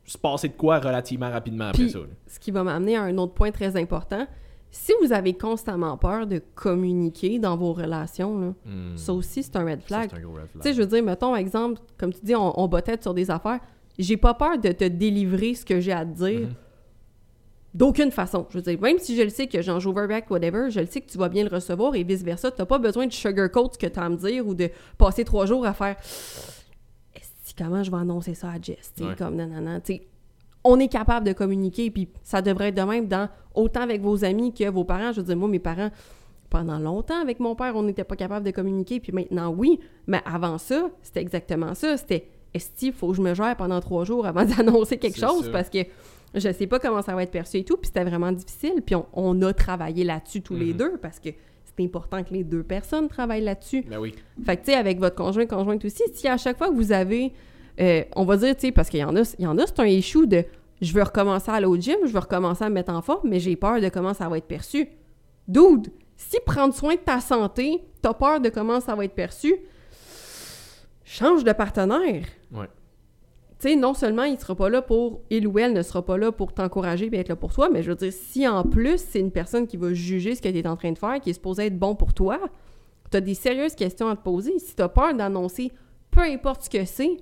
[0.09, 1.99] se passer de quoi relativement rapidement après Puis, ça.
[1.99, 2.05] là.
[2.27, 4.25] ce qui va m'amener à un autre point très important.
[4.71, 8.95] Si vous avez constamment peur de communiquer dans vos relations, là, Hmm.
[8.97, 10.09] ça aussi, c'est un red flag.
[10.11, 10.61] c'est un gros red flag.
[10.61, 13.31] Tu sais, je veux dire, mettons, exemple, comme tu dis, on, on bottait sur des
[13.31, 13.59] affaires.
[13.97, 16.41] J'ai pas peur de te délivrer ce que j'ai à te dire.
[16.41, 16.53] Mhm.
[17.75, 18.47] D'aucune façon.
[18.49, 20.87] Je veux dire, même si je le sais que j'en joue overback, whatever, je le
[20.87, 22.49] sais que tu vas bien le recevoir et vice-versa.
[22.49, 24.69] Tu n'as pas besoin de sugarcoat ce que tu as à me dire ou de
[24.97, 25.95] passer trois jours à faire
[27.59, 28.93] comment je vais annoncer ça à Jess?
[28.99, 29.15] Ouais.
[29.17, 29.79] Comme nanana.
[29.81, 30.07] Tu sais,
[30.63, 34.23] on est capable de communiquer, puis ça devrait être de même dans autant avec vos
[34.25, 35.11] amis que vos parents.
[35.11, 35.89] Je veux dire, moi, mes parents,
[36.49, 39.79] pendant longtemps, avec mon père, on n'était pas capable de communiquer, puis maintenant, oui.
[40.07, 41.95] Mais avant ça, c'était exactement ça.
[41.97, 45.49] C'était Esti, il faut que je me gère pendant trois jours avant d'annoncer quelque chose?
[45.51, 45.79] parce que
[46.35, 48.81] je sais pas comment ça va être perçu et tout, puis c'était vraiment difficile.
[48.85, 50.77] Puis on, on a travaillé là-dessus tous les Mhm.
[50.77, 51.29] deux parce que
[51.65, 53.83] c'est important que les deux personnes travaillent là-dessus.
[53.89, 54.13] Ben oui.
[54.45, 56.91] Fait que, tu sais, avec votre conjoint, conjointe aussi, si à chaque fois que vous
[56.91, 57.31] avez,
[57.79, 59.65] euh, on va dire, tu sais, parce qu'il y en a, il y en a,
[59.65, 60.43] c'est un issue de
[60.81, 63.29] je veux recommencer à aller au gym, je veux recommencer à me mettre en forme,
[63.29, 64.87] mais j'ai peur de comment ça va être perçu.
[65.47, 69.55] Dude, si prendre soin de ta santé, t'as peur de comment ça va être perçu,
[71.03, 72.25] change de partenaire.
[72.51, 72.67] Ouais.
[73.59, 76.17] Tu sais, non seulement il sera pas là pour, il ou elle ne sera pas
[76.17, 79.03] là pour t'encourager et être là pour toi, mais je veux dire, si en plus
[79.05, 81.31] c'est une personne qui va juger ce que tu es en train de faire, qui
[81.31, 82.39] est supposé être bon pour toi,
[83.11, 84.59] tu as des sérieuses questions à te poser.
[84.59, 85.73] Si tu as peur d'annoncer
[86.11, 87.17] peu importe ce que c'est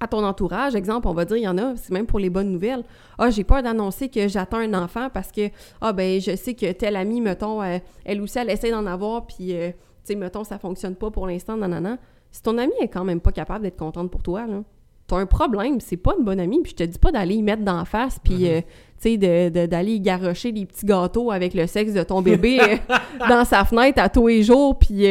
[0.00, 2.30] à ton entourage, exemple, on va dire, il y en a, c'est même pour les
[2.30, 2.84] bonnes nouvelles.
[3.18, 5.50] Ah, j'ai peur d'annoncer que j'attends un enfant parce que,
[5.80, 9.26] ah, ben, je sais que telle amie, mettons, euh, elle aussi, elle essaie d'en avoir,
[9.26, 11.98] puis, euh, tu sais, mettons, ça fonctionne pas pour l'instant, nanana.
[12.30, 14.62] Si ton amie est quand même pas capable d'être contente pour toi, là,
[15.08, 17.42] t'as un problème, c'est pas une bonne amie, puis je te dis pas d'aller y
[17.42, 18.44] mettre d'en face, puis, Mhm.
[18.44, 18.66] euh, tu
[18.98, 22.58] sais, de- de- d'aller y garrocher des petits gâteaux avec le sexe de ton bébé
[23.28, 25.06] dans sa fenêtre à tous les jours, puis,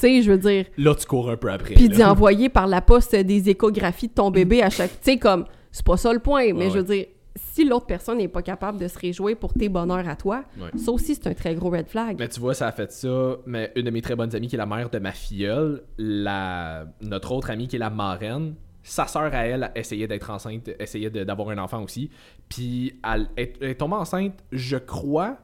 [0.00, 1.74] tu sais, je veux dire, Là, tu cours un peu après.
[1.74, 4.90] puis d'y envoyer par la poste des échographies de ton bébé à chaque...
[5.00, 7.06] Tu sais, comme, c'est pas ça le point, mais Ouais, je veux dire,
[7.36, 10.70] si l'autre personne n'est pas capable de se réjouir pour tes bonheurs à toi, Ouais.
[10.78, 12.16] ça aussi, c'est un très gros red flag.
[12.18, 13.36] Mais tu vois, ça a fait ça.
[13.46, 16.86] Mais une de mes très bonnes amies, qui est la mère de ma filleule, la...
[17.02, 21.10] notre autre amie, qui est la marraine, sa sœur à elle essayait d'être enceinte, essayait
[21.10, 22.10] d'avoir un enfant aussi.
[22.48, 25.36] Puis elle, est- elle est tombée enceinte, je crois,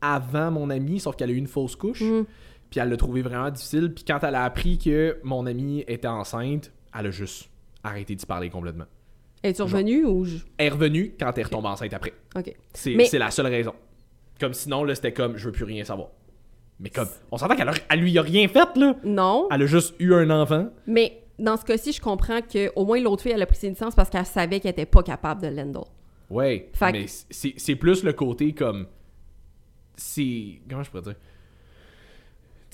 [0.00, 2.02] avant mon amie, sauf qu'elle a eu une fausse couche.
[2.02, 2.24] Mm.
[2.74, 3.94] Puis elle l'a trouvé vraiment difficile.
[3.94, 7.48] Puis quand elle a appris que mon amie était enceinte, elle a juste
[7.84, 8.86] arrêté d'y parler complètement.
[9.44, 10.24] Es-tu revenu ou...
[10.24, 12.14] je- Elle est revenue quand elle est retombée enceinte après.
[12.34, 12.52] OK.
[12.72, 13.74] C'est Mais- la seule raison.
[14.40, 16.08] Comme sinon, là, c'était comme, je veux plus rien savoir.
[16.80, 18.96] Mais comme, on s'entend qu'elle elle lui a rien fait, là.
[19.04, 20.66] Non, Elle a juste eu un enfant.
[20.88, 23.68] mais dans ce cas-ci, je comprends que au moins l'autre fille, elle a pris ses
[23.70, 25.84] licences parce qu'elle savait qu'elle était pas capable de l'handle.
[26.28, 26.70] Ouais.
[26.72, 28.88] Fait Mais c'est plus le côté comme.
[29.96, 30.58] C'est.
[30.68, 31.14] Comment je pourrais dire?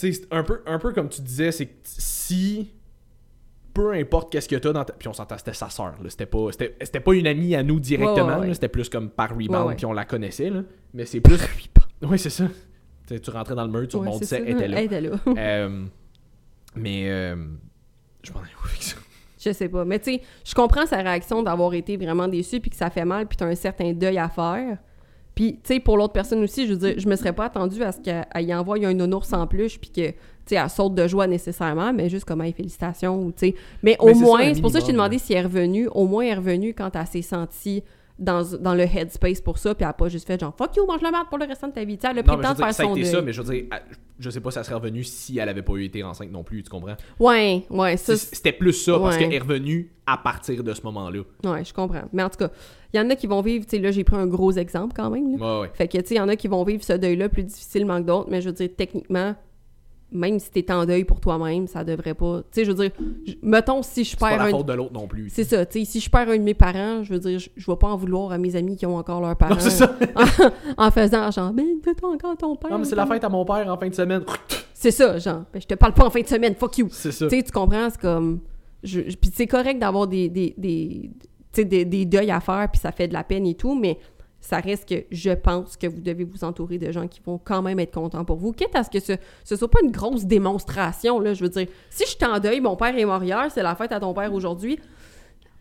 [0.01, 2.71] Sais, un peu, un peu comme tu disais, c'est que si.
[3.75, 4.95] Peu importe qu'est-ce que t'as dans ta.
[4.95, 5.95] Puis on s'entend, c'était sa sœur.
[6.09, 8.55] C'était pas, c'était, pas une amie à nous directement, Ouais, ouais.
[8.55, 10.63] C'était plus comme par rebound, puis on la connaissait, là.
[10.95, 11.39] Mais c'est plus.
[12.03, 12.49] Oui, c'est ça.
[13.07, 14.39] Tu rentrais dans le mur, tu ça.
[14.39, 14.79] elle était là.
[14.79, 15.11] Elle était là.
[15.27, 15.85] Euh,
[16.75, 17.11] mais.
[17.11, 17.37] euh,
[18.23, 18.97] je m'en ai où avec ça?
[19.39, 19.85] Je sais pas.
[19.85, 23.05] Mais tu sais, je comprends sa réaction d'avoir été vraiment déçue puis que ça fait
[23.05, 24.79] mal puis t'as un certain deuil à faire.
[25.41, 27.83] Puis, tu sais, pour l'autre personne aussi, je veux dire, je me serais pas attendue
[27.83, 30.15] à ce qu'elle elle y envoie un nounours en plus puis que, tu
[30.45, 33.55] sais, elle saute de joie nécessairement, mais juste comme, hey, félicitations, ou tu sais.
[33.83, 35.89] Mais au Mais moins, c'est pour ça que je t'ai demandé si elle est revenue.
[35.95, 37.83] Au moins, elle est revenue quand elle s'est sentie
[38.21, 40.87] dans, dans le headspace pour ça, puis elle a pas juste fait genre fuck you,
[40.87, 41.97] mange la merde pour le restant de ta vie.
[41.97, 43.07] Tu sais, elle a pris le temps de faire ça son deuil.
[43.07, 43.65] ça, mais je veux dire,
[44.19, 46.45] je sais pas si ça serait revenu si elle avait pas eu été enceinte non
[46.45, 46.97] plus, tu comprends?
[47.19, 51.23] Ouais, ouais, ça, C'était plus ça, parce qu'elle est revenue à partir de ce moment-là.
[51.45, 52.03] Ouais, je comprends.
[52.13, 52.51] Mais en tout cas,
[52.93, 54.93] il y en a qui vont vivre, tu sais, là, j'ai pris un gros exemple
[54.95, 55.39] quand même.
[55.39, 55.57] là.
[55.57, 55.71] Ouais, ouais.
[55.75, 58.01] Fait que, tu sais, il y en a qui vont vivre ce deuil-là plus difficilement
[58.01, 59.35] que d'autres, mais je veux dire, techniquement,
[60.13, 62.39] même si t'es en deuil pour toi-même, ça devrait pas.
[62.43, 62.91] Tu sais, je veux dire,
[63.43, 64.51] mettons, si je C'est pas perds la un.
[64.51, 65.31] faute de l'autre non plus.
[65.31, 67.49] C'est ça, tu sais, si je perds un de mes parents, je veux dire, je,
[67.57, 69.55] je vais pas en vouloir à mes amis qui ont encore leurs parents.
[69.55, 69.97] Non, c'est ça.
[70.77, 72.71] en faisant genre, ben, t'as encore ton père.
[72.71, 74.23] Non, mais c'est la fête à mon père en fin de semaine.
[74.75, 76.89] C'est ça, genre, ben, je te parle pas en fin de semaine, fuck you.
[76.91, 77.29] C'est ça.
[77.29, 78.41] Tu sais, tu comprends, c'est comme.
[78.83, 82.67] Je, puis c'est correct d'avoir des, des, des, tu sais, des, des deuils à faire,
[82.73, 83.99] puis ça fait de la peine et tout, mais
[84.41, 87.63] ça reste que je pense que vous devez vous entourer de gens qui vont quand
[87.63, 89.13] même être contents pour vous, quitte à ce que ce,
[89.45, 91.35] ce soit pas une grosse démonstration, là.
[91.35, 93.75] Je veux dire, si je suis en deuil, mon père est mort hier, c'est la
[93.75, 94.79] fête à ton père aujourd'hui,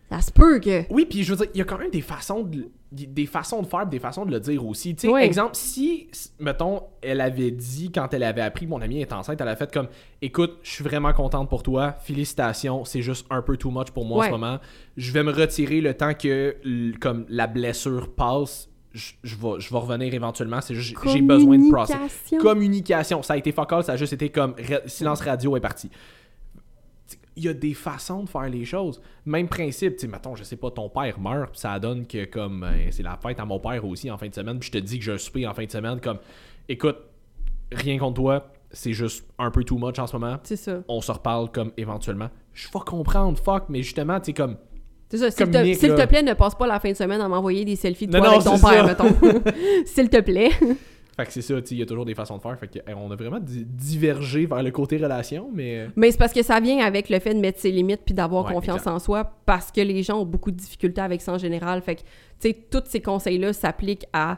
[0.10, 0.92] ça se peut que.
[0.92, 3.62] Oui, puis je veux dire, il y a quand même des façons de, des façons
[3.62, 4.96] de faire, des façons de le dire aussi.
[4.96, 6.10] Tu sais, exemple, si,
[6.40, 9.56] mettons, elle avait dit, quand elle avait appris que mon amie est enceinte, elle a
[9.56, 9.88] fait comme,
[10.22, 14.06] écoute, je suis vraiment contente pour toi, félicitations, c'est juste un peu too much pour
[14.06, 14.58] moi en ce moment.
[14.98, 16.56] Je vais me retirer le temps que,
[17.00, 18.68] comme, la blessure passe.
[18.92, 22.34] Je, je vais, je vais revenir éventuellement, c'est juste, j'ai besoin de process.
[22.42, 23.22] Communication.
[23.22, 24.56] Ça a été focal, ça a juste été comme,
[24.88, 25.92] silence radio est parti
[27.40, 29.02] il y a des façons de faire les choses.
[29.26, 32.26] Même principe, tu sais, mettons, je sais pas, ton père meurt, puis ça donne que
[32.26, 34.80] comme euh, c'est la fête à mon père aussi en fin de semaine, puis je
[34.80, 36.20] te dis que j'ai un souper en fin de semaine, comme
[36.68, 36.98] écoute,
[37.72, 40.38] rien contre toi, c'est juste un peu too much en ce moment.
[40.44, 40.82] C'est ça.
[40.88, 42.30] On se reparle comme éventuellement.
[42.54, 44.58] Je vais comprendre, fuck, mais justement, tu sais, comme.
[45.10, 45.32] C'est ça.
[45.32, 48.14] S'il te, plaît, ne passe pas la fin de semaine à m'envoyer des selfies de
[48.14, 49.04] Non, toi non, avec ton père, ça.
[49.04, 49.52] mettons.
[49.86, 50.52] s'il te plaît.
[51.20, 52.58] Fait que c'est ça, il y a toujours des façons de faire.
[52.58, 55.80] Fait que, on a vraiment di- divergé vers le côté relation, mais.
[55.80, 58.14] euh, Mais c'est parce que ça vient avec le fait de mettre ses limites puis
[58.14, 58.92] d'avoir Ouais, confiance exact.
[58.92, 61.82] en soi parce que les gens ont beaucoup de difficultés avec ça en général.
[61.82, 62.08] Fait que, tu
[62.50, 64.38] sais, tous ces conseils-là s'appliquent à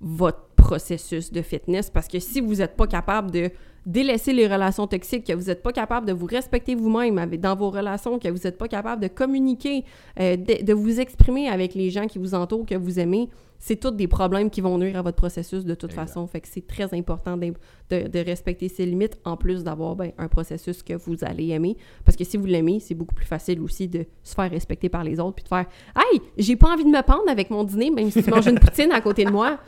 [0.00, 3.50] votre processus de fitness parce que si vous n'êtes pas capable de
[3.84, 7.70] délaisser les relations toxiques, que vous n'êtes pas capable de vous respecter vous-même dans vos
[7.70, 9.84] relations, que vous n'êtes pas capable de communiquer,
[10.20, 13.28] euh, de, de vous exprimer avec les gens qui vous entourent, que vous aimez,
[13.64, 16.06] c'est tous des problèmes qui vont nuire à votre processus de toute Exact.
[16.08, 16.26] façon.
[16.26, 17.52] Fait que c'est très important de,
[17.90, 21.76] de respecter ses limites en plus d'avoir ben, un processus que vous allez aimer.
[22.04, 25.04] Parce que si vous l'aimez, c'est beaucoup plus facile aussi de se faire respecter par
[25.04, 27.90] les autres puis de faire Hey, j'ai pas envie de me pendre avec mon dîner,
[27.92, 29.58] même si tu manges une poutine à côté de moi.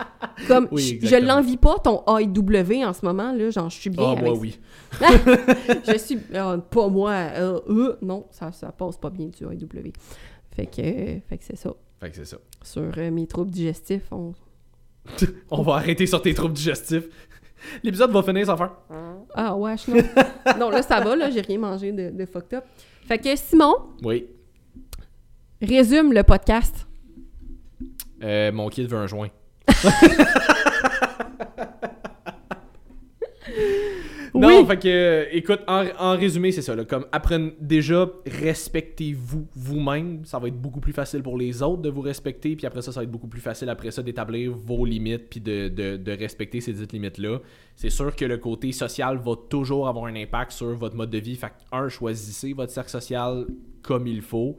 [0.49, 4.17] Comme Oui, je- l'envie pas ton AEW en ce moment, là, genre je suis bien
[4.19, 4.59] Ah, moi, oui.
[5.87, 7.13] Je suis euh, pas moi.
[7.13, 9.93] euh, euh, non, ça, ça passe pas bien du AEW.
[10.57, 11.73] Fait que, euh, fait que c'est ça.
[12.01, 12.37] Fait que c'est ça.
[12.63, 14.35] Sur euh, mes troubles digestifs, on,
[15.51, 17.05] On va arrêter sur tes troubles digestifs.
[17.83, 18.73] L'épisode va finir sans faire.
[19.35, 19.97] Ah, wesh, non.
[20.59, 22.65] non, là, ça va, là, j'ai rien mangé de, de fucked up.
[23.07, 24.27] Fait que Simon, Oui.
[25.63, 26.87] résume le podcast.
[28.23, 29.29] Euh, mon kid veut un joint.
[34.35, 34.67] Non, Oui.
[34.67, 36.75] fait que, euh, écoute, en, en résumé, c'est ça.
[36.75, 40.25] Là, comme apprenez déjà, respectez-vous vous-même.
[40.25, 42.57] Ça va être beaucoup plus facile pour les autres de vous respecter.
[42.57, 45.41] Puis après ça, ça va être beaucoup plus facile après ça d'établir vos limites puis
[45.41, 47.41] de, de- de respecter ces dites limites-là.
[47.77, 51.19] C'est sûr que le côté social va toujours avoir un impact sur votre mode de
[51.19, 51.37] vie.
[51.37, 53.47] Fait que, un, choisissez votre cercle social
[53.83, 54.57] comme il faut.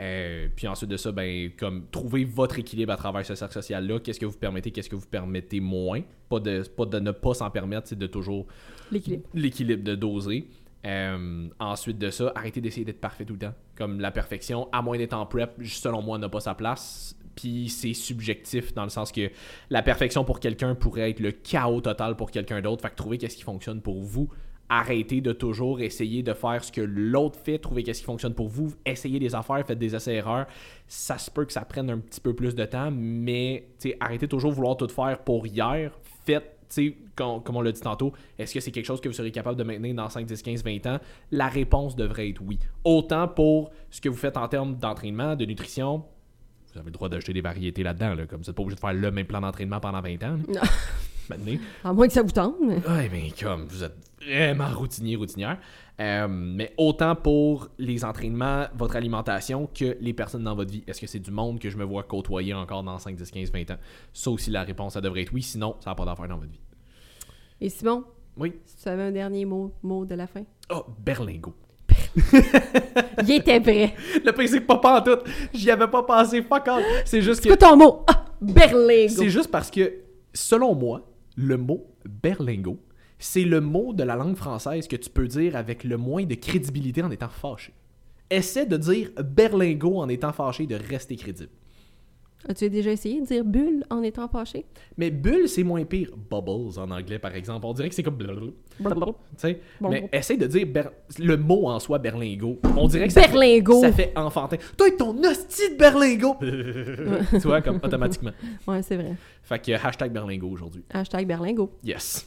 [0.00, 3.98] Euh, puis ensuite de ça, ben, comme trouver votre équilibre à travers ce cercle social-là.
[3.98, 6.02] Qu'est-ce que vous permettez, qu'est-ce que vous permettez moins?
[6.28, 8.46] Pas de, pas de ne pas s'en permettre, c'est de toujours
[8.90, 9.28] L'équilibre.
[9.34, 10.48] l'équilibre de doser.
[10.86, 13.54] Euh, ensuite de ça, arrêtez d'essayer d'être parfait tout le temps.
[13.76, 17.16] Comme la perfection, à moins d'être en prep, selon moi, n'a pas sa place.
[17.34, 19.30] Puis c'est subjectif dans le sens que
[19.70, 22.82] la perfection pour quelqu'un pourrait être le chaos total pour quelqu'un d'autre.
[22.82, 24.28] Fait que trouver qu'est-ce qui fonctionne pour vous.
[24.70, 28.48] Arrêtez de toujours essayer de faire ce que l'autre fait, trouver qu'est-ce qui fonctionne pour
[28.48, 30.46] vous, essayez des affaires, faites des essais-erreurs.
[30.86, 34.50] Ça se peut que ça prenne un petit peu plus de temps, mais arrêtez toujours
[34.50, 35.98] de vouloir tout faire pour hier.
[36.26, 39.08] Faites tu sais, com- comme on l'a dit tantôt, est-ce que c'est quelque chose que
[39.08, 40.98] vous serez capable de maintenir dans 5, 10, 15, 20 ans?
[41.30, 42.58] La réponse devrait être oui.
[42.84, 46.04] Autant pour ce que vous faites en termes d'entraînement, de nutrition,
[46.72, 48.80] vous avez le droit d'acheter des variétés là-dedans, là, comme vous n'êtes pas obligé de
[48.80, 50.36] faire le même plan d'entraînement pendant 20 ans.
[50.36, 50.36] là.
[50.48, 50.60] Non.
[51.30, 51.58] Maintenant.
[51.84, 52.54] À moins que ça vous tente.
[52.62, 55.58] mais- Ouais, mais comme vous êtes vraiment routinier, routinière.
[56.00, 60.84] Euh, mais autant pour les entraînements, votre alimentation, que les personnes dans votre vie.
[60.86, 63.50] Est-ce que c'est du monde que je me vois côtoyer encore dans 5, 10, 15,
[63.52, 63.78] 20 ans?
[64.12, 65.42] Ça aussi, la réponse, ça devrait être oui.
[65.42, 66.60] Sinon, ça n'a pas d'affaire dans votre vie.
[67.60, 68.04] Et Simon,
[68.36, 68.52] Oui?
[68.64, 70.44] si tu avais un dernier mot, mot de la fin?
[70.70, 71.52] Oh, Berlingo.
[73.22, 73.94] Il était vrai.
[74.24, 75.24] Le c'est que pas pantoute.
[75.52, 76.82] J'y avais pas pensé, fuck off.
[77.04, 77.54] C'est juste C'est que.
[77.56, 78.04] quoi ton mot?
[78.06, 79.08] Ah, Berlingo.
[79.08, 79.92] C'est juste parce que,
[80.32, 81.02] selon moi,
[81.36, 82.78] le mot berlingo,
[83.18, 86.34] c'est le mot de la langue française que tu peux dire avec le moins de
[86.34, 87.72] crédibilité en étant fâché.
[88.30, 91.50] Essaie de dire berlingo en étant fâché de rester crédible.
[92.48, 94.64] As-tu déjà essayé de dire bulle en étant fâché?
[94.96, 96.10] Mais bulle, c'est moins pire.
[96.30, 97.66] Bubbles en anglais, par exemple.
[97.66, 98.14] On dirait que c'est comme.
[98.16, 99.60] blablabla, Tu sais?
[99.80, 102.60] Mais essaye de dire ber- le mot en soi, berlingot.
[102.76, 103.80] On dirait que ça, fait, Berlingot!
[103.80, 104.56] ça fait enfantin.
[104.76, 106.36] Toi, ton hostie de berlingot!
[107.32, 108.30] tu vois, comme automatiquement.
[108.68, 109.14] Ouais, c'est vrai.
[109.42, 110.84] Fait que hashtag berlingot aujourd'hui.
[110.90, 111.72] Hashtag berlingot.
[111.82, 112.24] Yes.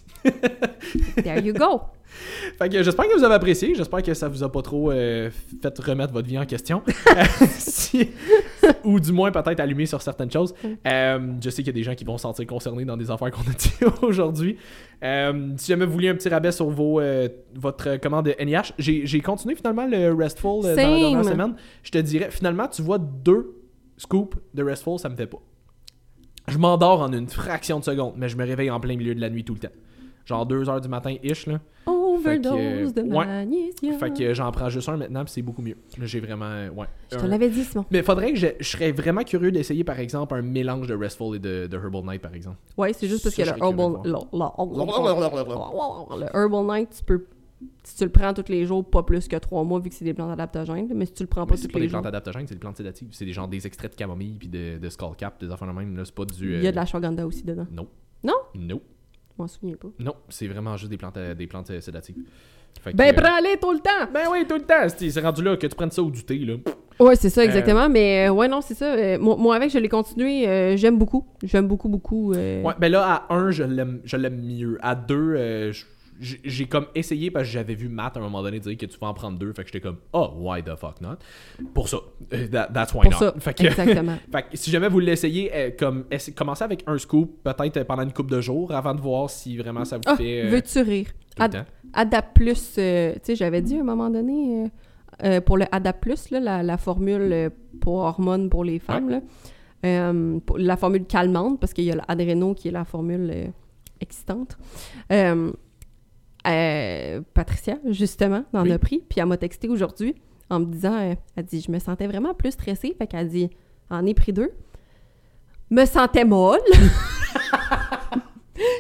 [1.24, 1.82] There you go!
[2.60, 3.74] Fait que j'espère que vous avez apprécié.
[3.76, 5.30] J'espère que ça vous a pas trop euh,
[5.62, 6.84] fait remettre votre vie en question.
[7.58, 8.10] Si-
[8.84, 10.54] ou du moins peut-être allumé sur certaines choses.
[10.88, 13.12] Euh, je sais qu'il y a des gens qui vont se sentir concernés dans des
[13.12, 14.58] affaires qu'on a dit aujourd'hui.
[15.04, 19.22] Euh, si jamais vous voulez un petit rabais sur vos, euh, votre commande NIH, j'ai
[19.22, 21.56] continué finalement le Restful euh, dans la dernière semaine.
[21.84, 23.56] Je te dirais, finalement, tu vois deux
[23.98, 25.40] scoops de Restful, ça me fait pas.
[26.48, 29.22] Je m'endors en une fraction de seconde, mais je me réveille en plein milieu de
[29.22, 29.74] la nuit tout le temps.
[30.26, 31.60] Genre 2 heures du matin-ish, là.
[32.26, 33.98] Overdose de magnésium.
[34.00, 35.76] Fait que j'en prends juste un maintenant, puis c'est beaucoup mieux.
[36.02, 36.46] J'ai vraiment.
[36.46, 36.88] euh, Ouais.
[37.12, 37.86] Je te Un- l'avais dit, Simon.
[37.92, 41.36] Mais faudrait que je, je serais vraiment curieux d'essayer, par exemple, un mélange de Restful
[41.36, 42.58] et de, de Herbal Night, par exemple.
[42.78, 44.02] Ouais, c'est juste parce que le Herbal...
[46.18, 47.26] Le, Herbal Night, tu peux...
[47.84, 50.06] Si tu le prends tous les jours, pas plus que trois mois, vu que c'est
[50.06, 50.88] des plantes adaptogènes.
[50.96, 52.00] Mais si tu le prends pas c'est tous pas les des jours...
[52.02, 53.10] plantes adaptogènes, c'est des plantes sédatives.
[53.12, 55.74] C'est des gens des extraits de camomille puis de, de skull cap, des affaires de
[55.74, 56.02] même.
[56.04, 56.56] C'est pas du.
[56.56, 57.68] Il y a euh, de la shawganda aussi dedans.
[57.72, 57.88] Non.
[58.24, 58.34] Non?
[58.56, 58.82] Non.
[59.42, 59.88] Je m'en souviens pas.
[60.00, 62.16] Non, c'est vraiment juste des plantes, euh, des plantes euh, sédatives.
[62.82, 64.10] Fait que, Ben, euh, prends-les tout le temps!
[64.14, 64.88] Ben oui, tout le temps.
[64.96, 66.56] C'est c'est rendu là que tu prennes ça ou du thé, là.
[67.00, 67.90] Ouais, c'est ça, exactement.
[67.90, 68.94] Mais euh, ouais, non, c'est ça.
[68.94, 70.48] Euh, moi, moi, avec, je l'ai continué.
[70.48, 71.26] euh, J'aime beaucoup.
[71.44, 72.34] J'aime beaucoup, beaucoup.
[72.34, 74.78] euh, Ouais, ben là, à 1, je l'aime je l'aime mieux.
[74.82, 75.72] À 2,
[76.22, 78.98] j'ai comme essayé parce que j'avais vu Matt à un moment donné dire que tu
[79.00, 79.52] vas en prendre deux.
[79.54, 81.16] Fait que j'étais comme, oh, why the fuck not?
[81.74, 81.98] Pour ça.
[82.34, 83.18] Euh, that- that's why Pour not.
[83.18, 84.18] ça, Fait que, exactement.
[84.32, 87.84] fait que si jamais vous l'essayez, euh, comme, essa- commencez avec un scoop, peut-être euh,
[87.84, 90.48] pendant une couple de jours, avant de voir si vraiment ça vous Ah, fait.
[90.48, 91.08] veux-tu rire?
[91.40, 91.66] Ad- temps.
[91.94, 94.68] Adap Plus, euh, tu sais, j'avais dit à un moment donné, euh,
[95.24, 99.22] euh, pour le Adap Plus, là, la, la formule pour hormones pour les femmes, là,
[100.46, 103.52] pour la formule calmante, parce qu'il y a l'adréno qui est la formule
[104.00, 104.58] excitante.
[106.48, 108.72] Euh, Patricia, justement, en Oui.
[108.72, 110.16] a pris, puis elle m'a texté aujourd'hui
[110.50, 113.50] en me disant, euh, elle dit, je me sentais vraiment plus stressée, fait qu'elle dit,
[113.90, 114.52] en ai pris deux.
[115.70, 116.60] Me sentais molle.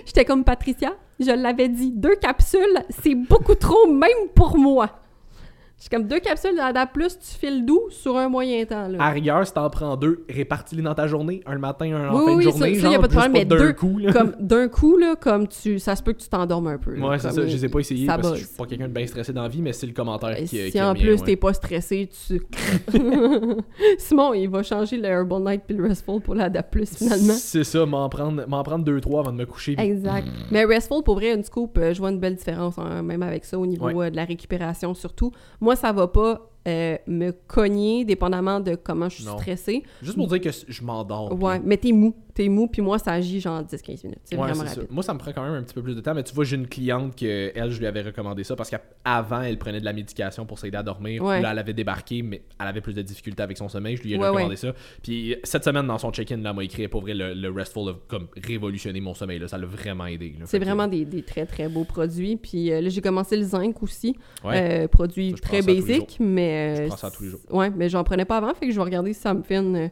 [0.05, 4.99] J'étais comme Patricia, je l'avais dit, deux capsules, c'est beaucoup trop, même pour moi.
[5.81, 8.87] Suis comme deux capsules d'Ada Plus, tu files doux sur un moyen temps.
[8.87, 8.99] Là.
[9.01, 12.19] À rigueur, si t'en prends deux, répartis-les dans ta journée, un le matin, un en
[12.19, 13.97] Oui, fin de oui, journée, ça- ça, y a pas de problème, mais d'un coup,
[13.97, 14.13] là.
[14.13, 16.93] comme d'un coup, là, comme tu, ça se peut que tu t'endormes un peu.
[16.93, 17.41] là, Ouais, c'est ça.
[17.41, 19.33] Je les ai pas essayés ça parce que je suis pas quelqu'un de bien stressé
[19.33, 21.25] dans la vie, mais c'est le commentaire Et qui, si qui en plus ouais.
[21.25, 22.39] t'es pas stressé, tu.
[23.97, 27.33] Simon, il va changer le Herbal Night puis le Restful pour l'Ada Plus finalement.
[27.33, 29.75] C'est ça, m'en prendre, m'en prendre deux, trois avant de me coucher.
[29.75, 30.27] puis- Exact.
[30.51, 33.45] Mais Restful, pour vrai, une scoop, euh, je vois une belle différence, hein, même avec
[33.45, 34.07] ça, au niveau Ouais.
[34.07, 35.31] euh, de la récupération surtout.
[35.59, 39.37] Moi, ça va pas euh, me cogner, dépendamment de comment je suis Non.
[39.39, 39.81] stressée.
[40.03, 41.29] Juste pour dire que je m'endors.
[41.29, 42.13] puis- Ouais, mais t'es mou.
[42.41, 44.19] T'es mou, puis moi, ça agit genre 10-15 minutes.
[44.23, 44.81] C'est Ouais, vraiment ça.
[44.89, 46.43] Moi, ça me prend quand même un petit peu plus de temps, mais tu vois,
[46.43, 49.85] j'ai une cliente que elle, je lui avais recommandé ça parce qu'avant, elle prenait de
[49.85, 51.23] la médication pour s'aider à dormir.
[51.23, 51.39] Ouais.
[51.39, 53.95] Là, elle avait débarqué, mais elle avait plus de difficultés avec son sommeil.
[53.97, 54.73] Je lui ai Ouais, recommandé ça.
[55.03, 57.93] Puis cette semaine, dans son check-in, là, m'a écrit pour vrai le, le Restful a
[58.07, 59.37] comme révolutionné mon sommeil.
[59.37, 59.47] Là.
[59.47, 60.33] Ça l'a vraiment aidé.
[60.45, 62.37] C'est que- vraiment des, des très très beaux produits.
[62.37, 64.15] Puis euh, là, j'ai commencé le zinc aussi.
[64.45, 66.75] Euh, produit Ça, je très basic, mais.
[66.77, 67.41] Je euh, prends ça tous les jours.
[67.51, 69.57] Ouais, mais j'en prenais pas avant, fait que je vais regarder si ça me fait
[69.57, 69.91] une,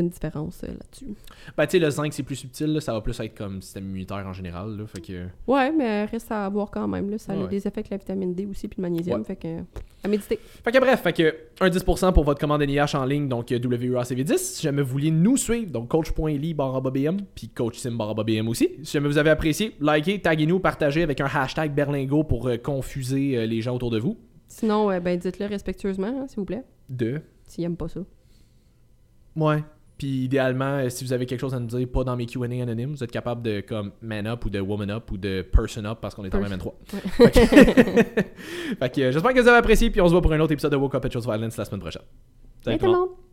[0.00, 1.14] une différence euh, là-dessus.
[1.56, 2.72] Ben, tu sais, le zinc, c'est plus subtil.
[2.72, 2.80] là.
[2.80, 4.76] Ça va plus être comme système immunitaire en général.
[4.76, 4.86] Là.
[4.86, 5.26] Fait que.
[5.46, 7.10] Ouais, mais reste à voir quand même.
[7.10, 7.18] Là.
[7.18, 9.20] Ça a des effets avec la vitamine D aussi, puis le magnésium.
[9.20, 9.24] Ouais.
[9.26, 9.58] Fait que.
[10.04, 10.38] À méditer.
[10.64, 13.58] Fait que bref, fait que un 10% pour votre commande NIH en ligne, donc euh,
[13.58, 14.36] WUACV10.
[14.38, 18.68] Si jamais vous vouliez nous suivre, donc coach.ly BM, puis coach sim barra BM aussi.
[18.84, 23.36] Si jamais vous avez apprécié, likez, taguez-nous, partagez avec un hashtag berlingo pour euh, confuser
[23.38, 24.16] euh, les gens autour de vous.
[24.46, 27.20] Sinon, ben dites-le respectueusement, hein, s'il vous plaît, De.
[27.46, 28.00] s'ils aiment pas ça.
[29.36, 29.62] Ouais.
[29.98, 32.46] Puis idéalement, euh, si vous avez quelque chose à nous dire, pas dans mes Q&A
[32.46, 35.84] anonymes, vous êtes capable de comme man up ou de woman up ou de person
[35.84, 36.50] up parce qu'on est en Person.
[36.50, 36.78] même 23.
[37.18, 37.32] Ouais.
[38.78, 40.52] Fait que, euh, j'espère que vous avez apprécié, puis on se voit pour un autre
[40.52, 42.02] épisode de Woke Up at Chose Violence la semaine prochaine.
[42.64, 43.27] Salut tout le monde!